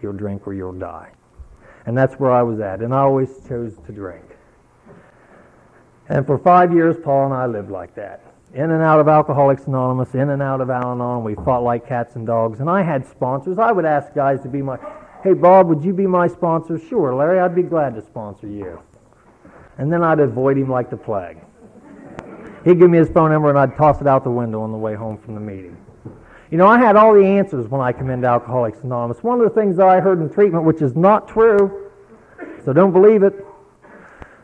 you'll 0.00 0.12
drink, 0.12 0.46
or 0.46 0.54
you'll 0.54 0.72
die. 0.72 1.10
And 1.86 1.96
that's 1.96 2.14
where 2.14 2.30
I 2.30 2.42
was 2.42 2.60
at, 2.60 2.80
and 2.80 2.94
I 2.94 2.98
always 2.98 3.30
chose 3.48 3.76
to 3.86 3.92
drink. 3.92 4.24
And 6.08 6.26
for 6.26 6.38
five 6.38 6.72
years, 6.72 6.96
Paula 7.02 7.26
and 7.26 7.34
I 7.34 7.46
lived 7.46 7.70
like 7.70 7.94
that. 7.94 8.20
In 8.52 8.70
and 8.70 8.82
out 8.82 9.00
of 9.00 9.08
Alcoholics 9.08 9.64
Anonymous, 9.64 10.14
in 10.14 10.30
and 10.30 10.40
out 10.40 10.60
of 10.60 10.70
Al 10.70 10.92
Anon. 10.92 11.24
We 11.24 11.34
fought 11.34 11.64
like 11.64 11.88
cats 11.88 12.14
and 12.14 12.24
dogs. 12.24 12.60
And 12.60 12.70
I 12.70 12.82
had 12.82 13.04
sponsors. 13.04 13.58
I 13.58 13.72
would 13.72 13.84
ask 13.84 14.14
guys 14.14 14.40
to 14.42 14.48
be 14.48 14.62
my 14.62 14.78
Hey, 15.24 15.32
Bob, 15.32 15.68
would 15.68 15.82
you 15.82 15.94
be 15.94 16.06
my 16.06 16.28
sponsor? 16.28 16.78
Sure, 16.78 17.14
Larry, 17.14 17.40
I'd 17.40 17.54
be 17.54 17.62
glad 17.62 17.94
to 17.94 18.02
sponsor 18.02 18.46
you. 18.46 18.78
And 19.78 19.90
then 19.90 20.04
I'd 20.04 20.20
avoid 20.20 20.58
him 20.58 20.68
like 20.68 20.90
the 20.90 20.98
plague. 20.98 21.38
He'd 22.66 22.78
give 22.78 22.90
me 22.90 22.98
his 22.98 23.08
phone 23.08 23.30
number 23.30 23.48
and 23.48 23.58
I'd 23.58 23.74
toss 23.74 24.02
it 24.02 24.06
out 24.06 24.22
the 24.22 24.30
window 24.30 24.60
on 24.60 24.70
the 24.70 24.76
way 24.76 24.94
home 24.94 25.16
from 25.16 25.34
the 25.34 25.40
meeting. 25.40 25.78
You 26.50 26.58
know, 26.58 26.66
I 26.66 26.78
had 26.78 26.94
all 26.96 27.14
the 27.14 27.24
answers 27.24 27.68
when 27.68 27.80
I 27.80 27.90
come 27.90 28.10
into 28.10 28.28
Alcoholics 28.28 28.80
Anonymous. 28.82 29.22
One 29.22 29.40
of 29.40 29.48
the 29.48 29.58
things 29.58 29.78
that 29.78 29.88
I 29.88 29.98
heard 29.98 30.20
in 30.20 30.28
treatment, 30.28 30.64
which 30.66 30.82
is 30.82 30.94
not 30.94 31.26
true, 31.26 31.90
so 32.62 32.74
don't 32.74 32.92
believe 32.92 33.22
it, 33.22 33.32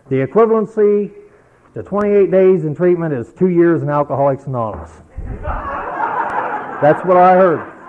the 0.09 0.27
equivalency 0.27 1.13
to 1.75 1.83
28 1.83 2.31
days 2.31 2.65
in 2.65 2.75
treatment 2.75 3.13
is 3.13 3.35
two 3.35 3.51
years 3.51 3.83
in 3.83 3.91
Alcoholics 3.91 4.47
Anonymous. 4.47 4.93
That's 5.43 7.05
what 7.05 7.19
I 7.19 7.35
heard. 7.35 7.80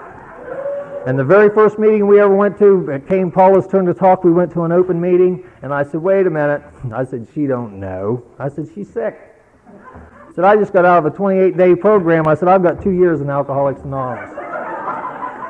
And 1.05 1.17
the 1.17 1.23
very 1.23 1.49
first 1.49 1.79
meeting 1.79 2.05
we 2.05 2.19
ever 2.19 2.35
went 2.35 2.59
to, 2.59 2.89
it 2.91 3.07
came 3.07 3.31
Paula's 3.31 3.67
turn 3.67 3.85
to 3.85 3.93
talk. 3.93 4.23
We 4.23 4.31
went 4.31 4.51
to 4.53 4.63
an 4.63 4.71
open 4.71 5.01
meeting, 5.01 5.43
and 5.63 5.73
I 5.73 5.83
said, 5.83 6.01
"Wait 6.01 6.27
a 6.27 6.29
minute." 6.29 6.61
I 6.93 7.03
said, 7.03 7.27
"She 7.33 7.47
don't 7.47 7.79
know." 7.79 8.23
I 8.37 8.49
said, 8.49 8.67
"She's 8.73 8.89
sick." 8.89 9.19
I 9.67 10.33
said, 10.33 10.43
"I 10.43 10.55
just 10.55 10.73
got 10.73 10.85
out 10.85 11.03
of 11.03 11.11
a 11.11 11.17
28-day 11.17 11.75
program." 11.75 12.27
I 12.27 12.35
said, 12.35 12.47
"I've 12.47 12.61
got 12.61 12.83
two 12.83 12.91
years 12.91 13.19
in 13.19 13.29
Alcoholics 13.29 13.81
Anonymous." 13.81 14.31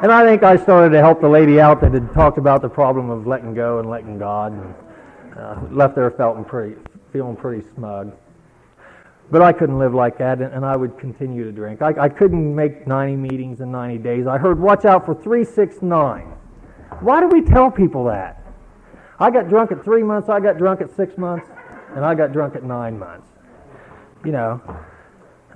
And 0.02 0.12
I 0.12 0.24
think 0.26 0.42
I 0.42 0.56
started 0.56 0.92
to 0.96 1.00
help 1.00 1.22
the 1.22 1.30
lady 1.30 1.60
out 1.60 1.82
that 1.82 1.94
had 1.94 2.12
talked 2.14 2.38
about 2.38 2.62
the 2.62 2.70
problem 2.70 3.10
of 3.10 3.28
letting 3.28 3.54
go 3.54 3.80
and 3.80 3.90
letting 3.90 4.18
God, 4.18 4.54
and 4.54 4.74
uh, 5.38 5.60
left 5.70 5.96
there 5.96 6.10
feeling 6.12 6.46
pretty, 6.46 6.76
feeling 7.12 7.36
pretty 7.36 7.68
smug. 7.76 8.16
But 9.32 9.42
I 9.42 9.54
couldn't 9.54 9.80
live 9.80 9.94
like 9.94 10.18
that, 10.18 10.42
and, 10.42 10.66
I 10.66 10.76
would 10.76 11.00
continue 11.00 11.46
to 11.46 11.54
drink. 11.54 11.82
I, 11.82 11.94
I 11.98 12.10
couldn't 12.10 12.54
make 12.54 12.86
90 12.86 13.16
meetings 13.16 13.62
in 13.62 13.72
90 13.72 13.98
days. 14.00 14.28
I 14.28 14.38
heard, 14.38 14.60
watch 14.60 14.84
out 14.84 15.06
for 15.06 15.16
369. 15.16 16.24
Why 17.00 17.22
do 17.22 17.28
we 17.28 17.42
tell 17.42 17.72
people 17.72 18.04
that? 18.06 18.44
I 19.20 19.32
got 19.32 19.48
drunk 19.48 19.72
at 19.72 19.86
three 19.86 20.04
months, 20.04 20.28
I 20.28 20.42
got 20.42 20.58
drunk 20.58 20.82
at 20.82 20.94
six 20.98 21.18
months, 21.18 21.48
and 21.96 22.04
I 22.04 22.14
got 22.14 22.34
drunk 22.34 22.58
at 22.58 22.64
nine 22.64 23.00
months. 23.00 23.30
You 24.26 24.34
know, 24.34 24.62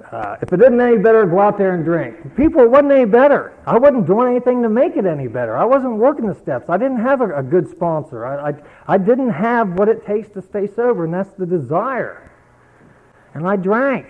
uh, 0.10 0.38
if 0.42 0.54
it 0.54 0.58
didn't 0.58 0.80
any 0.80 0.98
better, 0.98 1.26
go 1.26 1.42
out 1.42 1.58
there 1.58 1.76
and 1.76 1.84
drink. 1.84 2.36
People, 2.38 2.62
it 2.62 2.70
wasn't 2.70 2.94
any 2.94 3.06
better. 3.06 3.58
I 3.68 3.78
wasn't 3.78 4.08
doing 4.08 4.32
anything 4.32 4.64
to 4.64 4.70
make 4.70 4.96
it 4.96 5.06
any 5.06 5.28
better. 5.28 5.58
I 5.58 5.66
wasn't 5.66 5.98
working 5.98 6.28
the 6.28 6.36
steps. 6.36 6.70
I 6.70 6.78
didn't 6.78 7.02
have 7.02 7.20
a, 7.20 7.40
a 7.40 7.44
good 7.44 7.70
sponsor. 7.70 8.26
I, 8.26 8.52
I, 8.52 8.54
I 8.88 8.98
didn't 8.98 9.32
have 9.32 9.78
what 9.78 9.90
it 9.90 10.06
takes 10.06 10.30
to 10.30 10.42
stay 10.42 10.66
sober, 10.66 11.04
and 11.04 11.14
that's 11.14 11.34
the 11.34 11.46
desire 11.46 12.32
and 13.36 13.46
I 13.46 13.58
drank. 13.58 14.08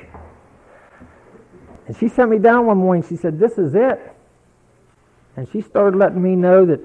And 1.87 1.97
she 1.97 2.07
sent 2.07 2.29
me 2.29 2.37
down 2.37 2.67
one 2.67 2.77
morning. 2.77 3.03
She 3.07 3.17
said, 3.17 3.37
This 3.37 3.57
is 3.57 3.75
it. 3.75 4.15
And 5.35 5.49
she 5.51 5.61
started 5.61 5.97
letting 5.97 6.21
me 6.21 6.35
know 6.35 6.65
that 6.65 6.79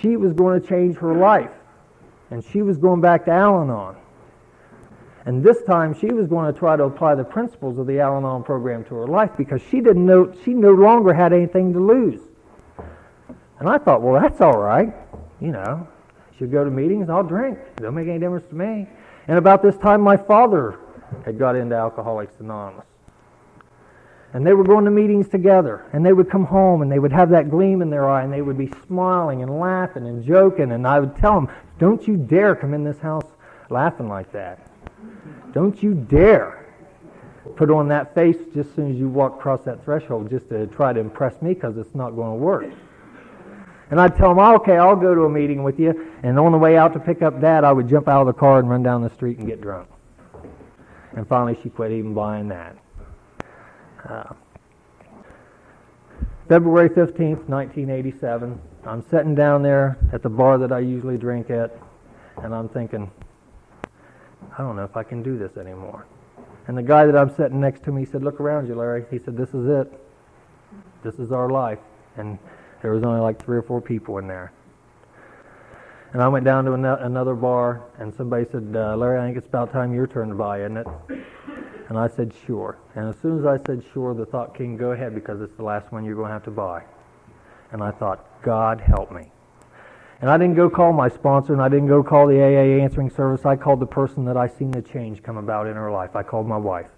she 0.00 0.16
was 0.16 0.32
going 0.32 0.60
to 0.60 0.66
change 0.66 0.96
her 0.96 1.14
life. 1.14 1.50
And 2.30 2.42
she 2.42 2.62
was 2.62 2.78
going 2.78 3.00
back 3.00 3.26
to 3.26 3.30
Al 3.30 3.62
Anon. 3.62 3.96
And 5.26 5.44
this 5.44 5.62
time 5.62 5.94
she 5.94 6.06
was 6.06 6.26
going 6.26 6.52
to 6.52 6.58
try 6.58 6.74
to 6.74 6.84
apply 6.84 7.14
the 7.14 7.24
principles 7.24 7.78
of 7.78 7.86
the 7.86 8.00
Al 8.00 8.16
Anon 8.16 8.42
program 8.42 8.82
to 8.86 8.94
her 8.96 9.06
life 9.06 9.30
because 9.36 9.60
she 9.70 9.80
didn't 9.80 10.04
know 10.04 10.34
she 10.44 10.54
no 10.54 10.72
longer 10.72 11.12
had 11.12 11.32
anything 11.32 11.72
to 11.74 11.78
lose. 11.78 12.20
And 13.60 13.68
I 13.68 13.78
thought, 13.78 14.02
well, 14.02 14.20
that's 14.20 14.40
all 14.40 14.58
right. 14.58 14.92
You 15.40 15.52
know, 15.52 15.86
she'll 16.36 16.48
go 16.48 16.64
to 16.64 16.70
meetings, 16.70 17.08
I'll 17.08 17.22
drink. 17.22 17.58
It 17.76 17.82
don't 17.82 17.94
make 17.94 18.08
any 18.08 18.18
difference 18.18 18.46
to 18.48 18.54
me. 18.54 18.88
And 19.28 19.38
about 19.38 19.62
this 19.62 19.76
time, 19.76 20.00
my 20.00 20.16
father 20.16 20.78
had 21.24 21.38
got 21.38 21.56
into 21.56 21.76
Alcoholics 21.76 22.34
Anonymous. 22.40 22.86
And 24.34 24.46
they 24.46 24.54
were 24.54 24.64
going 24.64 24.86
to 24.86 24.90
meetings 24.90 25.28
together, 25.28 25.84
and 25.92 26.04
they 26.04 26.12
would 26.12 26.30
come 26.30 26.44
home, 26.44 26.80
and 26.80 26.90
they 26.90 26.98
would 26.98 27.12
have 27.12 27.30
that 27.30 27.50
gleam 27.50 27.82
in 27.82 27.90
their 27.90 28.08
eye, 28.08 28.22
and 28.22 28.32
they 28.32 28.40
would 28.40 28.56
be 28.56 28.72
smiling 28.86 29.42
and 29.42 29.58
laughing 29.58 30.06
and 30.06 30.24
joking, 30.24 30.72
and 30.72 30.86
I 30.86 31.00
would 31.00 31.16
tell 31.16 31.34
them, 31.34 31.48
don't 31.78 32.06
you 32.08 32.16
dare 32.16 32.56
come 32.56 32.72
in 32.72 32.82
this 32.82 32.98
house 32.98 33.26
laughing 33.68 34.08
like 34.08 34.32
that. 34.32 34.66
Don't 35.52 35.82
you 35.82 35.94
dare 35.94 36.66
put 37.56 37.70
on 37.70 37.88
that 37.88 38.14
face 38.14 38.36
just 38.54 38.70
as 38.70 38.74
soon 38.74 38.92
as 38.92 38.96
you 38.96 39.08
walk 39.08 39.34
across 39.34 39.62
that 39.64 39.84
threshold 39.84 40.30
just 40.30 40.48
to 40.48 40.66
try 40.68 40.92
to 40.92 41.00
impress 41.00 41.40
me 41.42 41.54
because 41.54 41.76
it's 41.76 41.94
not 41.94 42.10
going 42.10 42.30
to 42.30 42.42
work. 42.42 42.64
And 43.90 44.00
I'd 44.00 44.16
tell 44.16 44.30
them, 44.30 44.38
ah, 44.38 44.54
okay, 44.54 44.78
I'll 44.78 44.96
go 44.96 45.14
to 45.14 45.24
a 45.24 45.28
meeting 45.28 45.62
with 45.62 45.78
you. 45.78 46.10
And 46.22 46.38
on 46.38 46.52
the 46.52 46.58
way 46.58 46.78
out 46.78 46.94
to 46.94 46.98
pick 46.98 47.20
up 47.20 47.40
Dad, 47.42 47.64
I 47.64 47.72
would 47.72 47.88
jump 47.88 48.08
out 48.08 48.22
of 48.22 48.26
the 48.26 48.32
car 48.32 48.58
and 48.58 48.70
run 48.70 48.82
down 48.82 49.02
the 49.02 49.10
street 49.10 49.38
and 49.38 49.46
get 49.46 49.60
drunk. 49.60 49.88
And 51.14 51.26
finally, 51.28 51.58
she 51.62 51.70
quit 51.70 51.92
even 51.92 52.14
buying 52.14 52.48
that. 52.48 52.76
Uh, 54.08 54.34
February 56.48 56.88
15th, 56.88 57.48
1987. 57.48 58.60
I'm 58.84 59.02
sitting 59.08 59.34
down 59.34 59.62
there 59.62 59.98
at 60.12 60.22
the 60.22 60.28
bar 60.28 60.58
that 60.58 60.72
I 60.72 60.80
usually 60.80 61.16
drink 61.16 61.50
at, 61.50 61.70
and 62.42 62.54
I'm 62.54 62.68
thinking, 62.68 63.10
I 64.58 64.62
don't 64.62 64.76
know 64.76 64.84
if 64.84 64.96
I 64.96 65.02
can 65.02 65.22
do 65.22 65.38
this 65.38 65.56
anymore. 65.56 66.06
And 66.66 66.76
the 66.76 66.82
guy 66.82 67.06
that 67.06 67.16
I'm 67.16 67.34
sitting 67.34 67.60
next 67.60 67.84
to 67.84 67.92
me 67.92 68.04
said, 68.04 68.22
Look 68.22 68.40
around 68.40 68.68
you, 68.68 68.74
Larry. 68.74 69.04
He 69.10 69.18
said, 69.18 69.36
This 69.36 69.50
is 69.50 69.68
it. 69.68 69.92
This 71.02 71.18
is 71.18 71.32
our 71.32 71.48
life. 71.48 71.78
And 72.16 72.38
there 72.82 72.92
was 72.92 73.02
only 73.02 73.20
like 73.20 73.42
three 73.42 73.56
or 73.56 73.62
four 73.62 73.80
people 73.80 74.18
in 74.18 74.26
there. 74.26 74.52
And 76.12 76.20
I 76.22 76.28
went 76.28 76.44
down 76.44 76.66
to 76.66 76.72
another 76.74 77.34
bar, 77.34 77.82
and 77.98 78.14
somebody 78.14 78.44
said, 78.50 78.74
uh, 78.74 78.96
Larry, 78.96 79.18
I 79.18 79.24
think 79.24 79.38
it's 79.38 79.46
about 79.46 79.72
time 79.72 79.94
your 79.94 80.06
turn 80.06 80.28
to 80.28 80.34
buy, 80.34 80.60
isn't 80.60 80.76
it? 80.76 80.86
And 81.88 81.98
I 81.98 82.06
said, 82.06 82.32
sure. 82.46 82.76
And 82.94 83.08
as 83.08 83.16
soon 83.20 83.38
as 83.38 83.46
I 83.46 83.56
said 83.64 83.82
sure, 83.94 84.14
the 84.14 84.26
thought 84.26 84.54
came, 84.54 84.76
go 84.76 84.92
ahead, 84.92 85.14
because 85.14 85.40
it's 85.40 85.56
the 85.56 85.62
last 85.62 85.90
one 85.90 86.04
you're 86.04 86.14
going 86.14 86.28
to 86.28 86.32
have 86.32 86.44
to 86.44 86.50
buy. 86.50 86.84
And 87.70 87.82
I 87.82 87.90
thought, 87.92 88.42
God 88.42 88.80
help 88.80 89.10
me. 89.10 89.32
And 90.20 90.30
I 90.30 90.36
didn't 90.36 90.54
go 90.54 90.68
call 90.68 90.92
my 90.92 91.08
sponsor, 91.08 91.54
and 91.54 91.62
I 91.62 91.70
didn't 91.70 91.88
go 91.88 92.02
call 92.02 92.26
the 92.26 92.40
AA 92.40 92.82
answering 92.82 93.08
service. 93.08 93.46
I 93.46 93.56
called 93.56 93.80
the 93.80 93.86
person 93.86 94.26
that 94.26 94.36
I 94.36 94.48
seen 94.48 94.70
the 94.70 94.82
change 94.82 95.22
come 95.22 95.38
about 95.38 95.66
in 95.66 95.74
her 95.74 95.90
life. 95.90 96.14
I 96.14 96.22
called 96.22 96.46
my 96.46 96.58
wife. 96.58 96.90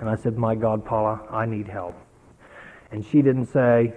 And 0.00 0.08
I 0.08 0.16
said, 0.16 0.36
my 0.36 0.56
God, 0.56 0.84
Paula, 0.84 1.20
I 1.30 1.46
need 1.46 1.68
help. 1.68 1.94
And 2.90 3.04
she 3.04 3.22
didn't 3.22 3.46
say, 3.46 3.92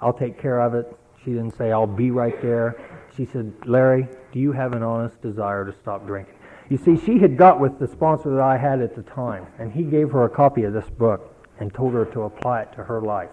I'll 0.00 0.12
take 0.12 0.40
care 0.40 0.60
of 0.60 0.74
it 0.74 0.86
She 1.24 1.32
didn't 1.32 1.56
say, 1.56 1.72
I'll 1.72 1.86
be 1.86 2.10
right 2.10 2.40
there. 2.40 2.76
She 3.16 3.24
said, 3.24 3.52
Larry, 3.64 4.08
do 4.32 4.38
you 4.38 4.52
have 4.52 4.72
an 4.72 4.82
honest 4.82 5.20
desire 5.22 5.64
to 5.64 5.72
stop 5.72 6.06
drinking? 6.06 6.34
You 6.68 6.76
see, 6.76 6.98
she 6.98 7.18
had 7.18 7.36
got 7.36 7.60
with 7.60 7.78
the 7.78 7.86
sponsor 7.86 8.30
that 8.30 8.40
I 8.40 8.58
had 8.58 8.82
at 8.82 8.94
the 8.94 9.02
time, 9.02 9.46
and 9.58 9.72
he 9.72 9.84
gave 9.84 10.10
her 10.10 10.24
a 10.24 10.28
copy 10.28 10.64
of 10.64 10.72
this 10.72 10.88
book 10.90 11.34
and 11.58 11.72
told 11.72 11.94
her 11.94 12.04
to 12.06 12.22
apply 12.22 12.62
it 12.62 12.72
to 12.74 12.84
her 12.84 13.00
life. 13.00 13.30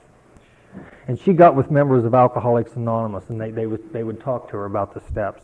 And 1.08 1.20
she 1.20 1.34
got 1.34 1.56
with 1.56 1.70
members 1.70 2.06
of 2.06 2.14
Alcoholics 2.14 2.76
Anonymous, 2.76 3.30
and 3.30 3.42
they, 3.42 3.52
they, 3.52 3.66
would, 3.66 3.92
they 3.92 4.04
would 4.04 4.22
talk 4.22 4.50
to 4.52 4.58
her 4.58 4.66
about 4.66 4.94
the 4.94 5.02
steps 5.02 5.44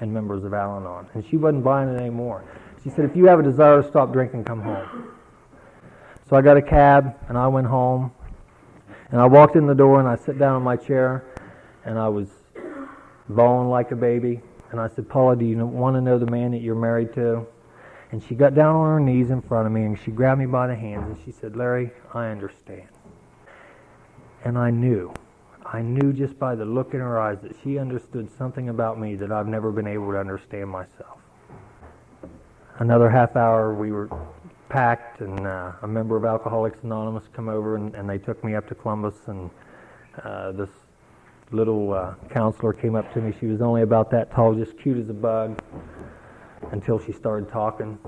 and 0.00 0.12
members 0.12 0.44
of 0.44 0.52
Al 0.52 0.76
Anon. 0.76 1.08
And 1.14 1.24
she 1.26 1.36
wasn't 1.36 1.64
buying 1.64 1.88
it 1.88 2.00
anymore. 2.00 2.44
She 2.84 2.90
said, 2.90 3.04
if 3.04 3.16
you 3.16 3.26
have 3.26 3.40
a 3.40 3.42
desire 3.42 3.82
to 3.82 3.88
stop 3.88 4.12
drinking, 4.12 4.44
come 4.44 4.60
home. 4.60 5.12
So 6.28 6.36
I 6.36 6.42
got 6.42 6.56
a 6.56 6.62
cab, 6.62 7.16
and 7.28 7.38
I 7.38 7.48
went 7.48 7.66
home. 7.66 8.12
And 9.10 9.20
I 9.20 9.26
walked 9.26 9.56
in 9.56 9.66
the 9.66 9.74
door, 9.74 9.98
and 9.98 10.08
I 10.08 10.16
sat 10.16 10.38
down 10.38 10.56
in 10.56 10.62
my 10.62 10.76
chair, 10.76 11.24
and 11.84 11.98
I 11.98 12.08
was 12.08 12.28
bawling 13.28 13.68
like 13.68 13.90
a 13.90 13.96
baby. 13.96 14.40
And 14.70 14.80
I 14.80 14.88
said, 14.88 15.08
Paula, 15.08 15.36
do 15.36 15.44
you 15.44 15.56
want 15.64 15.96
to 15.96 16.00
know 16.00 16.18
the 16.18 16.30
man 16.30 16.50
that 16.50 16.60
you're 16.60 16.74
married 16.74 17.14
to? 17.14 17.46
And 18.10 18.22
she 18.22 18.34
got 18.34 18.54
down 18.54 18.74
on 18.74 18.86
her 18.86 19.00
knees 19.00 19.30
in 19.30 19.42
front 19.42 19.66
of 19.66 19.72
me, 19.72 19.82
and 19.82 19.98
she 19.98 20.10
grabbed 20.10 20.40
me 20.40 20.46
by 20.46 20.66
the 20.66 20.74
hands, 20.74 21.04
and 21.08 21.24
she 21.24 21.30
said, 21.30 21.56
Larry, 21.56 21.90
I 22.14 22.28
understand. 22.28 22.88
And 24.44 24.56
I 24.56 24.70
knew. 24.70 25.12
I 25.64 25.82
knew 25.82 26.14
just 26.14 26.38
by 26.38 26.54
the 26.54 26.64
look 26.64 26.94
in 26.94 27.00
her 27.00 27.20
eyes 27.20 27.38
that 27.42 27.52
she 27.62 27.78
understood 27.78 28.30
something 28.30 28.70
about 28.70 28.98
me 28.98 29.14
that 29.16 29.30
I've 29.30 29.46
never 29.46 29.70
been 29.70 29.86
able 29.86 30.10
to 30.12 30.18
understand 30.18 30.70
myself. 30.70 31.18
Another 32.78 33.10
half 33.10 33.36
hour, 33.36 33.74
we 33.74 33.92
were 33.92 34.08
packed, 34.70 35.20
and 35.20 35.46
uh, 35.46 35.72
a 35.82 35.86
member 35.86 36.16
of 36.16 36.24
Alcoholics 36.24 36.78
Anonymous 36.82 37.24
come 37.34 37.48
over, 37.48 37.76
and, 37.76 37.94
and 37.94 38.08
they 38.08 38.18
took 38.18 38.42
me 38.42 38.54
up 38.54 38.66
to 38.68 38.74
Columbus, 38.74 39.16
and 39.26 39.50
uh, 40.24 40.52
this 40.52 40.70
little 41.50 41.92
uh, 41.92 42.14
counselor 42.30 42.72
came 42.72 42.94
up 42.94 43.12
to 43.14 43.20
me. 43.20 43.34
She 43.40 43.46
was 43.46 43.60
only 43.60 43.82
about 43.82 44.10
that 44.10 44.30
tall, 44.32 44.54
just 44.54 44.78
cute 44.78 44.98
as 44.98 45.08
a 45.08 45.14
bug, 45.14 45.60
until 46.72 46.98
she 46.98 47.12
started 47.12 47.50
talking. 47.50 47.98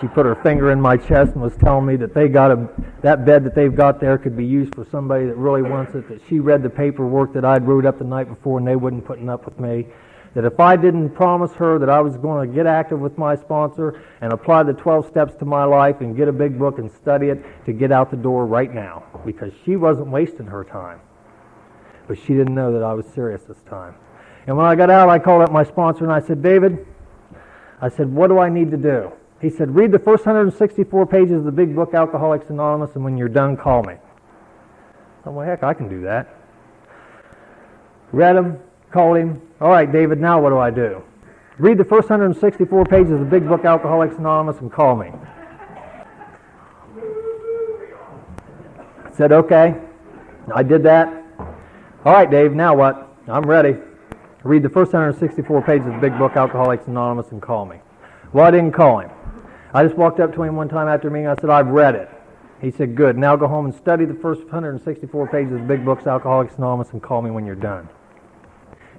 she 0.00 0.06
put 0.08 0.26
her 0.26 0.38
finger 0.42 0.70
in 0.70 0.80
my 0.80 0.96
chest 0.96 1.32
and 1.32 1.42
was 1.42 1.56
telling 1.56 1.86
me 1.86 1.96
that 1.96 2.14
they 2.14 2.28
got 2.28 2.50
a 2.50 2.68
that 3.02 3.24
bed 3.24 3.44
that 3.44 3.54
they've 3.54 3.74
got 3.74 4.00
there 4.00 4.18
could 4.18 4.36
be 4.36 4.46
used 4.46 4.74
for 4.74 4.84
somebody 4.84 5.26
that 5.26 5.36
really 5.36 5.62
wants 5.62 5.94
it. 5.94 6.08
That 6.08 6.20
she 6.28 6.40
read 6.40 6.62
the 6.62 6.70
paperwork 6.70 7.32
that 7.34 7.44
I'd 7.44 7.66
wrote 7.66 7.86
up 7.86 7.98
the 7.98 8.04
night 8.04 8.28
before, 8.28 8.58
and 8.58 8.66
they 8.66 8.76
wouldn't 8.76 9.04
putting 9.04 9.28
up 9.28 9.44
with 9.44 9.58
me. 9.58 9.86
That 10.34 10.44
if 10.44 10.58
I 10.60 10.76
didn't 10.76 11.10
promise 11.10 11.52
her 11.52 11.78
that 11.78 11.90
I 11.90 12.00
was 12.00 12.16
going 12.16 12.48
to 12.48 12.54
get 12.54 12.66
active 12.66 13.00
with 13.00 13.18
my 13.18 13.36
sponsor 13.36 14.02
and 14.22 14.32
apply 14.32 14.62
the 14.62 14.72
12 14.72 15.06
steps 15.06 15.34
to 15.36 15.44
my 15.44 15.64
life 15.64 16.00
and 16.00 16.16
get 16.16 16.26
a 16.28 16.32
big 16.32 16.58
book 16.58 16.78
and 16.78 16.90
study 16.90 17.28
it, 17.28 17.44
to 17.66 17.72
get 17.72 17.92
out 17.92 18.10
the 18.10 18.16
door 18.16 18.46
right 18.46 18.72
now, 18.72 19.04
because 19.26 19.52
she 19.64 19.76
wasn't 19.76 20.08
wasting 20.08 20.46
her 20.46 20.64
time. 20.64 21.00
But 22.08 22.18
she 22.18 22.28
didn't 22.28 22.54
know 22.54 22.72
that 22.72 22.82
I 22.82 22.94
was 22.94 23.06
serious 23.06 23.42
this 23.42 23.60
time. 23.68 23.94
And 24.46 24.56
when 24.56 24.66
I 24.66 24.74
got 24.74 24.90
out, 24.90 25.08
I 25.08 25.18
called 25.18 25.42
up 25.42 25.52
my 25.52 25.64
sponsor 25.64 26.04
and 26.04 26.12
I 26.12 26.20
said, 26.20 26.42
David, 26.42 26.86
I 27.80 27.88
said, 27.88 28.12
what 28.12 28.28
do 28.28 28.38
I 28.38 28.48
need 28.48 28.70
to 28.70 28.76
do? 28.76 29.12
He 29.40 29.50
said, 29.50 29.74
read 29.74 29.92
the 29.92 29.98
first 29.98 30.24
164 30.24 31.06
pages 31.06 31.32
of 31.32 31.44
the 31.44 31.52
big 31.52 31.74
book, 31.74 31.94
Alcoholics 31.94 32.48
Anonymous, 32.48 32.94
and 32.94 33.04
when 33.04 33.16
you're 33.16 33.28
done, 33.28 33.56
call 33.56 33.82
me. 33.82 33.94
I'm 35.24 35.34
well, 35.34 35.46
heck, 35.46 35.62
I 35.62 35.74
can 35.74 35.88
do 35.88 36.02
that. 36.02 36.34
Read 38.12 38.36
him, 38.36 38.58
called 38.92 39.16
him. 39.16 39.40
All 39.60 39.70
right, 39.70 39.90
David, 39.90 40.20
now 40.20 40.40
what 40.40 40.50
do 40.50 40.58
I 40.58 40.70
do? 40.70 41.02
Read 41.58 41.78
the 41.78 41.84
first 41.84 42.08
164 42.10 42.84
pages 42.86 43.12
of 43.12 43.20
the 43.20 43.24
big 43.24 43.48
book, 43.48 43.64
Alcoholics 43.64 44.16
Anonymous, 44.16 44.60
and 44.60 44.72
call 44.72 44.96
me. 44.96 45.12
I 49.04 49.14
said, 49.14 49.32
okay. 49.32 49.74
I 50.54 50.62
did 50.62 50.82
that. 50.84 51.08
All 52.04 52.12
right, 52.12 52.30
Dave, 52.30 52.52
now 52.52 52.74
what? 52.74 53.08
I'm 53.28 53.44
ready. 53.44 53.76
Read 54.42 54.62
the 54.62 54.68
first 54.68 54.92
164 54.92 55.62
pages 55.62 55.86
of 55.86 55.94
the 55.94 56.00
big 56.00 56.18
book, 56.18 56.36
Alcoholics 56.36 56.86
Anonymous, 56.88 57.30
and 57.30 57.40
call 57.40 57.64
me. 57.64 57.76
Well, 58.32 58.44
I 58.44 58.50
didn't 58.50 58.72
call 58.72 58.98
him. 58.98 59.10
I 59.72 59.84
just 59.84 59.96
walked 59.96 60.18
up 60.18 60.34
to 60.34 60.42
him 60.42 60.56
one 60.56 60.68
time 60.68 60.88
after 60.88 61.10
meeting. 61.10 61.28
I 61.28 61.36
said, 61.36 61.50
I've 61.50 61.68
read 61.68 61.94
it. 61.94 62.10
He 62.60 62.70
said, 62.70 62.96
good. 62.96 63.16
Now 63.16 63.36
go 63.36 63.46
home 63.46 63.66
and 63.66 63.74
study 63.74 64.04
the 64.04 64.14
first 64.14 64.42
164 64.42 65.28
pages 65.28 65.52
of 65.52 65.68
big 65.68 65.84
books, 65.84 66.06
Alcoholics 66.06 66.56
Anonymous, 66.56 66.90
and 66.90 67.02
call 67.02 67.22
me 67.22 67.30
when 67.30 67.46
you're 67.46 67.54
done. 67.54 67.88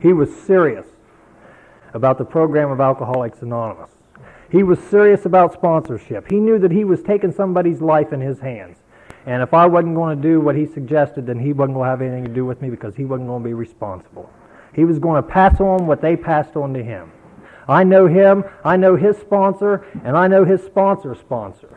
He 0.04 0.12
was 0.12 0.30
serious 0.36 0.86
about 1.94 2.18
the 2.18 2.26
program 2.26 2.70
of 2.70 2.82
Alcoholics 2.82 3.42
Anonymous. 3.42 3.92
He 4.52 4.62
was 4.62 4.78
serious 4.78 5.26
about 5.26 5.54
sponsorship. 5.54 6.30
He 6.30 6.42
knew 6.42 6.60
that 6.60 6.72
he 6.72 6.84
was 6.84 7.02
taking 7.02 7.32
somebody's 7.32 7.82
life 7.82 8.12
in 8.12 8.20
his 8.20 8.42
hands. 8.42 8.78
And 9.26 9.42
if 9.42 9.54
I 9.54 9.66
wasn't 9.66 9.96
going 9.96 10.18
to 10.18 10.22
do 10.22 10.42
what 10.42 10.58
he 10.58 10.66
suggested, 10.66 11.26
then 11.26 11.40
he 11.40 11.54
wasn't 11.54 11.76
going 11.76 11.86
to 11.86 11.90
have 11.90 12.02
anything 12.02 12.26
to 12.26 12.34
do 12.34 12.46
with 12.46 12.62
me 12.62 12.70
because 12.70 12.98
he 12.98 13.06
wasn't 13.06 13.30
going 13.30 13.42
to 13.42 13.48
be 13.48 13.54
responsible. 13.54 14.30
He 14.76 14.84
was 14.84 15.00
going 15.00 15.24
to 15.24 15.28
pass 15.28 15.62
on 15.62 15.88
what 15.88 16.02
they 16.02 16.18
passed 16.18 16.58
on 16.58 16.74
to 16.74 16.84
him. 16.84 17.10
I 17.70 17.86
know 17.86 18.06
him, 18.06 18.44
I 18.66 18.76
know 18.76 18.98
his 18.98 19.18
sponsor, 19.18 19.86
and 20.04 20.18
I 20.18 20.28
know 20.28 20.44
his 20.44 20.62
sponsor's 20.62 21.20
sponsor. 21.20 21.70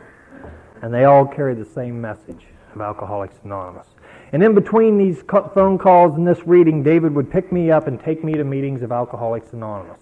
And 0.81 0.93
they 0.93 1.05
all 1.05 1.25
carry 1.25 1.55
the 1.55 1.63
same 1.63 2.01
message 2.01 2.47
of 2.75 2.81
Alcoholics 2.81 3.37
Anonymous. 3.45 3.87
And 4.33 4.43
in 4.43 4.53
between 4.53 4.97
these 4.97 5.23
phone 5.53 5.77
calls 5.77 6.15
and 6.15 6.27
this 6.27 6.45
reading, 6.45 6.83
David 6.83 7.15
would 7.15 7.31
pick 7.31 7.51
me 7.51 7.71
up 7.71 7.87
and 7.87 7.99
take 7.99 8.23
me 8.23 8.33
to 8.33 8.43
meetings 8.43 8.81
of 8.81 8.91
Alcoholics 8.91 9.53
Anonymous. 9.53 9.99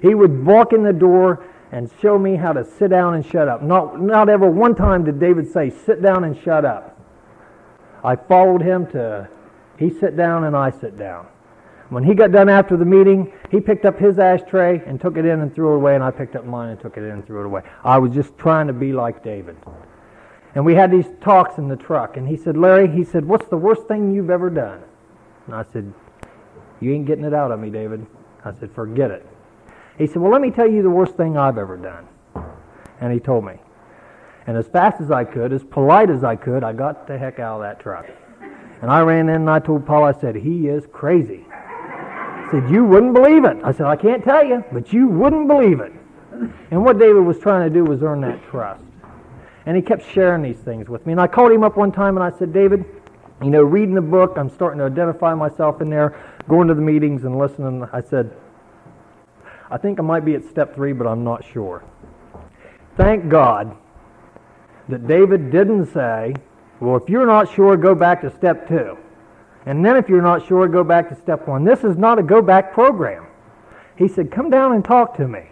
He 0.00 0.14
would 0.14 0.44
walk 0.44 0.72
in 0.72 0.82
the 0.82 0.92
door 0.92 1.44
and 1.70 1.90
show 2.00 2.18
me 2.18 2.36
how 2.36 2.52
to 2.52 2.64
sit 2.64 2.90
down 2.90 3.14
and 3.14 3.24
shut 3.24 3.48
up. 3.48 3.62
Not, 3.62 4.00
not 4.00 4.28
ever 4.28 4.50
one 4.50 4.74
time 4.74 5.04
did 5.04 5.20
David 5.20 5.50
say, 5.50 5.70
sit 5.70 6.02
down 6.02 6.24
and 6.24 6.38
shut 6.42 6.64
up. 6.64 6.98
I 8.04 8.16
followed 8.16 8.62
him 8.62 8.86
to, 8.88 9.28
he 9.78 9.90
sit 9.90 10.16
down 10.16 10.44
and 10.44 10.56
I 10.56 10.70
sit 10.70 10.98
down. 10.98 11.26
When 11.88 12.04
he 12.04 12.14
got 12.14 12.32
done 12.32 12.48
after 12.48 12.76
the 12.76 12.86
meeting, 12.86 13.32
he 13.50 13.60
picked 13.60 13.84
up 13.84 13.98
his 13.98 14.18
ashtray 14.18 14.82
and 14.86 14.98
took 14.98 15.18
it 15.18 15.26
in 15.26 15.40
and 15.40 15.54
threw 15.54 15.74
it 15.74 15.76
away, 15.76 15.94
and 15.94 16.02
I 16.02 16.10
picked 16.10 16.36
up 16.36 16.46
mine 16.46 16.70
and 16.70 16.80
took 16.80 16.96
it 16.96 17.04
in 17.04 17.10
and 17.10 17.26
threw 17.26 17.40
it 17.40 17.46
away. 17.46 17.62
I 17.84 17.98
was 17.98 18.14
just 18.14 18.36
trying 18.38 18.66
to 18.66 18.72
be 18.72 18.94
like 18.94 19.22
David. 19.22 19.56
And 20.54 20.64
we 20.66 20.74
had 20.74 20.90
these 20.90 21.06
talks 21.20 21.58
in 21.58 21.68
the 21.68 21.76
truck, 21.76 22.16
and 22.16 22.28
he 22.28 22.36
said, 22.36 22.56
Larry, 22.56 22.88
he 22.88 23.04
said, 23.04 23.24
what's 23.24 23.48
the 23.48 23.56
worst 23.56 23.88
thing 23.88 24.14
you've 24.14 24.30
ever 24.30 24.50
done? 24.50 24.82
And 25.46 25.54
I 25.54 25.64
said, 25.72 25.92
you 26.80 26.92
ain't 26.92 27.06
getting 27.06 27.24
it 27.24 27.32
out 27.32 27.50
of 27.50 27.60
me, 27.60 27.70
David. 27.70 28.06
I 28.44 28.52
said, 28.52 28.72
forget 28.72 29.10
it. 29.10 29.26
He 29.98 30.06
said, 30.06 30.16
Well, 30.16 30.32
let 30.32 30.40
me 30.40 30.50
tell 30.50 30.68
you 30.68 30.82
the 30.82 30.90
worst 30.90 31.16
thing 31.16 31.36
I've 31.36 31.58
ever 31.58 31.76
done. 31.76 32.08
And 33.00 33.12
he 33.12 33.20
told 33.20 33.44
me. 33.44 33.54
And 34.46 34.56
as 34.56 34.66
fast 34.66 35.00
as 35.00 35.10
I 35.10 35.24
could, 35.24 35.52
as 35.52 35.62
polite 35.62 36.10
as 36.10 36.24
I 36.24 36.34
could, 36.34 36.64
I 36.64 36.72
got 36.72 37.06
the 37.06 37.16
heck 37.16 37.38
out 37.38 37.56
of 37.56 37.62
that 37.62 37.80
truck. 37.80 38.06
And 38.80 38.90
I 38.90 39.00
ran 39.00 39.28
in 39.28 39.36
and 39.36 39.50
I 39.50 39.60
told 39.60 39.86
Paul, 39.86 40.04
I 40.04 40.12
said, 40.12 40.34
He 40.34 40.66
is 40.66 40.86
crazy. 40.92 41.46
I 41.52 42.48
said, 42.50 42.68
You 42.70 42.84
wouldn't 42.84 43.14
believe 43.14 43.44
it. 43.44 43.58
I 43.62 43.72
said, 43.72 43.86
I 43.86 43.96
can't 43.96 44.24
tell 44.24 44.44
you, 44.44 44.64
but 44.72 44.92
you 44.92 45.06
wouldn't 45.06 45.46
believe 45.46 45.80
it. 45.80 45.92
And 46.70 46.84
what 46.84 46.98
David 46.98 47.20
was 47.20 47.38
trying 47.38 47.68
to 47.68 47.72
do 47.72 47.84
was 47.84 48.02
earn 48.02 48.20
that 48.22 48.42
trust. 48.50 48.82
And 49.66 49.76
he 49.76 49.82
kept 49.82 50.04
sharing 50.12 50.42
these 50.42 50.58
things 50.58 50.88
with 50.88 51.06
me. 51.06 51.12
And 51.12 51.20
I 51.20 51.26
called 51.26 51.52
him 51.52 51.62
up 51.62 51.76
one 51.76 51.92
time 51.92 52.16
and 52.16 52.24
I 52.24 52.36
said, 52.36 52.52
David, 52.52 52.84
you 53.42 53.50
know, 53.50 53.62
reading 53.62 53.94
the 53.94 54.00
book, 54.00 54.34
I'm 54.36 54.50
starting 54.50 54.78
to 54.78 54.84
identify 54.84 55.34
myself 55.34 55.80
in 55.80 55.90
there, 55.90 56.16
going 56.48 56.68
to 56.68 56.74
the 56.74 56.82
meetings 56.82 57.24
and 57.24 57.38
listening. 57.38 57.86
I 57.92 58.00
said, 58.00 58.34
I 59.70 59.78
think 59.78 59.98
I 59.98 60.02
might 60.02 60.24
be 60.24 60.34
at 60.34 60.44
step 60.44 60.74
three, 60.74 60.92
but 60.92 61.06
I'm 61.06 61.24
not 61.24 61.44
sure. 61.44 61.82
Thank 62.96 63.28
God 63.28 63.76
that 64.88 65.06
David 65.06 65.50
didn't 65.50 65.86
say, 65.86 66.34
well, 66.80 66.96
if 66.96 67.08
you're 67.08 67.26
not 67.26 67.52
sure, 67.52 67.76
go 67.76 67.94
back 67.94 68.20
to 68.22 68.30
step 68.36 68.68
two. 68.68 68.98
And 69.66 69.84
then 69.84 69.96
if 69.96 70.08
you're 70.08 70.22
not 70.22 70.46
sure, 70.46 70.66
go 70.66 70.82
back 70.82 71.08
to 71.08 71.14
step 71.14 71.46
one. 71.46 71.64
This 71.64 71.84
is 71.84 71.96
not 71.96 72.18
a 72.18 72.22
go 72.22 72.42
back 72.42 72.72
program. 72.72 73.26
He 73.96 74.08
said, 74.08 74.30
come 74.30 74.50
down 74.50 74.72
and 74.72 74.84
talk 74.84 75.16
to 75.16 75.28
me. 75.28 75.44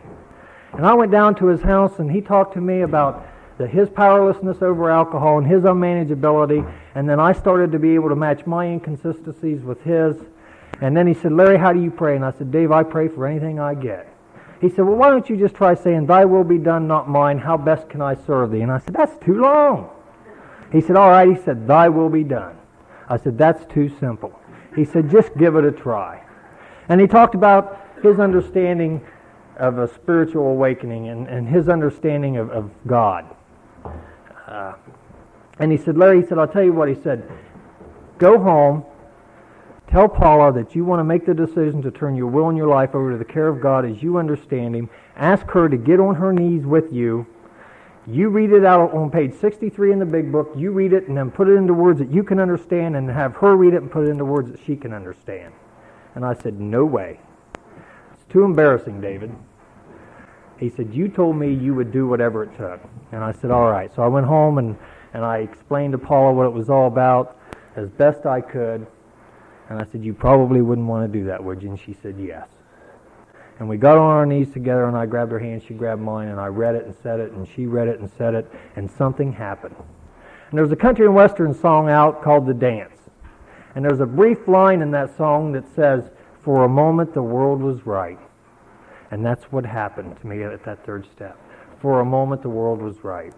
And 0.73 0.85
I 0.85 0.95
went 0.95 1.13
down 1.13 1.35
to 1.37 1.47
his 1.47 1.63
house 1.63 1.99
and 1.99 2.11
he 2.11 2.21
talked 2.21 2.55
to 2.55 2.61
me 2.61 2.83
about 2.83 3.27
the, 3.61 3.67
his 3.67 3.91
powerlessness 3.91 4.63
over 4.63 4.91
alcohol 4.91 5.37
and 5.37 5.47
his 5.47 5.65
unmanageability. 5.65 6.67
And 6.95 7.09
then 7.09 7.21
I 7.21 7.33
started 7.33 7.71
to 7.73 7.79
be 7.79 7.95
able 7.95 8.09
to 8.09 8.17
match 8.17 8.47
my 8.47 8.65
inconsistencies 8.65 9.63
with 9.63 9.83
his. 9.83 10.17
And 10.81 10.97
then 10.97 11.07
he 11.07 11.13
said, 11.13 11.33
Larry, 11.33 11.59
how 11.59 11.75
do 11.75 11.83
you 11.83 11.91
pray? 11.91 12.17
And 12.17 12.25
I 12.25 12.33
said, 12.33 12.51
Dave, 12.51 12.73
I 12.73 12.83
pray 12.83 13.09
for 13.09 13.27
anything 13.27 13.61
I 13.61 13.75
get. 13.75 14.09
He 14.63 14.71
said, 14.71 14.87
Well, 14.87 14.97
why 14.97 15.11
don't 15.11 15.29
you 15.29 15.37
just 15.37 15.55
try 15.55 15.75
saying, 15.75 16.07
Thy 16.07 16.25
will 16.25 16.45
be 16.45 16.57
done, 16.57 16.89
not 16.89 17.11
mine. 17.11 17.39
How 17.39 17.59
best 17.59 17.91
can 17.91 18.01
I 18.01 18.15
serve 18.15 18.51
thee? 18.51 18.63
And 18.63 18.73
I 18.73 18.79
said, 18.79 18.95
That's 18.95 19.17
too 19.23 19.35
long. 19.35 19.91
He 20.73 20.81
said, 20.81 20.97
All 20.97 21.11
right. 21.11 21.29
He 21.29 21.43
said, 21.43 21.69
Thy 21.69 21.91
will 21.91 22.09
be 22.09 22.25
done. 22.25 22.57
I 23.09 23.19
said, 23.19 23.37
That's 23.37 23.71
too 23.73 23.91
simple. 24.01 24.39
He 24.75 24.87
said, 24.87 25.11
Just 25.11 25.37
give 25.37 25.57
it 25.57 25.65
a 25.67 25.73
try. 25.73 26.25
And 26.89 26.99
he 26.99 27.07
talked 27.07 27.35
about 27.35 27.79
his 28.03 28.19
understanding 28.19 29.07
of 29.59 29.79
a 29.79 29.87
spiritual 29.87 30.47
awakening 30.47 31.09
and, 31.09 31.29
and 31.29 31.47
his 31.47 31.69
understanding 31.69 32.39
of, 32.39 32.51
of 32.51 32.71
God. 32.87 33.37
Uh, 34.51 34.75
and 35.59 35.73
he 35.73 35.79
said, 35.79 35.97
Larry, 35.97 36.23
he 36.23 36.27
said, 36.27 36.39
I'll 36.39 36.49
tell 36.49 36.65
you 36.65 36.73
what, 36.73 36.89
he 36.89 36.97
said, 37.03 37.31
go 38.19 38.39
home 38.39 38.85
Tell 39.91 40.09
Paula 40.09 40.53
that 40.53 40.77
you 40.77 40.85
want 40.85 41.01
to 41.01 41.05
make 41.05 41.27
the 41.27 41.35
decision 41.35 41.83
to 41.83 41.91
turn 41.91 42.15
your 42.15 42.29
will 42.29 42.49
and 42.49 42.57
your 42.57 42.69
life 42.69 42.95
over 42.95 43.11
to 43.11 43.19
the 43.19 43.25
care 43.25 43.49
of 43.49 43.61
God 43.61 43.85
as 43.85 44.01
you 44.01 44.19
understand 44.19 44.77
Him. 44.77 44.89
Ask 45.17 45.47
her 45.49 45.69
to 45.69 45.77
get 45.77 45.99
on 45.99 46.15
her 46.15 46.33
knees 46.33 46.65
with 46.65 46.93
you. 46.93 47.27
You 48.07 48.29
read 48.29 48.53
it 48.53 48.65
out 48.65 48.95
on 48.95 49.11
page 49.11 49.35
63 49.35 49.93
in 49.93 49.99
the 49.99 50.07
big 50.07 50.31
book. 50.31 50.53
You 50.57 50.71
read 50.71 50.93
it 50.93 51.09
and 51.09 51.17
then 51.17 51.33
put 51.33 51.49
it 51.49 51.55
into 51.55 51.75
words 51.75 51.99
that 51.99 52.11
you 52.11 52.23
can 52.23 52.39
understand 52.39 52.95
and 52.95 53.11
have 53.11 53.35
her 53.37 53.57
read 53.57 53.75
it 53.75 53.83
and 53.83 53.91
put 53.91 54.07
it 54.07 54.11
into 54.11 54.25
words 54.25 54.53
that 54.53 54.61
she 54.65 54.77
can 54.77 54.93
understand. 54.93 55.53
And 56.15 56.25
I 56.25 56.35
said, 56.35 56.61
No 56.61 56.85
way. 56.85 57.19
It's 58.13 58.33
too 58.33 58.45
embarrassing, 58.45 59.01
David. 59.01 59.35
He 60.61 60.69
said, 60.69 60.95
You 60.95 61.09
told 61.09 61.37
me 61.37 61.53
you 61.53 61.75
would 61.75 61.91
do 61.91 62.07
whatever 62.07 62.45
it 62.45 62.57
took. 62.57 62.81
And 63.13 63.25
I 63.25 63.33
said, 63.33 63.51
All 63.51 63.71
right. 63.71 63.91
So 63.97 64.03
I 64.03 64.09
went 64.09 64.27
home 64.27 64.59
and, 64.59 64.77
and 65.15 65.25
I 65.25 65.39
explained 65.39 65.93
to 65.93 65.99
Paula 65.99 66.35
what 66.35 66.47
it 66.47 66.53
was 66.53 66.69
all 66.69 66.87
about 66.87 67.39
as 67.77 67.89
best 67.89 68.27
I 68.27 68.43
could. 68.43 68.87
And 69.71 69.81
I 69.81 69.87
said, 69.91 70.05
You 70.05 70.13
probably 70.13 70.61
wouldn't 70.61 70.87
want 70.87 71.11
to 71.11 71.19
do 71.19 71.25
that, 71.27 71.43
would 71.43 71.63
you? 71.63 71.71
And 71.71 71.81
she 71.81 71.97
said, 72.03 72.17
Yes. 72.19 72.47
And 73.59 73.69
we 73.69 73.77
got 73.77 73.99
on 73.99 74.11
our 74.11 74.25
knees 74.25 74.51
together, 74.53 74.87
and 74.87 74.97
I 74.97 75.05
grabbed 75.05 75.33
her 75.33 75.39
hand, 75.39 75.63
she 75.67 75.75
grabbed 75.75 76.01
mine, 76.01 76.29
and 76.29 76.41
I 76.41 76.47
read 76.47 76.75
it 76.75 76.87
and 76.87 76.95
said 77.03 77.21
it, 77.21 77.33
and 77.33 77.47
she 77.47 77.67
read 77.67 77.89
it 77.89 78.01
and 78.01 78.11
said 78.17 78.35
it, 78.35 78.51
and 78.75 78.91
something 78.91 79.33
happened. 79.33 79.77
And 80.51 80.59
there's 80.59 80.73
a 80.73 80.77
country 80.77 81.05
and 81.05 81.15
western 81.15 81.53
song 81.53 81.91
out 81.91 82.23
called 82.23 82.47
The 82.47 82.55
Dance. 82.55 82.97
And 83.75 83.85
there's 83.85 84.01
a 84.01 84.07
brief 84.07 84.49
line 84.49 84.81
in 84.81 84.91
that 84.93 85.15
song 85.17 85.53
that 85.53 85.65
says, 85.75 86.11
For 86.43 86.65
a 86.65 86.69
moment 86.69 87.13
the 87.13 87.23
world 87.23 87.61
was 87.61 87.87
right. 87.87 88.19
And 89.11 89.25
that's 89.25 89.45
what 89.45 89.67
happened 89.67 90.19
to 90.21 90.27
me 90.27 90.43
at 90.43 90.65
that 90.65 90.85
third 90.87 91.07
step. 91.15 91.39
For 91.81 92.01
a 92.01 92.05
moment 92.05 92.43
the 92.43 92.51
world 92.51 92.81
was 92.81 93.03
right. 93.03 93.33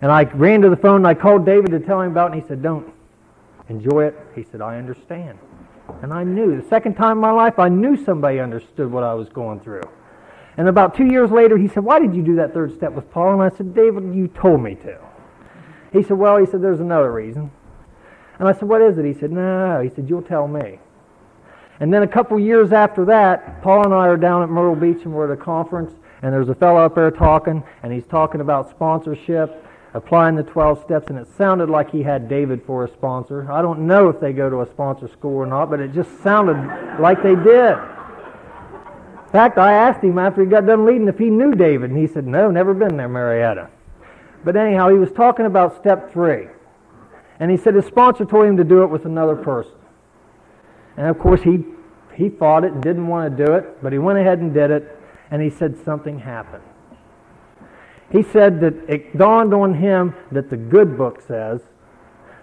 And 0.00 0.10
I 0.12 0.24
ran 0.24 0.62
to 0.62 0.70
the 0.70 0.76
phone 0.76 0.96
and 0.96 1.06
I 1.06 1.14
called 1.14 1.44
David 1.44 1.70
to 1.72 1.80
tell 1.80 2.00
him 2.00 2.12
about 2.12 2.30
it, 2.30 2.34
and 2.34 2.42
he 2.42 2.48
said, 2.48 2.62
Don't. 2.62 2.92
Enjoy 3.68 4.04
it. 4.06 4.16
He 4.34 4.44
said, 4.44 4.62
I 4.62 4.78
understand. 4.78 5.38
And 6.02 6.12
I 6.12 6.24
knew. 6.24 6.60
The 6.60 6.68
second 6.68 6.94
time 6.94 7.12
in 7.12 7.18
my 7.18 7.30
life, 7.30 7.58
I 7.58 7.68
knew 7.68 8.02
somebody 8.02 8.40
understood 8.40 8.90
what 8.90 9.04
I 9.04 9.14
was 9.14 9.28
going 9.28 9.60
through. 9.60 9.82
And 10.56 10.68
about 10.68 10.96
two 10.96 11.06
years 11.06 11.30
later, 11.30 11.56
he 11.56 11.68
said, 11.68 11.84
Why 11.84 11.98
did 11.98 12.14
you 12.14 12.22
do 12.22 12.36
that 12.36 12.54
third 12.54 12.74
step 12.74 12.92
with 12.92 13.10
Paul? 13.10 13.40
And 13.40 13.42
I 13.42 13.54
said, 13.54 13.74
David, 13.74 14.14
you 14.14 14.28
told 14.28 14.62
me 14.62 14.74
to. 14.76 14.98
He 15.92 16.02
said, 16.02 16.18
Well, 16.18 16.36
he 16.38 16.46
said, 16.46 16.62
there's 16.62 16.80
another 16.80 17.12
reason. 17.12 17.50
And 18.38 18.48
I 18.48 18.52
said, 18.52 18.68
What 18.68 18.80
is 18.80 18.98
it? 18.98 19.04
He 19.04 19.14
said, 19.14 19.30
No. 19.30 19.80
He 19.82 19.90
said, 19.90 20.08
You'll 20.08 20.22
tell 20.22 20.48
me. 20.48 20.78
And 21.80 21.92
then 21.92 22.02
a 22.02 22.08
couple 22.08 22.38
years 22.38 22.72
after 22.72 23.04
that, 23.06 23.62
Paula 23.62 23.84
and 23.84 23.94
I 23.94 24.08
are 24.08 24.16
down 24.16 24.42
at 24.42 24.48
Myrtle 24.48 24.74
Beach 24.74 25.04
and 25.04 25.12
we're 25.12 25.32
at 25.32 25.38
a 25.38 25.42
conference, 25.42 25.92
and 26.22 26.32
there's 26.32 26.48
a 26.48 26.54
fellow 26.54 26.80
up 26.80 26.94
there 26.94 27.10
talking, 27.10 27.62
and 27.82 27.92
he's 27.92 28.06
talking 28.06 28.40
about 28.40 28.70
sponsorship 28.70 29.64
applying 29.94 30.36
the 30.36 30.42
12 30.42 30.82
steps, 30.82 31.08
and 31.08 31.18
it 31.18 31.26
sounded 31.36 31.70
like 31.70 31.90
he 31.90 32.02
had 32.02 32.28
David 32.28 32.62
for 32.66 32.84
a 32.84 32.88
sponsor. 32.88 33.50
I 33.50 33.62
don't 33.62 33.86
know 33.86 34.08
if 34.08 34.20
they 34.20 34.32
go 34.32 34.50
to 34.50 34.60
a 34.60 34.66
sponsor 34.66 35.08
school 35.08 35.36
or 35.36 35.46
not, 35.46 35.70
but 35.70 35.80
it 35.80 35.92
just 35.92 36.22
sounded 36.22 36.56
like 37.00 37.22
they 37.22 37.34
did. 37.34 37.76
In 39.26 39.32
fact, 39.32 39.58
I 39.58 39.72
asked 39.72 40.02
him 40.02 40.18
after 40.18 40.42
he 40.42 40.48
got 40.48 40.66
done 40.66 40.86
leading 40.86 41.08
if 41.08 41.18
he 41.18 41.30
knew 41.30 41.52
David, 41.52 41.90
and 41.90 41.98
he 41.98 42.06
said, 42.06 42.26
No, 42.26 42.50
never 42.50 42.74
been 42.74 42.96
there, 42.96 43.08
Marietta. 43.08 43.68
But 44.44 44.56
anyhow, 44.56 44.88
he 44.88 44.96
was 44.96 45.10
talking 45.12 45.46
about 45.46 45.76
step 45.76 46.12
three. 46.12 46.46
And 47.40 47.50
he 47.50 47.56
said 47.56 47.74
his 47.74 47.86
sponsor 47.86 48.24
told 48.24 48.46
him 48.46 48.56
to 48.56 48.64
do 48.64 48.82
it 48.82 48.86
with 48.86 49.04
another 49.04 49.36
person. 49.36 49.72
And 50.98 51.06
of 51.06 51.18
course, 51.18 51.40
he, 51.42 51.64
he 52.14 52.28
fought 52.28 52.64
it 52.64 52.72
and 52.72 52.82
didn't 52.82 53.06
want 53.06 53.34
to 53.34 53.46
do 53.46 53.54
it, 53.54 53.82
but 53.82 53.94
he 53.94 53.98
went 53.98 54.18
ahead 54.18 54.40
and 54.40 54.52
did 54.52 54.70
it, 54.70 55.00
and 55.30 55.40
he 55.40 55.48
said 55.48 55.82
something 55.82 56.18
happened 56.18 56.62
he 58.10 58.22
said 58.22 58.60
that 58.60 58.74
it 58.88 59.16
dawned 59.18 59.52
on 59.52 59.74
him 59.74 60.14
that 60.32 60.48
the 60.48 60.56
good 60.56 60.96
book 60.96 61.20
says, 61.20 61.60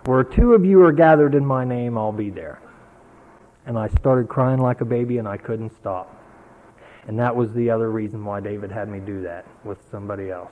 Where 0.05 0.23
two 0.23 0.53
of 0.53 0.63
you 0.63 0.83
are 0.83 0.91
gathered 0.91 1.33
in 1.33 1.45
my 1.45 1.65
name, 1.65 1.97
I'll 1.97 2.11
be 2.11 2.29
there. 2.29 2.61
And 3.65 3.77
I 3.77 3.87
started 3.87 4.29
crying 4.29 4.59
like 4.59 4.81
a 4.81 4.85
baby 4.85 5.17
and 5.17 5.27
I 5.27 5.37
couldn't 5.37 5.75
stop. 5.75 6.11
And 7.07 7.17
that 7.19 7.35
was 7.35 7.51
the 7.53 7.69
other 7.69 7.89
reason 7.89 8.23
why 8.23 8.39
David 8.39 8.71
had 8.71 8.89
me 8.89 8.99
do 8.99 9.21
that 9.23 9.45
with 9.63 9.79
somebody 9.89 10.29
else. 10.29 10.51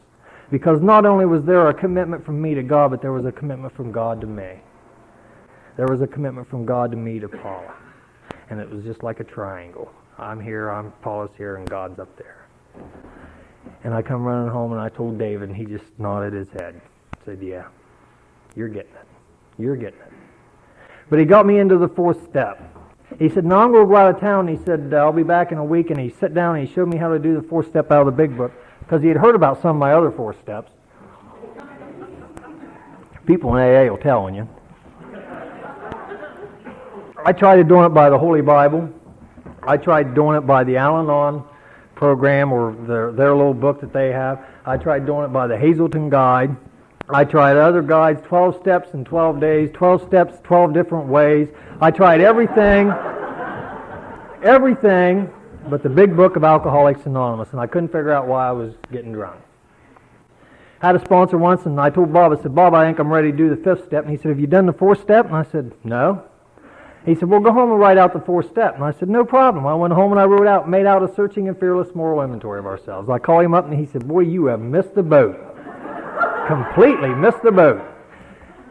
Because 0.50 0.82
not 0.82 1.06
only 1.06 1.26
was 1.26 1.44
there 1.44 1.70
a 1.70 1.74
commitment 1.74 2.26
from 2.26 2.42
me 2.42 2.56
to 2.56 2.64
God, 2.64 2.92
but 2.92 3.02
there 3.02 3.14
was 3.14 3.26
a 3.26 3.32
commitment 3.32 3.76
from 3.76 3.92
God 3.92 4.20
to 4.22 4.28
me. 4.28 4.60
There 5.78 5.88
was 5.88 6.02
a 6.02 6.08
commitment 6.08 6.48
from 6.50 6.66
God 6.66 6.92
to 6.92 6.98
me 6.98 7.20
to 7.20 7.28
Paula. 7.28 7.74
And 8.54 8.62
it 8.62 8.70
was 8.70 8.84
just 8.84 9.02
like 9.02 9.20
a 9.20 9.24
triangle. 9.24 9.92
I'm 10.20 10.40
here, 10.40 10.70
I'm 10.70 10.92
Paula's 11.02 11.32
here, 11.36 11.56
and 11.56 11.68
God's 11.68 11.98
up 11.98 12.16
there. 12.18 12.46
And 13.84 13.96
I 13.96 14.04
come 14.04 14.22
running 14.22 14.52
home 14.52 14.74
and 14.74 14.80
I 14.80 14.90
told 14.90 15.18
David, 15.18 15.50
and 15.50 15.58
he 15.58 15.66
just 15.66 15.86
nodded 15.98 16.34
his 16.34 16.50
head. 16.50 16.80
Said, 17.26 17.42
Yeah, 17.42 17.66
you're 18.56 18.68
getting 18.68 18.94
it. 18.94 19.08
You're 19.58 19.76
getting 19.76 20.00
it. 20.02 20.14
But 21.10 21.18
he 21.18 21.26
got 21.26 21.48
me 21.48 21.58
into 21.58 21.80
the 21.80 21.88
fourth 21.88 22.30
step. 22.30 22.62
He 23.18 23.28
said, 23.28 23.44
No, 23.44 23.58
I'm 23.58 23.72
going 23.72 23.88
to 23.88 23.90
go 23.90 23.96
out 23.96 24.14
of 24.14 24.22
town. 24.22 24.48
He 24.48 24.64
said, 24.64 24.94
I'll 24.94 25.12
be 25.12 25.24
back 25.24 25.52
in 25.52 25.58
a 25.58 25.66
week. 25.66 25.90
And 25.90 26.00
he 26.00 26.12
sat 26.12 26.36
down 26.36 26.56
and 26.56 26.68
he 26.68 26.72
showed 26.72 26.90
me 26.90 26.98
how 26.98 27.10
to 27.10 27.18
do 27.18 27.34
the 27.34 27.48
fourth 27.48 27.68
step 27.68 27.92
out 27.92 28.02
of 28.02 28.06
the 28.06 28.12
big 28.12 28.38
book 28.38 28.52
because 28.82 29.02
he 29.02 29.08
had 29.08 29.18
heard 29.18 29.34
about 29.34 29.64
some 29.64 29.72
of 29.72 29.78
my 29.78 29.94
other 29.94 30.12
four 30.12 30.36
steps. 30.44 30.72
People 33.26 33.56
in 33.56 33.64
AA 33.64 33.90
will 33.90 33.98
tell 33.98 34.26
on 34.26 34.36
you. 34.36 34.48
I 37.26 37.32
tried 37.32 37.66
doing 37.70 37.86
it 37.86 37.94
by 37.94 38.10
the 38.10 38.18
Holy 38.18 38.42
Bible. 38.42 38.90
I 39.62 39.78
tried 39.78 40.14
doing 40.14 40.38
it 40.38 40.42
by 40.42 40.66
the 40.66 40.76
Al 40.76 41.00
Anon 41.00 41.44
program 41.96 42.52
or 42.52 42.76
their, 42.86 43.14
their 43.14 43.34
little 43.34 43.54
book 43.54 43.80
that 43.80 43.94
they 43.94 44.12
have. 44.12 44.46
I 44.66 44.76
tried 44.76 45.06
doing 45.06 45.24
it 45.24 45.30
by 45.30 45.48
the 45.48 45.58
Hazelden 45.58 46.10
Guide. 46.10 46.56
I 47.10 47.24
tried 47.24 47.56
other 47.56 47.82
guides, 47.82 48.22
12 48.26 48.60
steps 48.60 48.94
in 48.94 49.06
12 49.06 49.40
days, 49.40 49.70
12 49.74 50.06
steps, 50.06 50.38
12 50.44 50.74
different 50.74 51.08
ways. 51.08 51.48
I 51.80 51.92
tried 51.92 52.20
everything, 52.20 52.92
everything 54.44 55.32
but 55.70 55.82
the 55.82 55.90
big 55.90 56.18
book 56.18 56.36
of 56.36 56.44
Alcoholics 56.44 57.06
Anonymous, 57.06 57.52
and 57.52 57.60
I 57.62 57.68
couldn't 57.68 57.90
figure 57.90 58.12
out 58.12 58.28
why 58.28 58.50
I 58.50 58.52
was 58.52 58.74
getting 58.92 59.14
drunk. 59.14 59.40
Had 60.82 60.98
a 60.98 61.00
sponsor 61.00 61.38
once, 61.38 61.66
and 61.66 61.80
I 61.80 61.90
told 61.90 62.12
Bob, 62.12 62.38
I 62.38 62.42
said, 62.42 62.54
Bob, 62.54 62.74
I 62.74 62.86
think 62.86 63.00
I'm 63.00 63.12
ready 63.12 63.32
to 63.32 63.38
do 63.38 63.50
the 63.50 63.56
fifth 63.56 63.86
step. 63.86 64.04
And 64.04 64.12
he 64.12 64.18
said, 64.18 64.28
Have 64.30 64.40
you 64.42 64.48
done 64.48 64.66
the 64.66 64.74
fourth 64.74 65.02
step? 65.02 65.28
And 65.28 65.36
I 65.36 65.44
said, 65.44 65.72
No. 65.86 66.26
He 67.06 67.16
said, 67.16 67.30
Well, 67.30 67.42
go 67.42 67.52
home 67.52 67.72
and 67.72 67.80
write 67.80 67.98
out 67.98 68.14
the 68.14 68.20
fourth 68.20 68.50
step. 68.50 68.76
And 68.76 68.84
I 68.84 68.92
said, 68.92 69.10
No 69.10 69.26
problem. 69.26 69.68
I 69.68 69.74
went 69.74 69.94
home 69.94 70.12
and 70.12 70.20
I 70.20 70.24
wrote 70.24 70.48
out, 70.48 70.70
made 70.70 70.86
out 70.86 71.04
a 71.04 71.14
searching 71.14 71.48
and 71.48 71.60
fearless 71.60 71.94
moral 71.94 72.22
inventory 72.22 72.60
of 72.60 72.66
ourselves. 72.66 73.10
I 73.10 73.20
called 73.20 73.44
him 73.44 73.54
up 73.54 73.66
and 73.66 73.78
he 73.78 73.86
said, 73.86 74.08
Boy, 74.08 74.22
you 74.22 74.46
have 74.46 74.62
missed 74.62 74.96
the 74.96 75.04
boat. 75.04 75.38
Completely 76.48 77.10
missed 77.10 77.42
the 77.44 77.52
boat. 77.52 77.82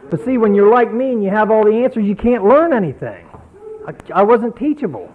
But 0.09 0.23
see, 0.25 0.37
when 0.37 0.53
you're 0.55 0.71
like 0.71 0.93
me 0.93 1.11
and 1.11 1.23
you 1.23 1.29
have 1.29 1.51
all 1.51 1.63
the 1.63 1.83
answers, 1.83 2.05
you 2.05 2.15
can't 2.15 2.43
learn 2.43 2.73
anything. 2.73 3.27
I, 3.87 3.93
I 4.13 4.23
wasn't 4.23 4.55
teachable 4.55 5.13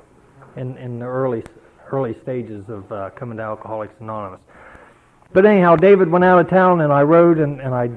in, 0.56 0.76
in 0.76 0.98
the 0.98 1.06
early, 1.06 1.44
early 1.90 2.14
stages 2.14 2.68
of 2.68 2.90
uh, 2.90 3.10
coming 3.10 3.38
to 3.38 3.42
Alcoholics 3.42 3.94
Anonymous. 4.00 4.40
But 5.32 5.44
anyhow, 5.44 5.76
David 5.76 6.08
went 6.08 6.24
out 6.24 6.38
of 6.38 6.48
town 6.48 6.80
and 6.80 6.92
I 6.92 7.02
wrote 7.02 7.38
and, 7.38 7.60
and 7.60 7.74
I 7.74 7.90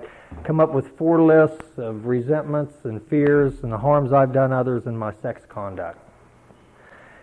come 0.44 0.60
up 0.60 0.74
with 0.74 0.98
four 0.98 1.22
lists 1.22 1.78
of 1.78 2.06
resentments 2.06 2.86
and 2.86 3.06
fears 3.08 3.62
and 3.64 3.72
the 3.72 3.78
harms 3.78 4.14
I've 4.14 4.34
done 4.34 4.52
others 4.52 4.86
in 4.86 4.98
my 4.98 5.14
sex 5.22 5.44
conduct. 5.48 6.00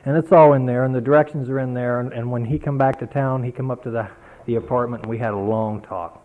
And 0.04 0.16
it's 0.16 0.32
all 0.32 0.52
in 0.52 0.64
there, 0.64 0.84
and 0.84 0.94
the 0.94 1.00
directions 1.00 1.48
are 1.48 1.58
in 1.58 1.74
there. 1.74 2.00
And, 2.00 2.12
and 2.12 2.30
when 2.30 2.44
he 2.44 2.58
come 2.58 2.78
back 2.78 2.98
to 3.00 3.06
town, 3.06 3.42
he 3.42 3.50
come 3.50 3.70
up 3.70 3.82
to 3.82 3.90
the, 3.90 4.08
the 4.46 4.54
apartment, 4.54 5.02
and 5.02 5.10
we 5.10 5.18
had 5.18 5.34
a 5.34 5.38
long 5.38 5.82
talk. 5.82 6.24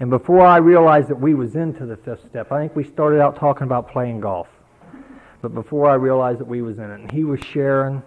And 0.00 0.10
before 0.10 0.44
I 0.44 0.58
realized 0.58 1.08
that 1.08 1.20
we 1.20 1.34
was 1.34 1.56
into 1.56 1.86
the 1.86 1.96
fifth 1.96 2.26
step, 2.28 2.52
I 2.52 2.60
think 2.60 2.76
we 2.76 2.84
started 2.84 3.20
out 3.20 3.36
talking 3.36 3.62
about 3.62 3.90
playing 3.90 4.20
golf. 4.20 4.48
But 5.40 5.54
before 5.54 5.88
I 5.88 5.94
realized 5.94 6.40
that 6.40 6.48
we 6.48 6.60
was 6.60 6.78
in 6.78 6.90
it, 6.90 7.00
and 7.00 7.10
he 7.10 7.24
was 7.24 7.40
sharing 7.40 8.02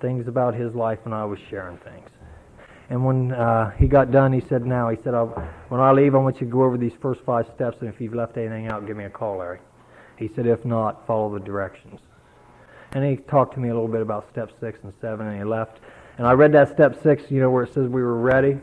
things 0.00 0.28
about 0.28 0.54
his 0.54 0.74
life, 0.74 1.00
and 1.04 1.14
I 1.14 1.24
was 1.24 1.38
sharing 1.50 1.78
things. 1.78 2.08
And 2.90 3.04
when 3.04 3.32
uh, 3.32 3.70
he 3.70 3.88
got 3.88 4.10
done, 4.10 4.32
he 4.32 4.40
said, 4.40 4.64
Now, 4.64 4.88
he 4.88 4.96
said, 5.02 5.14
when 5.68 5.80
I 5.80 5.92
leave, 5.92 6.14
I 6.14 6.18
want 6.18 6.40
you 6.40 6.46
to 6.46 6.52
go 6.52 6.62
over 6.62 6.78
these 6.78 6.94
first 7.00 7.20
five 7.22 7.46
steps, 7.54 7.78
and 7.80 7.88
if 7.88 8.00
you've 8.00 8.14
left 8.14 8.36
anything 8.36 8.68
out, 8.68 8.86
give 8.86 8.96
me 8.96 9.04
a 9.04 9.10
call, 9.10 9.38
Larry. 9.38 9.60
He 10.16 10.28
said, 10.28 10.46
If 10.46 10.64
not, 10.64 11.06
follow 11.06 11.32
the 11.32 11.44
directions. 11.44 12.00
And 12.92 13.04
he 13.04 13.16
talked 13.16 13.54
to 13.54 13.60
me 13.60 13.68
a 13.68 13.74
little 13.74 13.88
bit 13.88 14.00
about 14.00 14.28
step 14.30 14.50
six 14.60 14.78
and 14.82 14.92
seven, 15.00 15.26
and 15.26 15.36
he 15.36 15.44
left. 15.44 15.80
And 16.16 16.26
I 16.26 16.32
read 16.32 16.52
that 16.52 16.70
step 16.72 17.00
six, 17.02 17.30
you 17.30 17.40
know, 17.40 17.50
where 17.50 17.64
it 17.64 17.74
says 17.74 17.88
we 17.88 18.02
were 18.02 18.18
ready. 18.18 18.58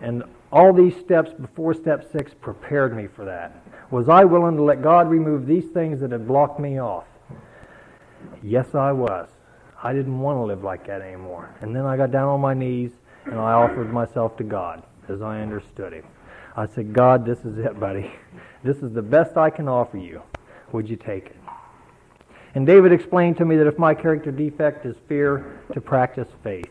And 0.00 0.22
all 0.52 0.72
these 0.72 0.96
steps 0.96 1.32
before 1.32 1.74
step 1.74 2.10
six 2.12 2.32
prepared 2.34 2.96
me 2.96 3.06
for 3.06 3.24
that. 3.24 3.62
Was 3.90 4.08
I 4.08 4.24
willing 4.24 4.56
to 4.56 4.62
let 4.62 4.82
God 4.82 5.08
remove 5.08 5.46
these 5.46 5.66
things 5.70 6.00
that 6.00 6.12
had 6.12 6.28
blocked 6.28 6.60
me 6.60 6.78
off? 6.78 7.04
Yes, 8.42 8.74
I 8.74 8.92
was. 8.92 9.28
I 9.82 9.92
didn't 9.92 10.18
want 10.20 10.36
to 10.36 10.42
live 10.42 10.62
like 10.62 10.86
that 10.86 11.00
anymore. 11.00 11.54
And 11.60 11.74
then 11.74 11.86
I 11.86 11.96
got 11.96 12.10
down 12.10 12.28
on 12.28 12.40
my 12.40 12.54
knees 12.54 12.90
and 13.24 13.36
I 13.36 13.52
offered 13.52 13.92
myself 13.92 14.36
to 14.38 14.44
God 14.44 14.82
as 15.08 15.22
I 15.22 15.40
understood 15.40 15.92
Him. 15.92 16.04
I 16.58 16.66
said, 16.66 16.92
God, 16.92 17.24
this 17.24 17.38
is 17.44 17.56
it, 17.58 17.78
buddy. 17.78 18.10
This 18.64 18.78
is 18.78 18.92
the 18.92 19.00
best 19.00 19.36
I 19.36 19.48
can 19.48 19.68
offer 19.68 19.96
you. 19.96 20.20
Would 20.72 20.90
you 20.90 20.96
take 20.96 21.26
it? 21.26 21.36
And 22.56 22.66
David 22.66 22.90
explained 22.90 23.36
to 23.36 23.44
me 23.44 23.54
that 23.54 23.68
if 23.68 23.78
my 23.78 23.94
character 23.94 24.32
defect 24.32 24.84
is 24.84 24.96
fear, 25.06 25.60
to 25.72 25.80
practice 25.80 26.26
faith. 26.42 26.68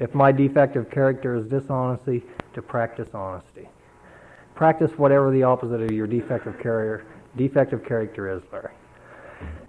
If 0.00 0.12
my 0.12 0.32
defect 0.32 0.74
of 0.74 0.90
character 0.90 1.36
is 1.36 1.46
dishonesty, 1.46 2.24
to 2.54 2.62
practice 2.62 3.08
honesty. 3.14 3.68
Practice 4.56 4.90
whatever 4.98 5.30
the 5.30 5.44
opposite 5.44 5.82
of 5.82 5.92
your 5.92 6.08
defect 6.08 6.48
of 6.48 6.58
character, 6.58 7.06
defect 7.36 7.72
of 7.72 7.84
character 7.84 8.28
is, 8.28 8.42
Larry. 8.50 8.74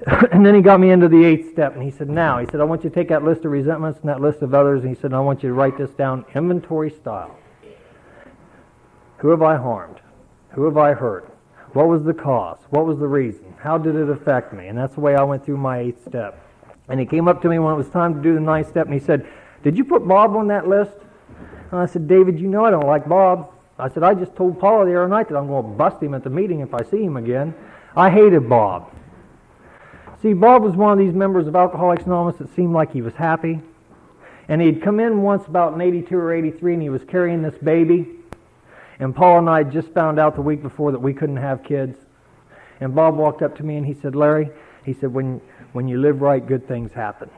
and 0.32 0.44
then 0.44 0.56
he 0.56 0.62
got 0.62 0.80
me 0.80 0.90
into 0.90 1.08
the 1.08 1.24
eighth 1.24 1.52
step, 1.52 1.76
and 1.76 1.84
he 1.84 1.92
said, 1.92 2.10
Now, 2.10 2.40
he 2.40 2.48
said, 2.48 2.60
I 2.60 2.64
want 2.64 2.84
you 2.84 2.90
to 2.90 2.96
take 2.96 3.10
that 3.10 3.24
list 3.24 3.46
of 3.46 3.52
resentments 3.52 4.00
and 4.00 4.10
that 4.10 4.20
list 4.20 4.42
of 4.42 4.56
others, 4.56 4.82
and 4.82 4.90
he 4.90 5.00
said, 5.00 5.14
I 5.14 5.20
want 5.20 5.44
you 5.44 5.50
to 5.50 5.54
write 5.54 5.78
this 5.78 5.92
down 5.92 6.26
inventory 6.34 6.90
style. 6.90 7.38
Who 9.22 9.30
have 9.30 9.44
I 9.44 9.56
harmed? 9.56 10.00
Who 10.54 10.66
have 10.66 10.78
I 10.78 10.94
hurt? 10.94 11.32
What 11.74 11.88
was 11.88 12.04
the 12.04 12.14
cause? 12.14 12.58
What 12.72 12.88
was 12.88 12.98
the 12.98 13.08
reason? 13.08 13.54
How 13.60 13.78
did 13.78 13.96
it 13.96 14.10
affect 14.10 14.52
me? 14.52 14.68
And 14.68 14.76
that's 14.76 14.96
the 14.96 15.00
way 15.00 15.16
I 15.16 15.24
went 15.24 15.46
through 15.46 15.58
my 15.58 15.78
eighth 15.78 16.04
step. 16.04 16.44
And 16.90 17.00
he 17.00 17.06
came 17.06 17.28
up 17.28 17.40
to 17.44 17.48
me 17.48 17.60
when 17.60 17.72
it 17.72 17.78
was 17.78 17.88
time 17.90 18.16
to 18.16 18.22
do 18.22 18.34
the 18.34 18.40
ninth 18.40 18.68
step 18.68 18.88
and 18.88 18.94
he 18.96 19.00
said, 19.00 19.28
Did 19.64 19.78
you 19.78 19.84
put 19.84 20.08
Bob 20.08 20.36
on 20.36 20.48
that 20.48 20.68
list? 20.68 20.94
And 21.70 21.80
I 21.80 21.86
said, 21.86 22.08
David, 22.08 22.40
you 22.40 22.48
know 22.48 22.66
I 22.66 22.72
don't 22.72 22.88
like 22.88 23.08
Bob. 23.08 23.52
I 23.78 23.90
said, 23.90 24.02
I 24.02 24.16
just 24.16 24.36
told 24.36 24.60
Paula 24.60 24.86
the 24.86 24.98
other 24.98 25.08
night 25.08 25.30
that 25.30 25.38
I'm 25.38 25.48
going 25.48 25.64
to 25.64 25.78
bust 25.78 26.02
him 26.02 26.16
at 26.16 26.24
the 26.24 26.30
meeting 26.32 26.62
if 26.62 26.74
I 26.74 26.84
see 26.84 27.04
him 27.04 27.16
again. 27.16 27.54
I 27.96 28.10
hated 28.10 28.50
Bob. 28.50 28.92
See, 30.24 30.34
Bob 30.34 30.64
was 30.64 30.76
one 30.76 30.94
of 30.94 30.98
these 30.98 31.14
members 31.14 31.46
of 31.46 31.56
Alcoholics 31.56 32.06
Anonymous 32.06 32.38
that 32.38 32.54
seemed 32.56 32.74
like 32.74 32.92
he 32.92 33.04
was 33.04 33.14
happy. 33.14 33.62
And 34.48 34.62
he'd 34.62 34.82
come 34.82 35.00
in 35.00 35.22
once 35.22 35.46
about 35.46 35.76
in 35.76 35.82
82 35.82 36.18
or 36.18 36.34
83 36.34 36.74
and 36.74 36.82
he 36.82 36.90
was 36.90 37.04
carrying 37.06 37.44
this 37.44 37.58
baby. 37.60 38.21
And 39.02 39.16
Paula 39.16 39.40
and 39.40 39.50
I 39.50 39.64
just 39.64 39.90
found 39.94 40.20
out 40.20 40.36
the 40.36 40.44
week 40.44 40.62
before 40.62 40.92
that 40.92 41.00
we 41.00 41.12
couldn't 41.12 41.38
have 41.38 41.64
kids. 41.64 41.98
And 42.80 42.94
Bob 42.94 43.18
walked 43.18 43.42
up 43.42 43.56
to 43.58 43.64
me 43.64 43.78
and 43.78 43.86
he 43.86 43.96
said, 43.96 44.16
Larry, 44.16 44.52
he 44.86 44.94
said, 44.94 45.12
when, 45.12 45.42
when 45.74 45.88
you 45.88 46.00
live 46.00 46.22
right, 46.22 46.46
good 46.46 46.68
things 46.68 46.92
happen. 46.94 47.30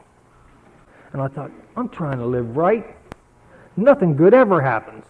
And 1.14 1.22
I 1.22 1.28
thought, 1.28 1.50
I'm 1.74 1.88
trying 1.88 2.18
to 2.18 2.26
live 2.26 2.54
right. 2.54 2.84
Nothing 3.78 4.14
good 4.14 4.34
ever 4.34 4.60
happens. 4.60 5.06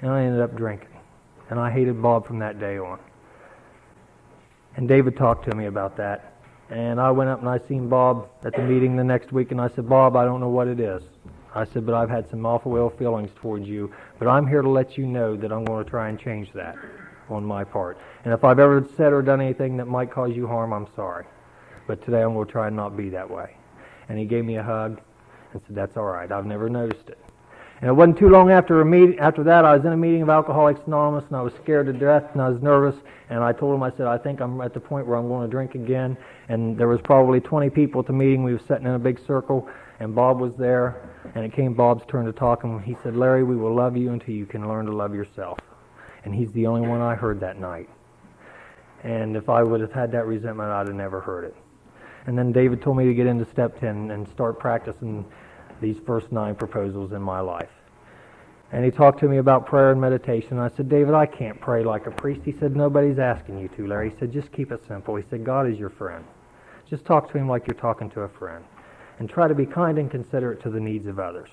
And 0.00 0.10
I 0.10 0.24
ended 0.24 0.40
up 0.40 0.56
drinking. 0.56 0.88
And 1.48 1.60
I 1.60 1.70
hated 1.70 2.02
Bob 2.02 2.26
from 2.26 2.40
that 2.40 2.58
day 2.58 2.76
on. 2.78 2.98
And 4.74 4.88
David 4.88 5.16
talked 5.16 5.48
to 5.48 5.54
me 5.54 5.66
about 5.66 5.96
that. 5.98 6.34
And 6.70 7.00
I 7.00 7.12
went 7.12 7.30
up 7.30 7.38
and 7.38 7.48
I 7.48 7.58
seen 7.68 7.88
Bob 7.88 8.28
at 8.44 8.52
the 8.52 8.62
meeting 8.62 8.96
the 8.96 9.04
next 9.04 9.30
week 9.32 9.52
and 9.52 9.60
I 9.60 9.68
said, 9.68 9.88
Bob, 9.88 10.16
I 10.16 10.24
don't 10.24 10.40
know 10.40 10.48
what 10.48 10.66
it 10.66 10.80
is. 10.80 11.02
I 11.58 11.64
said, 11.64 11.84
but 11.84 11.94
I've 11.94 12.08
had 12.08 12.30
some 12.30 12.46
awful 12.46 12.76
ill 12.76 12.88
feelings 12.88 13.30
towards 13.34 13.66
you, 13.66 13.92
but 14.20 14.28
I'm 14.28 14.46
here 14.46 14.62
to 14.62 14.70
let 14.70 14.96
you 14.96 15.06
know 15.06 15.36
that 15.36 15.52
I'm 15.52 15.64
going 15.64 15.84
to 15.84 15.90
try 15.90 16.08
and 16.08 16.18
change 16.18 16.52
that 16.52 16.76
on 17.28 17.44
my 17.44 17.64
part. 17.64 17.98
And 18.24 18.32
if 18.32 18.44
I've 18.44 18.60
ever 18.60 18.86
said 18.96 19.12
or 19.12 19.22
done 19.22 19.40
anything 19.40 19.76
that 19.78 19.86
might 19.86 20.10
cause 20.10 20.36
you 20.36 20.46
harm, 20.46 20.72
I'm 20.72 20.86
sorry. 20.94 21.26
But 21.88 22.04
today 22.04 22.22
I'm 22.22 22.34
going 22.34 22.46
to 22.46 22.52
try 22.52 22.68
and 22.68 22.76
not 22.76 22.96
be 22.96 23.08
that 23.10 23.28
way. 23.28 23.56
And 24.08 24.18
he 24.18 24.24
gave 24.24 24.44
me 24.44 24.56
a 24.56 24.62
hug 24.62 25.00
and 25.52 25.60
said, 25.66 25.74
that's 25.74 25.96
all 25.96 26.04
right. 26.04 26.30
I've 26.30 26.46
never 26.46 26.68
noticed 26.68 27.08
it. 27.08 27.18
And 27.80 27.88
it 27.88 27.92
wasn't 27.92 28.18
too 28.18 28.28
long 28.28 28.50
after 28.50 28.80
a 28.80 28.84
meet, 28.84 29.18
after 29.18 29.42
that, 29.44 29.64
I 29.64 29.76
was 29.76 29.84
in 29.84 29.92
a 29.92 29.96
meeting 29.96 30.22
of 30.22 30.28
Alcoholics 30.28 30.80
Anonymous, 30.86 31.24
and 31.28 31.36
I 31.36 31.42
was 31.42 31.52
scared 31.62 31.86
to 31.86 31.92
death, 31.92 32.24
and 32.32 32.42
I 32.42 32.48
was 32.48 32.60
nervous. 32.60 32.96
And 33.30 33.42
I 33.42 33.52
told 33.52 33.74
him, 33.74 33.82
I 33.82 33.90
said, 33.90 34.06
I 34.06 34.18
think 34.18 34.40
I'm 34.40 34.60
at 34.60 34.74
the 34.74 34.80
point 34.80 35.06
where 35.06 35.16
I'm 35.16 35.28
going 35.28 35.46
to 35.46 35.50
drink 35.50 35.74
again. 35.74 36.16
And 36.48 36.76
there 36.78 36.88
was 36.88 37.00
probably 37.00 37.40
20 37.40 37.70
people 37.70 38.00
at 38.00 38.06
the 38.06 38.12
meeting. 38.12 38.42
We 38.42 38.52
were 38.52 38.60
sitting 38.60 38.86
in 38.86 38.94
a 38.94 38.98
big 38.98 39.24
circle, 39.26 39.68
and 40.00 40.14
Bob 40.14 40.40
was 40.40 40.54
there. 40.56 41.10
And 41.34 41.44
it 41.44 41.52
came 41.52 41.74
Bob's 41.74 42.04
turn 42.06 42.26
to 42.26 42.32
talk, 42.32 42.64
and 42.64 42.80
he 42.82 42.96
said, 43.02 43.16
Larry, 43.16 43.44
we 43.44 43.56
will 43.56 43.74
love 43.74 43.96
you 43.96 44.12
until 44.12 44.34
you 44.34 44.46
can 44.46 44.68
learn 44.68 44.86
to 44.86 44.92
love 44.92 45.14
yourself. 45.14 45.58
And 46.24 46.34
he's 46.34 46.50
the 46.52 46.66
only 46.66 46.86
one 46.86 47.00
I 47.00 47.14
heard 47.14 47.40
that 47.40 47.58
night. 47.58 47.88
And 49.04 49.36
if 49.36 49.48
I 49.48 49.62
would 49.62 49.80
have 49.80 49.92
had 49.92 50.10
that 50.12 50.26
resentment, 50.26 50.70
I'd 50.70 50.88
have 50.88 50.96
never 50.96 51.20
heard 51.20 51.44
it. 51.44 51.56
And 52.26 52.36
then 52.36 52.52
David 52.52 52.82
told 52.82 52.96
me 52.96 53.04
to 53.06 53.14
get 53.14 53.26
into 53.26 53.44
step 53.44 53.78
10 53.80 54.10
and 54.10 54.28
start 54.28 54.58
practicing 54.58 55.24
these 55.80 55.98
first 56.06 56.32
nine 56.32 56.54
proposals 56.54 57.12
in 57.12 57.22
my 57.22 57.40
life. 57.40 57.70
And 58.70 58.84
he 58.84 58.90
talked 58.90 59.20
to 59.20 59.28
me 59.28 59.38
about 59.38 59.64
prayer 59.64 59.92
and 59.92 60.00
meditation. 60.00 60.58
I 60.58 60.68
said, 60.68 60.88
David, 60.88 61.14
I 61.14 61.24
can't 61.24 61.58
pray 61.58 61.84
like 61.84 62.06
a 62.06 62.10
priest. 62.10 62.42
He 62.44 62.52
said, 62.52 62.76
Nobody's 62.76 63.18
asking 63.18 63.58
you 63.58 63.68
to, 63.68 63.86
Larry. 63.86 64.10
He 64.10 64.16
said, 64.18 64.30
Just 64.30 64.52
keep 64.52 64.72
it 64.72 64.82
simple. 64.86 65.16
He 65.16 65.24
said, 65.30 65.44
God 65.44 65.70
is 65.70 65.78
your 65.78 65.88
friend. 65.88 66.24
Just 66.88 67.06
talk 67.06 67.30
to 67.32 67.38
him 67.38 67.48
like 67.48 67.66
you're 67.66 67.80
talking 67.80 68.10
to 68.10 68.22
a 68.22 68.28
friend. 68.28 68.64
And 69.18 69.28
try 69.28 69.48
to 69.48 69.54
be 69.54 69.66
kind 69.66 69.98
and 69.98 70.10
considerate 70.10 70.62
to 70.62 70.70
the 70.70 70.80
needs 70.80 71.06
of 71.06 71.18
others. 71.18 71.50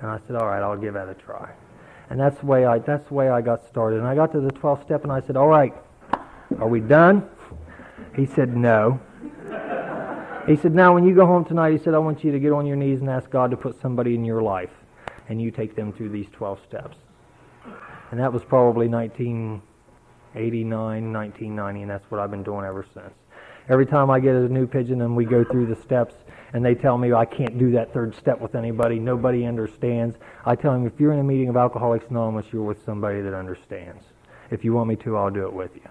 And 0.00 0.10
I 0.10 0.18
said, 0.26 0.36
All 0.36 0.46
right, 0.46 0.62
I'll 0.62 0.76
give 0.76 0.94
that 0.94 1.08
a 1.08 1.14
try. 1.14 1.52
And 2.10 2.20
that's 2.20 2.38
the 2.40 2.46
way 2.46 2.66
I 2.66 2.78
that's 2.78 3.08
the 3.08 3.14
way 3.14 3.28
I 3.28 3.40
got 3.40 3.66
started. 3.66 4.00
And 4.00 4.06
I 4.06 4.14
got 4.14 4.32
to 4.32 4.40
the 4.40 4.50
twelfth 4.50 4.84
step 4.84 5.04
and 5.04 5.12
I 5.12 5.20
said, 5.20 5.36
All 5.36 5.48
right, 5.48 5.74
are 6.58 6.68
we 6.68 6.80
done? 6.80 7.28
He 8.16 8.26
said, 8.26 8.56
No. 8.56 9.00
He 10.46 10.56
said, 10.56 10.74
Now, 10.74 10.92
when 10.92 11.06
you 11.06 11.14
go 11.14 11.24
home 11.24 11.44
tonight, 11.44 11.72
he 11.72 11.78
said, 11.78 11.94
I 11.94 11.98
want 11.98 12.24
you 12.24 12.32
to 12.32 12.40
get 12.40 12.52
on 12.52 12.66
your 12.66 12.76
knees 12.76 13.00
and 13.00 13.08
ask 13.08 13.30
God 13.30 13.52
to 13.52 13.56
put 13.56 13.80
somebody 13.80 14.14
in 14.14 14.24
your 14.24 14.42
life, 14.42 14.72
and 15.28 15.40
you 15.40 15.52
take 15.52 15.76
them 15.76 15.92
through 15.92 16.08
these 16.08 16.26
12 16.32 16.58
steps. 16.66 16.96
And 18.10 18.18
that 18.18 18.32
was 18.32 18.42
probably 18.42 18.88
1989, 18.88 21.12
1990, 21.12 21.82
and 21.82 21.90
that's 21.90 22.10
what 22.10 22.20
I've 22.20 22.32
been 22.32 22.42
doing 22.42 22.64
ever 22.64 22.84
since. 22.92 23.14
Every 23.68 23.86
time 23.86 24.10
I 24.10 24.18
get 24.18 24.34
a 24.34 24.48
new 24.48 24.66
pigeon 24.66 25.02
and 25.02 25.16
we 25.16 25.24
go 25.24 25.44
through 25.44 25.66
the 25.66 25.76
steps, 25.76 26.16
and 26.52 26.64
they 26.64 26.74
tell 26.74 26.98
me 26.98 27.12
I 27.12 27.24
can't 27.24 27.58
do 27.58 27.70
that 27.72 27.92
third 27.92 28.14
step 28.14 28.40
with 28.40 28.54
anybody, 28.54 28.98
nobody 28.98 29.46
understands, 29.46 30.16
I 30.44 30.54
tell 30.54 30.72
them, 30.72 30.86
if 30.86 30.98
you're 30.98 31.12
in 31.12 31.18
a 31.18 31.24
meeting 31.24 31.48
of 31.48 31.56
Alcoholics 31.56 32.06
Anonymous, 32.10 32.46
you're 32.52 32.62
with 32.62 32.84
somebody 32.84 33.20
that 33.22 33.34
understands. 33.34 34.04
If 34.50 34.64
you 34.64 34.74
want 34.74 34.88
me 34.88 34.96
to, 34.96 35.16
I'll 35.16 35.30
do 35.30 35.46
it 35.46 35.52
with 35.52 35.74
you. 35.74 35.88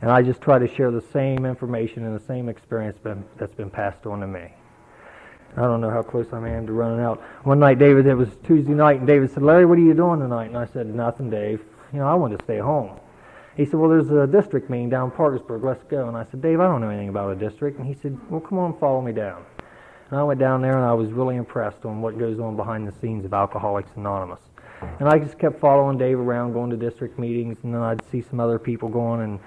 And 0.00 0.10
I 0.10 0.22
just 0.22 0.40
try 0.40 0.58
to 0.58 0.66
share 0.66 0.90
the 0.90 1.00
same 1.12 1.46
information 1.46 2.04
and 2.04 2.18
the 2.18 2.24
same 2.24 2.48
experience 2.48 2.98
been, 2.98 3.24
that's 3.38 3.54
been 3.54 3.70
passed 3.70 4.04
on 4.06 4.20
to 4.20 4.26
me. 4.26 4.52
I 5.56 5.60
don't 5.62 5.80
know 5.80 5.90
how 5.90 6.02
close 6.02 6.26
I 6.32 6.48
am 6.48 6.66
to 6.66 6.72
running 6.72 7.04
out. 7.04 7.20
One 7.44 7.60
night, 7.60 7.78
David, 7.78 8.06
it 8.06 8.14
was 8.14 8.30
Tuesday 8.42 8.72
night, 8.72 8.98
and 8.98 9.06
David 9.06 9.30
said, 9.30 9.42
Larry, 9.42 9.66
what 9.66 9.78
are 9.78 9.82
you 9.82 9.94
doing 9.94 10.18
tonight? 10.18 10.46
And 10.46 10.56
I 10.56 10.64
said, 10.66 10.86
nothing, 10.86 11.30
Dave. 11.30 11.60
You 11.92 11.98
know, 11.98 12.08
I 12.08 12.14
want 12.14 12.36
to 12.36 12.42
stay 12.44 12.58
home. 12.58 12.98
He 13.54 13.66
said, 13.66 13.74
well, 13.74 13.90
there's 13.90 14.10
a 14.10 14.26
district 14.26 14.70
meeting 14.70 14.88
down 14.88 15.10
in 15.10 15.16
Parkersburg. 15.16 15.62
Let's 15.62 15.84
go. 15.84 16.08
And 16.08 16.16
I 16.16 16.24
said, 16.30 16.40
Dave, 16.40 16.58
I 16.58 16.66
don't 16.66 16.80
know 16.80 16.88
anything 16.88 17.10
about 17.10 17.30
a 17.30 17.36
district. 17.36 17.78
And 17.78 17.86
he 17.86 17.92
said, 17.92 18.18
well, 18.30 18.40
come 18.40 18.58
on, 18.58 18.78
follow 18.78 19.02
me 19.02 19.12
down. 19.12 19.44
And 20.12 20.20
I 20.20 20.24
went 20.24 20.38
down 20.38 20.60
there, 20.60 20.76
and 20.76 20.84
I 20.84 20.92
was 20.92 21.10
really 21.10 21.36
impressed 21.36 21.86
on 21.86 22.02
what 22.02 22.18
goes 22.18 22.38
on 22.38 22.54
behind 22.54 22.86
the 22.86 22.92
scenes 23.00 23.24
of 23.24 23.32
Alcoholics 23.32 23.92
Anonymous. 23.96 24.40
And 25.00 25.08
I 25.08 25.18
just 25.18 25.38
kept 25.38 25.58
following 25.58 25.96
Dave 25.96 26.18
around, 26.18 26.52
going 26.52 26.68
to 26.68 26.76
district 26.76 27.18
meetings, 27.18 27.56
and 27.62 27.72
then 27.72 27.80
I'd 27.80 28.04
see 28.10 28.20
some 28.20 28.38
other 28.38 28.58
people 28.58 28.90
going, 28.90 29.22
and 29.22 29.40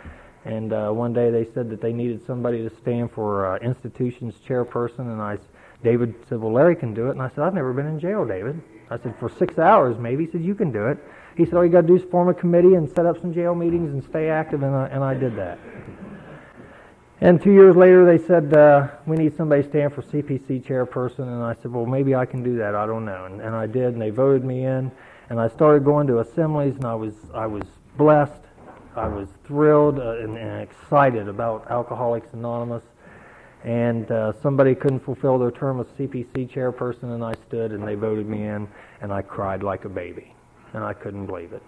and 0.43 0.74
uh, 0.74 0.89
one 0.89 1.13
day 1.13 1.30
they 1.30 1.45
said 1.53 1.70
that 1.70 1.82
they 1.82 1.93
needed 1.93 2.26
somebody 2.26 2.68
to 2.68 2.76
stand 2.78 3.11
for 3.11 3.45
uh, 3.45 3.57
institutions 3.59 4.39
chairperson, 4.47 5.01
and 5.01 5.22
I, 5.22 5.38
David 5.84 6.16
said, 6.28 6.39
"Well, 6.39 6.53
Larry 6.53 6.76
can 6.76 6.95
do 6.95 7.09
it." 7.09 7.11
And 7.11 7.22
I 7.22 7.30
said, 7.30 7.41
"I've 7.43 7.53
never 7.53 7.72
been 7.72 7.86
in 7.86 7.99
jail, 7.99 8.26
David." 8.26 8.59
I 8.89 8.97
said, 8.97 9.16
"For 9.20 9.30
six 9.30 9.59
hours, 9.59 9.99
maybe." 9.99 10.26
He 10.26 10.32
said, 10.32 10.41
"You 10.41 10.55
can 10.55 10.72
do 10.72 10.88
it." 10.88 10.97
He 11.38 11.45
said, 11.45 11.53
"All 11.53 11.63
you 11.63 11.72
got 11.72 11.82
to 11.82 11.88
do 11.88 11.95
is 11.95 12.03
form 12.09 12.28
a 12.30 12.34
committee 12.34 12.74
and 12.74 12.89
set 12.89 13.05
up 13.05 13.22
some 13.22 13.36
jail 13.36 13.53
meetings 13.53 13.93
and 13.93 14.03
stay 14.03 14.32
active," 14.32 14.63
and 14.63 14.76
I, 14.76 14.88
and 14.88 15.03
I 15.03 15.13
did 15.13 15.36
that. 15.36 15.59
And 17.26 17.42
two 17.42 17.54
years 17.54 17.76
later, 17.76 18.06
they 18.06 18.24
said, 18.24 18.54
uh, 18.54 18.88
we 19.08 19.18
need 19.18 19.36
somebody 19.36 19.64
to 19.64 19.70
stand 19.70 19.94
for 19.96 20.04
CPC 20.04 20.64
chairperson. 20.64 21.22
And 21.22 21.44
I 21.44 21.56
said, 21.56 21.74
well, 21.74 21.88
maybe 21.88 22.14
I 22.14 22.24
can 22.24 22.44
do 22.44 22.56
that. 22.58 22.76
I 22.76 22.86
don't 22.86 23.04
know. 23.04 23.26
And, 23.26 23.42
and 23.42 23.56
I 23.56 23.66
did, 23.66 23.94
and 23.94 24.00
they 24.00 24.12
voted 24.12 24.46
me 24.46 24.64
in. 24.64 24.92
And 25.32 25.40
I 25.40 25.48
started 25.48 25.84
going 25.84 26.06
to 26.06 26.20
assemblies, 26.20 26.76
and 26.76 26.86
I 26.86 26.94
was, 26.94 27.16
I 27.34 27.48
was 27.48 27.64
blessed. 27.98 28.44
I 28.96 29.08
was 29.08 29.28
thrilled 29.44 29.98
uh, 29.98 30.20
and, 30.20 30.38
and, 30.38 30.62
excited 30.62 31.28
about 31.28 31.66
Alcoholics 31.72 32.32
Anonymous. 32.34 32.84
And 33.64 34.12
uh, 34.12 34.34
somebody 34.44 34.76
couldn't 34.76 35.00
fulfill 35.00 35.40
their 35.40 35.50
term 35.50 35.80
as 35.80 35.88
CPC 35.98 36.52
chairperson, 36.52 37.16
and 37.16 37.24
I 37.24 37.34
stood, 37.48 37.72
and 37.72 37.88
they 37.88 37.96
voted 37.96 38.30
me 38.30 38.44
in, 38.44 38.68
and 39.02 39.12
I 39.12 39.24
cried 39.24 39.64
like 39.64 39.86
a 39.86 39.90
baby. 39.90 40.36
And 40.74 40.84
I 40.84 40.94
couldn't 40.94 41.26
believe 41.26 41.54
it. 41.54 41.64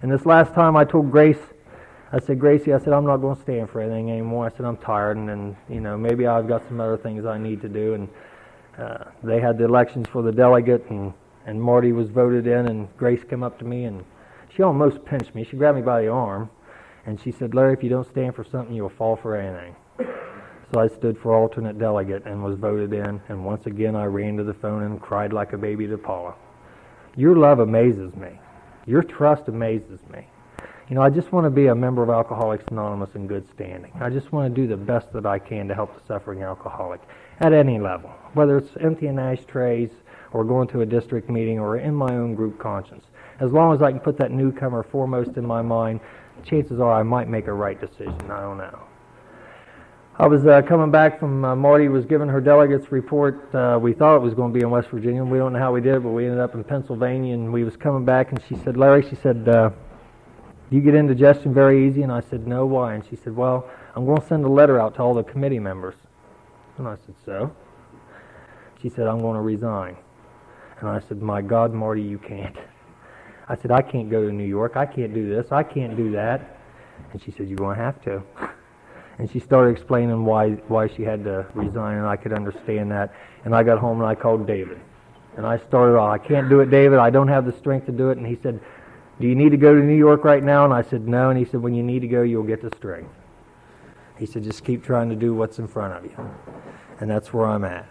And 0.00 0.10
this 0.10 0.24
last 0.24 0.54
time 0.54 0.76
I 0.76 0.84
told 0.86 1.10
Grace, 1.10 1.36
I 2.14 2.20
said, 2.20 2.38
Gracie, 2.38 2.74
I 2.74 2.78
said, 2.78 2.92
I'm 2.92 3.06
not 3.06 3.16
going 3.18 3.36
to 3.36 3.42
stand 3.42 3.70
for 3.70 3.80
anything 3.80 4.10
anymore. 4.10 4.46
I 4.46 4.54
said, 4.54 4.66
I'm 4.66 4.76
tired, 4.76 5.16
and, 5.16 5.30
and 5.30 5.56
you 5.70 5.80
know, 5.80 5.96
maybe 5.96 6.26
I've 6.26 6.46
got 6.46 6.66
some 6.68 6.78
other 6.78 6.98
things 6.98 7.24
I 7.24 7.38
need 7.38 7.62
to 7.62 7.68
do. 7.70 7.94
And 7.94 8.08
uh, 8.78 9.04
they 9.22 9.40
had 9.40 9.56
the 9.56 9.64
elections 9.64 10.06
for 10.12 10.20
the 10.22 10.30
delegate, 10.32 10.84
and, 10.90 11.14
and 11.46 11.60
Marty 11.60 11.92
was 11.92 12.10
voted 12.10 12.46
in, 12.46 12.68
and 12.68 12.94
Grace 12.98 13.24
came 13.24 13.42
up 13.42 13.58
to 13.60 13.64
me 13.64 13.84
and 13.84 14.04
she 14.54 14.62
almost 14.62 15.04
pinched 15.04 15.34
me. 15.34 15.44
She 15.44 15.56
grabbed 15.56 15.76
me 15.76 15.82
by 15.82 16.02
the 16.02 16.08
arm, 16.08 16.50
and 17.06 17.18
she 17.20 17.32
said, 17.32 17.54
Larry, 17.54 17.72
if 17.72 17.82
you 17.82 17.88
don't 17.88 18.06
stand 18.06 18.34
for 18.34 18.44
something, 18.44 18.74
you'll 18.74 18.90
fall 18.90 19.16
for 19.16 19.36
anything. 19.36 19.74
So 20.72 20.80
I 20.80 20.88
stood 20.88 21.18
for 21.18 21.34
alternate 21.34 21.78
delegate 21.78 22.26
and 22.26 22.42
was 22.42 22.58
voted 22.58 22.92
in, 22.92 23.20
and 23.28 23.44
once 23.44 23.66
again 23.66 23.96
I 23.96 24.04
ran 24.04 24.36
to 24.36 24.44
the 24.44 24.54
phone 24.54 24.82
and 24.82 25.00
cried 25.00 25.32
like 25.32 25.52
a 25.52 25.58
baby 25.58 25.86
to 25.86 25.98
Paula. 25.98 26.34
Your 27.16 27.36
love 27.36 27.58
amazes 27.58 28.14
me. 28.14 28.38
Your 28.86 29.02
trust 29.02 29.48
amazes 29.48 30.00
me. 30.10 30.26
You 30.92 30.96
know, 30.96 31.04
I 31.04 31.08
just 31.08 31.32
want 31.32 31.46
to 31.46 31.50
be 31.50 31.68
a 31.68 31.74
member 31.74 32.02
of 32.02 32.10
Alcoholics 32.10 32.64
Anonymous 32.70 33.14
in 33.14 33.26
good 33.26 33.48
standing. 33.48 33.90
I 33.98 34.10
just 34.10 34.30
want 34.30 34.54
to 34.54 34.60
do 34.60 34.68
the 34.68 34.76
best 34.76 35.10
that 35.14 35.24
I 35.24 35.38
can 35.38 35.66
to 35.68 35.74
help 35.74 35.94
the 35.94 36.06
suffering 36.06 36.42
alcoholic 36.42 37.00
at 37.40 37.54
any 37.54 37.78
level, 37.78 38.10
whether 38.34 38.58
it's 38.58 38.68
emptying 38.78 39.18
ashtrays 39.18 39.88
or 40.34 40.44
going 40.44 40.68
to 40.68 40.82
a 40.82 40.84
district 40.84 41.30
meeting 41.30 41.58
or 41.58 41.78
in 41.78 41.94
my 41.94 42.14
own 42.14 42.34
group 42.34 42.58
conscience. 42.58 43.06
As 43.40 43.50
long 43.52 43.74
as 43.74 43.80
I 43.80 43.90
can 43.90 44.00
put 44.00 44.18
that 44.18 44.32
newcomer 44.32 44.82
foremost 44.82 45.38
in 45.38 45.46
my 45.46 45.62
mind, 45.62 46.00
chances 46.44 46.78
are 46.78 46.92
I 46.92 47.02
might 47.02 47.26
make 47.26 47.46
a 47.46 47.54
right 47.54 47.80
decision. 47.80 48.30
I 48.30 48.42
don't 48.42 48.58
know. 48.58 48.78
I 50.18 50.26
was 50.26 50.44
uh, 50.44 50.60
coming 50.60 50.90
back 50.90 51.18
from 51.18 51.42
uh, 51.42 51.56
Marty 51.56 51.88
was 51.88 52.04
giving 52.04 52.28
her 52.28 52.42
delegates 52.42 52.92
report. 52.92 53.54
Uh, 53.54 53.78
we 53.80 53.94
thought 53.94 54.16
it 54.16 54.22
was 54.22 54.34
going 54.34 54.52
to 54.52 54.58
be 54.58 54.62
in 54.62 54.68
West 54.68 54.90
Virginia. 54.90 55.24
We 55.24 55.38
don't 55.38 55.54
know 55.54 55.58
how 55.58 55.72
we 55.72 55.80
did, 55.80 56.02
but 56.02 56.10
we 56.10 56.26
ended 56.26 56.40
up 56.40 56.54
in 56.54 56.62
Pennsylvania, 56.62 57.32
and 57.32 57.50
we 57.50 57.64
was 57.64 57.78
coming 57.78 58.04
back, 58.04 58.30
and 58.30 58.42
she 58.46 58.56
said, 58.56 58.76
"Larry," 58.76 59.08
she 59.08 59.16
said, 59.16 59.48
uh, 60.72 60.76
"You 60.76 60.80
get 60.80 60.94
indigestion 60.94 61.52
very 61.52 61.86
easy," 61.86 62.02
and 62.02 62.10
I 62.10 62.20
said, 62.20 62.46
"No, 62.46 62.66
why?" 62.66 62.94
And 62.94 63.04
she 63.08 63.16
said, 63.16 63.36
"Well, 63.36 63.68
I'm 63.94 64.06
going 64.06 64.20
to 64.20 64.26
send 64.26 64.44
a 64.44 64.48
letter 64.48 64.80
out 64.80 64.94
to 64.96 65.02
all 65.02 65.14
the 65.14 65.24
committee 65.24 65.60
members." 65.60 65.94
And 66.78 66.88
I 66.88 66.96
said, 67.06 67.14
"So?" 67.24 67.54
She 68.80 68.88
said, 68.88 69.06
"I'm 69.06 69.20
going 69.20 69.36
to 69.36 69.42
resign." 69.42 69.96
And 70.80 70.88
I 70.88 71.00
said, 71.00 71.22
"My 71.22 71.42
God, 71.42 71.72
Marty, 71.72 72.02
you 72.02 72.18
can't." 72.18 72.56
I 73.48 73.56
said, 73.56 73.70
I 73.70 73.82
can't 73.82 74.10
go 74.10 74.26
to 74.26 74.32
New 74.32 74.46
York. 74.46 74.76
I 74.76 74.86
can't 74.86 75.12
do 75.12 75.28
this. 75.28 75.52
I 75.52 75.62
can't 75.62 75.96
do 75.96 76.12
that. 76.12 76.58
And 77.12 77.22
she 77.22 77.30
said, 77.32 77.48
You're 77.48 77.58
going 77.58 77.76
to 77.76 77.82
have 77.82 78.00
to. 78.04 78.22
and 79.18 79.30
she 79.30 79.40
started 79.40 79.72
explaining 79.72 80.24
why, 80.24 80.52
why 80.68 80.88
she 80.88 81.02
had 81.02 81.24
to 81.24 81.46
resign, 81.54 81.98
and 81.98 82.06
I 82.06 82.16
could 82.16 82.32
understand 82.32 82.90
that. 82.92 83.14
And 83.44 83.54
I 83.54 83.62
got 83.62 83.78
home 83.78 84.00
and 84.00 84.08
I 84.08 84.14
called 84.14 84.46
David. 84.46 84.80
And 85.36 85.46
I 85.46 85.58
started 85.58 85.98
off, 85.98 86.12
I 86.12 86.18
can't 86.18 86.48
do 86.48 86.60
it, 86.60 86.70
David. 86.70 86.98
I 86.98 87.10
don't 87.10 87.28
have 87.28 87.44
the 87.46 87.52
strength 87.52 87.86
to 87.86 87.92
do 87.92 88.10
it. 88.10 88.18
And 88.18 88.26
he 88.26 88.38
said, 88.42 88.60
Do 89.22 89.28
you 89.28 89.36
need 89.36 89.50
to 89.50 89.56
go 89.56 89.72
to 89.72 89.80
New 89.80 89.96
York 89.96 90.24
right 90.24 90.42
now? 90.42 90.64
And 90.64 90.74
I 90.74 90.82
said, 90.82 91.06
No. 91.06 91.30
And 91.30 91.38
he 91.38 91.44
said, 91.44 91.62
When 91.62 91.74
you 91.74 91.82
need 91.84 92.00
to 92.00 92.08
go, 92.08 92.22
you'll 92.22 92.42
get 92.42 92.60
the 92.60 92.76
strength. 92.76 93.14
He 94.18 94.26
said, 94.26 94.42
Just 94.42 94.64
keep 94.64 94.82
trying 94.82 95.08
to 95.10 95.14
do 95.14 95.32
what's 95.32 95.60
in 95.60 95.68
front 95.68 95.94
of 95.94 96.04
you. 96.04 96.30
And 96.98 97.08
that's 97.08 97.32
where 97.32 97.46
I'm 97.46 97.64
at. 97.64 97.86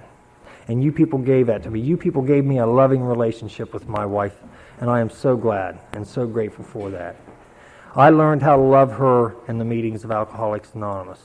And 0.68 0.84
you 0.84 0.92
people 0.92 1.20
gave 1.20 1.48
that 1.48 1.64
to 1.64 1.72
me. 1.72 1.80
You 1.80 1.96
people 1.96 2.22
gave 2.22 2.44
me 2.44 2.58
a 2.58 2.66
loving 2.66 3.02
relationship 3.02 3.74
with 3.74 3.88
my 3.88 4.06
wife. 4.06 4.42
And 4.82 4.90
I 4.90 5.00
am 5.00 5.10
so 5.10 5.38
glad 5.38 5.80
and 5.94 6.06
so 6.06 6.28
grateful 6.28 6.66
for 6.66 6.90
that. 6.90 7.16
I 7.96 8.10
learned 8.10 8.42
how 8.42 8.58
to 8.58 8.62
love 8.62 8.92
her 8.92 9.38
in 9.48 9.58
the 9.58 9.64
meetings 9.64 10.04
of 10.04 10.12
Alcoholics 10.12 10.74
Anonymous. 10.74 11.22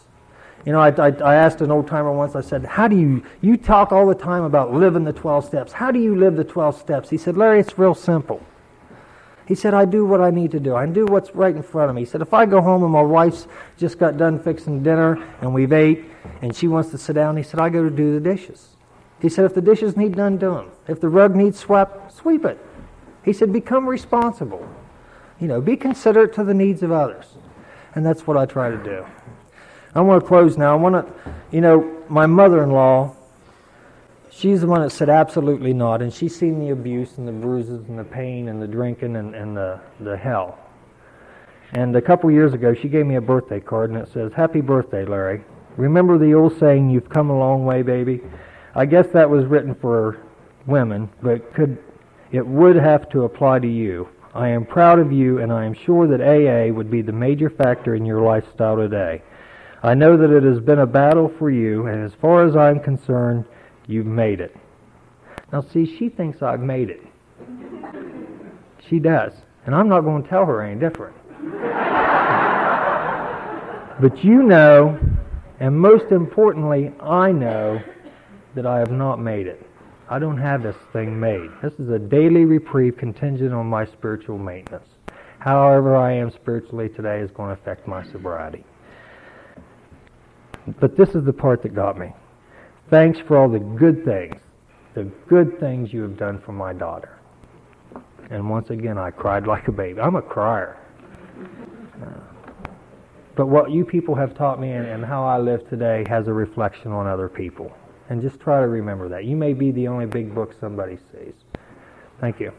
You 0.64 0.70
know, 0.70 0.78
I, 0.78 0.90
I, 0.90 1.08
I, 1.08 1.34
asked 1.34 1.62
an 1.62 1.72
old 1.72 1.88
timer 1.88 2.12
once, 2.12 2.36
I 2.36 2.42
said, 2.42 2.64
How 2.64 2.86
do 2.86 2.96
you, 2.96 3.24
you 3.40 3.56
talk 3.56 3.90
all 3.90 4.06
the 4.06 4.14
time 4.14 4.44
about 4.44 4.72
living 4.72 5.02
the 5.02 5.12
12 5.12 5.46
steps. 5.46 5.72
How 5.72 5.90
do 5.90 5.98
you 5.98 6.14
live 6.14 6.36
the 6.36 6.44
12 6.44 6.78
steps? 6.78 7.10
He 7.10 7.16
said, 7.16 7.36
Larry, 7.36 7.58
it's 7.58 7.76
real 7.76 7.94
simple. 7.94 8.40
He 9.46 9.54
said, 9.54 9.74
I 9.74 9.84
do 9.84 10.04
what 10.04 10.20
I 10.20 10.30
need 10.30 10.50
to 10.52 10.60
do. 10.60 10.74
I 10.74 10.86
do 10.86 11.06
what's 11.06 11.34
right 11.34 11.54
in 11.54 11.62
front 11.62 11.88
of 11.88 11.94
me. 11.94 12.02
He 12.02 12.06
said, 12.06 12.20
if 12.20 12.34
I 12.34 12.46
go 12.46 12.60
home 12.60 12.82
and 12.82 12.92
my 12.92 13.02
wife's 13.02 13.46
just 13.78 13.98
got 13.98 14.16
done 14.16 14.40
fixing 14.40 14.82
dinner 14.82 15.22
and 15.40 15.54
we've 15.54 15.72
ate 15.72 16.04
and 16.42 16.54
she 16.54 16.66
wants 16.66 16.90
to 16.90 16.98
sit 16.98 17.12
down, 17.14 17.36
he 17.36 17.42
said, 17.42 17.60
I 17.60 17.68
go 17.68 17.84
to 17.84 17.90
do 17.90 18.12
the 18.12 18.20
dishes. 18.20 18.70
He 19.20 19.28
said, 19.28 19.44
if 19.44 19.54
the 19.54 19.62
dishes 19.62 19.96
need 19.96 20.16
done, 20.16 20.36
do 20.36 20.52
them. 20.52 20.70
If 20.88 21.00
the 21.00 21.08
rug 21.08 21.34
needs 21.34 21.58
swept, 21.58 22.12
sweep 22.12 22.44
it. 22.44 22.58
He 23.24 23.32
said, 23.32 23.52
become 23.52 23.88
responsible. 23.88 24.68
You 25.40 25.48
know, 25.48 25.60
be 25.60 25.76
considerate 25.76 26.34
to 26.34 26.44
the 26.44 26.54
needs 26.54 26.82
of 26.82 26.92
others. 26.92 27.26
And 27.94 28.04
that's 28.04 28.26
what 28.26 28.36
I 28.36 28.46
try 28.46 28.70
to 28.70 28.76
do. 28.76 29.06
I 29.94 30.00
want 30.02 30.22
to 30.22 30.28
close 30.28 30.58
now. 30.58 30.72
I 30.72 30.76
want 30.76 30.94
to, 30.94 31.34
you 31.50 31.62
know, 31.62 32.04
my 32.08 32.26
mother 32.26 32.62
in 32.62 32.70
law, 32.70 33.15
she's 34.36 34.60
the 34.60 34.66
one 34.66 34.82
that 34.82 34.90
said 34.90 35.08
absolutely 35.08 35.72
not. 35.72 36.02
And 36.02 36.12
she's 36.12 36.36
seen 36.36 36.60
the 36.60 36.70
abuse 36.70 37.18
and 37.18 37.26
the 37.26 37.32
bruises 37.32 37.88
and 37.88 37.98
the 37.98 38.04
pain 38.04 38.48
and 38.48 38.60
the 38.60 38.66
drinking 38.66 39.16
and, 39.16 39.34
and 39.34 39.56
the, 39.56 39.80
the 40.00 40.16
hell. 40.16 40.58
And 41.72 41.94
a 41.96 42.02
couple 42.02 42.30
years 42.30 42.54
ago, 42.54 42.74
she 42.74 42.88
gave 42.88 43.06
me 43.06 43.16
a 43.16 43.20
birthday 43.20 43.60
card 43.60 43.90
and 43.90 43.98
it 43.98 44.08
says, 44.12 44.32
Happy 44.32 44.60
birthday, 44.60 45.04
Larry. 45.04 45.42
Remember 45.76 46.18
the 46.18 46.32
old 46.34 46.58
saying, 46.58 46.90
You've 46.90 47.08
come 47.08 47.30
a 47.30 47.38
long 47.38 47.64
way, 47.64 47.82
baby? 47.82 48.20
I 48.74 48.86
guess 48.86 49.08
that 49.08 49.28
was 49.28 49.46
written 49.46 49.74
for 49.74 50.18
women, 50.66 51.08
but 51.22 51.54
could 51.54 51.78
it 52.32 52.46
would 52.46 52.76
have 52.76 53.08
to 53.10 53.24
apply 53.24 53.60
to 53.60 53.68
you. 53.68 54.08
I 54.34 54.48
am 54.48 54.66
proud 54.66 54.98
of 54.98 55.12
you, 55.12 55.38
and 55.38 55.52
I 55.52 55.64
am 55.64 55.72
sure 55.72 56.06
that 56.08 56.20
AA 56.20 56.72
would 56.74 56.90
be 56.90 57.00
the 57.00 57.12
major 57.12 57.48
factor 57.48 57.94
in 57.94 58.04
your 58.04 58.20
lifestyle 58.20 58.76
today. 58.76 59.22
I 59.82 59.94
know 59.94 60.16
that 60.16 60.30
it 60.30 60.42
has 60.42 60.60
been 60.60 60.80
a 60.80 60.86
battle 60.86 61.32
for 61.38 61.50
you, 61.50 61.86
and 61.86 62.04
as 62.04 62.12
far 62.14 62.44
as 62.44 62.56
I'm 62.56 62.80
concerned, 62.80 63.46
you've 63.86 64.06
made 64.06 64.40
it. 64.40 64.56
Now, 65.52 65.62
see, 65.72 65.96
she 65.98 66.08
thinks 66.08 66.42
I've 66.42 66.60
made 66.60 66.90
it. 66.90 67.00
She 68.88 68.98
does. 68.98 69.32
And 69.64 69.74
I'm 69.74 69.88
not 69.88 70.02
going 70.02 70.22
to 70.22 70.28
tell 70.28 70.46
her 70.46 70.62
any 70.62 70.78
different. 70.78 71.16
but 74.00 74.24
you 74.24 74.42
know, 74.42 74.98
and 75.60 75.78
most 75.78 76.12
importantly, 76.12 76.92
I 77.00 77.32
know 77.32 77.80
that 78.54 78.66
I 78.66 78.78
have 78.78 78.90
not 78.90 79.20
made 79.20 79.46
it. 79.46 79.62
I 80.08 80.18
don't 80.18 80.38
have 80.38 80.62
this 80.62 80.76
thing 80.92 81.18
made. 81.18 81.50
This 81.62 81.74
is 81.74 81.90
a 81.90 81.98
daily 81.98 82.44
reprieve 82.44 82.96
contingent 82.96 83.52
on 83.52 83.66
my 83.66 83.84
spiritual 83.84 84.38
maintenance. 84.38 84.88
However 85.40 85.96
I 85.96 86.12
am 86.12 86.30
spiritually 86.30 86.88
today 86.88 87.20
is 87.20 87.30
going 87.32 87.54
to 87.54 87.60
affect 87.60 87.88
my 87.88 88.04
sobriety. 88.10 88.64
But 90.80 90.96
this 90.96 91.10
is 91.10 91.24
the 91.24 91.32
part 91.32 91.62
that 91.62 91.74
got 91.74 91.98
me. 91.98 92.12
Thanks 92.88 93.18
for 93.18 93.36
all 93.36 93.48
the 93.48 93.58
good 93.58 94.04
things, 94.04 94.36
the 94.94 95.04
good 95.28 95.58
things 95.58 95.92
you 95.92 96.02
have 96.02 96.16
done 96.16 96.40
for 96.40 96.52
my 96.52 96.72
daughter. 96.72 97.18
And 98.30 98.48
once 98.48 98.70
again, 98.70 98.96
I 98.96 99.10
cried 99.10 99.46
like 99.46 99.68
a 99.68 99.72
baby. 99.72 100.00
I'm 100.00 100.16
a 100.16 100.22
crier. 100.22 100.78
But 103.34 103.46
what 103.46 103.70
you 103.70 103.84
people 103.84 104.14
have 104.14 104.34
taught 104.34 104.60
me 104.60 104.72
and, 104.72 104.86
and 104.86 105.04
how 105.04 105.24
I 105.24 105.38
live 105.38 105.68
today 105.68 106.04
has 106.08 106.26
a 106.26 106.32
reflection 106.32 106.92
on 106.92 107.06
other 107.06 107.28
people. 107.28 107.70
And 108.08 108.22
just 108.22 108.40
try 108.40 108.60
to 108.60 108.68
remember 108.68 109.08
that. 109.08 109.24
You 109.24 109.36
may 109.36 109.52
be 109.52 109.72
the 109.72 109.88
only 109.88 110.06
big 110.06 110.34
book 110.34 110.54
somebody 110.58 110.96
sees. 111.12 111.34
Thank 112.20 112.40
you. 112.40 112.52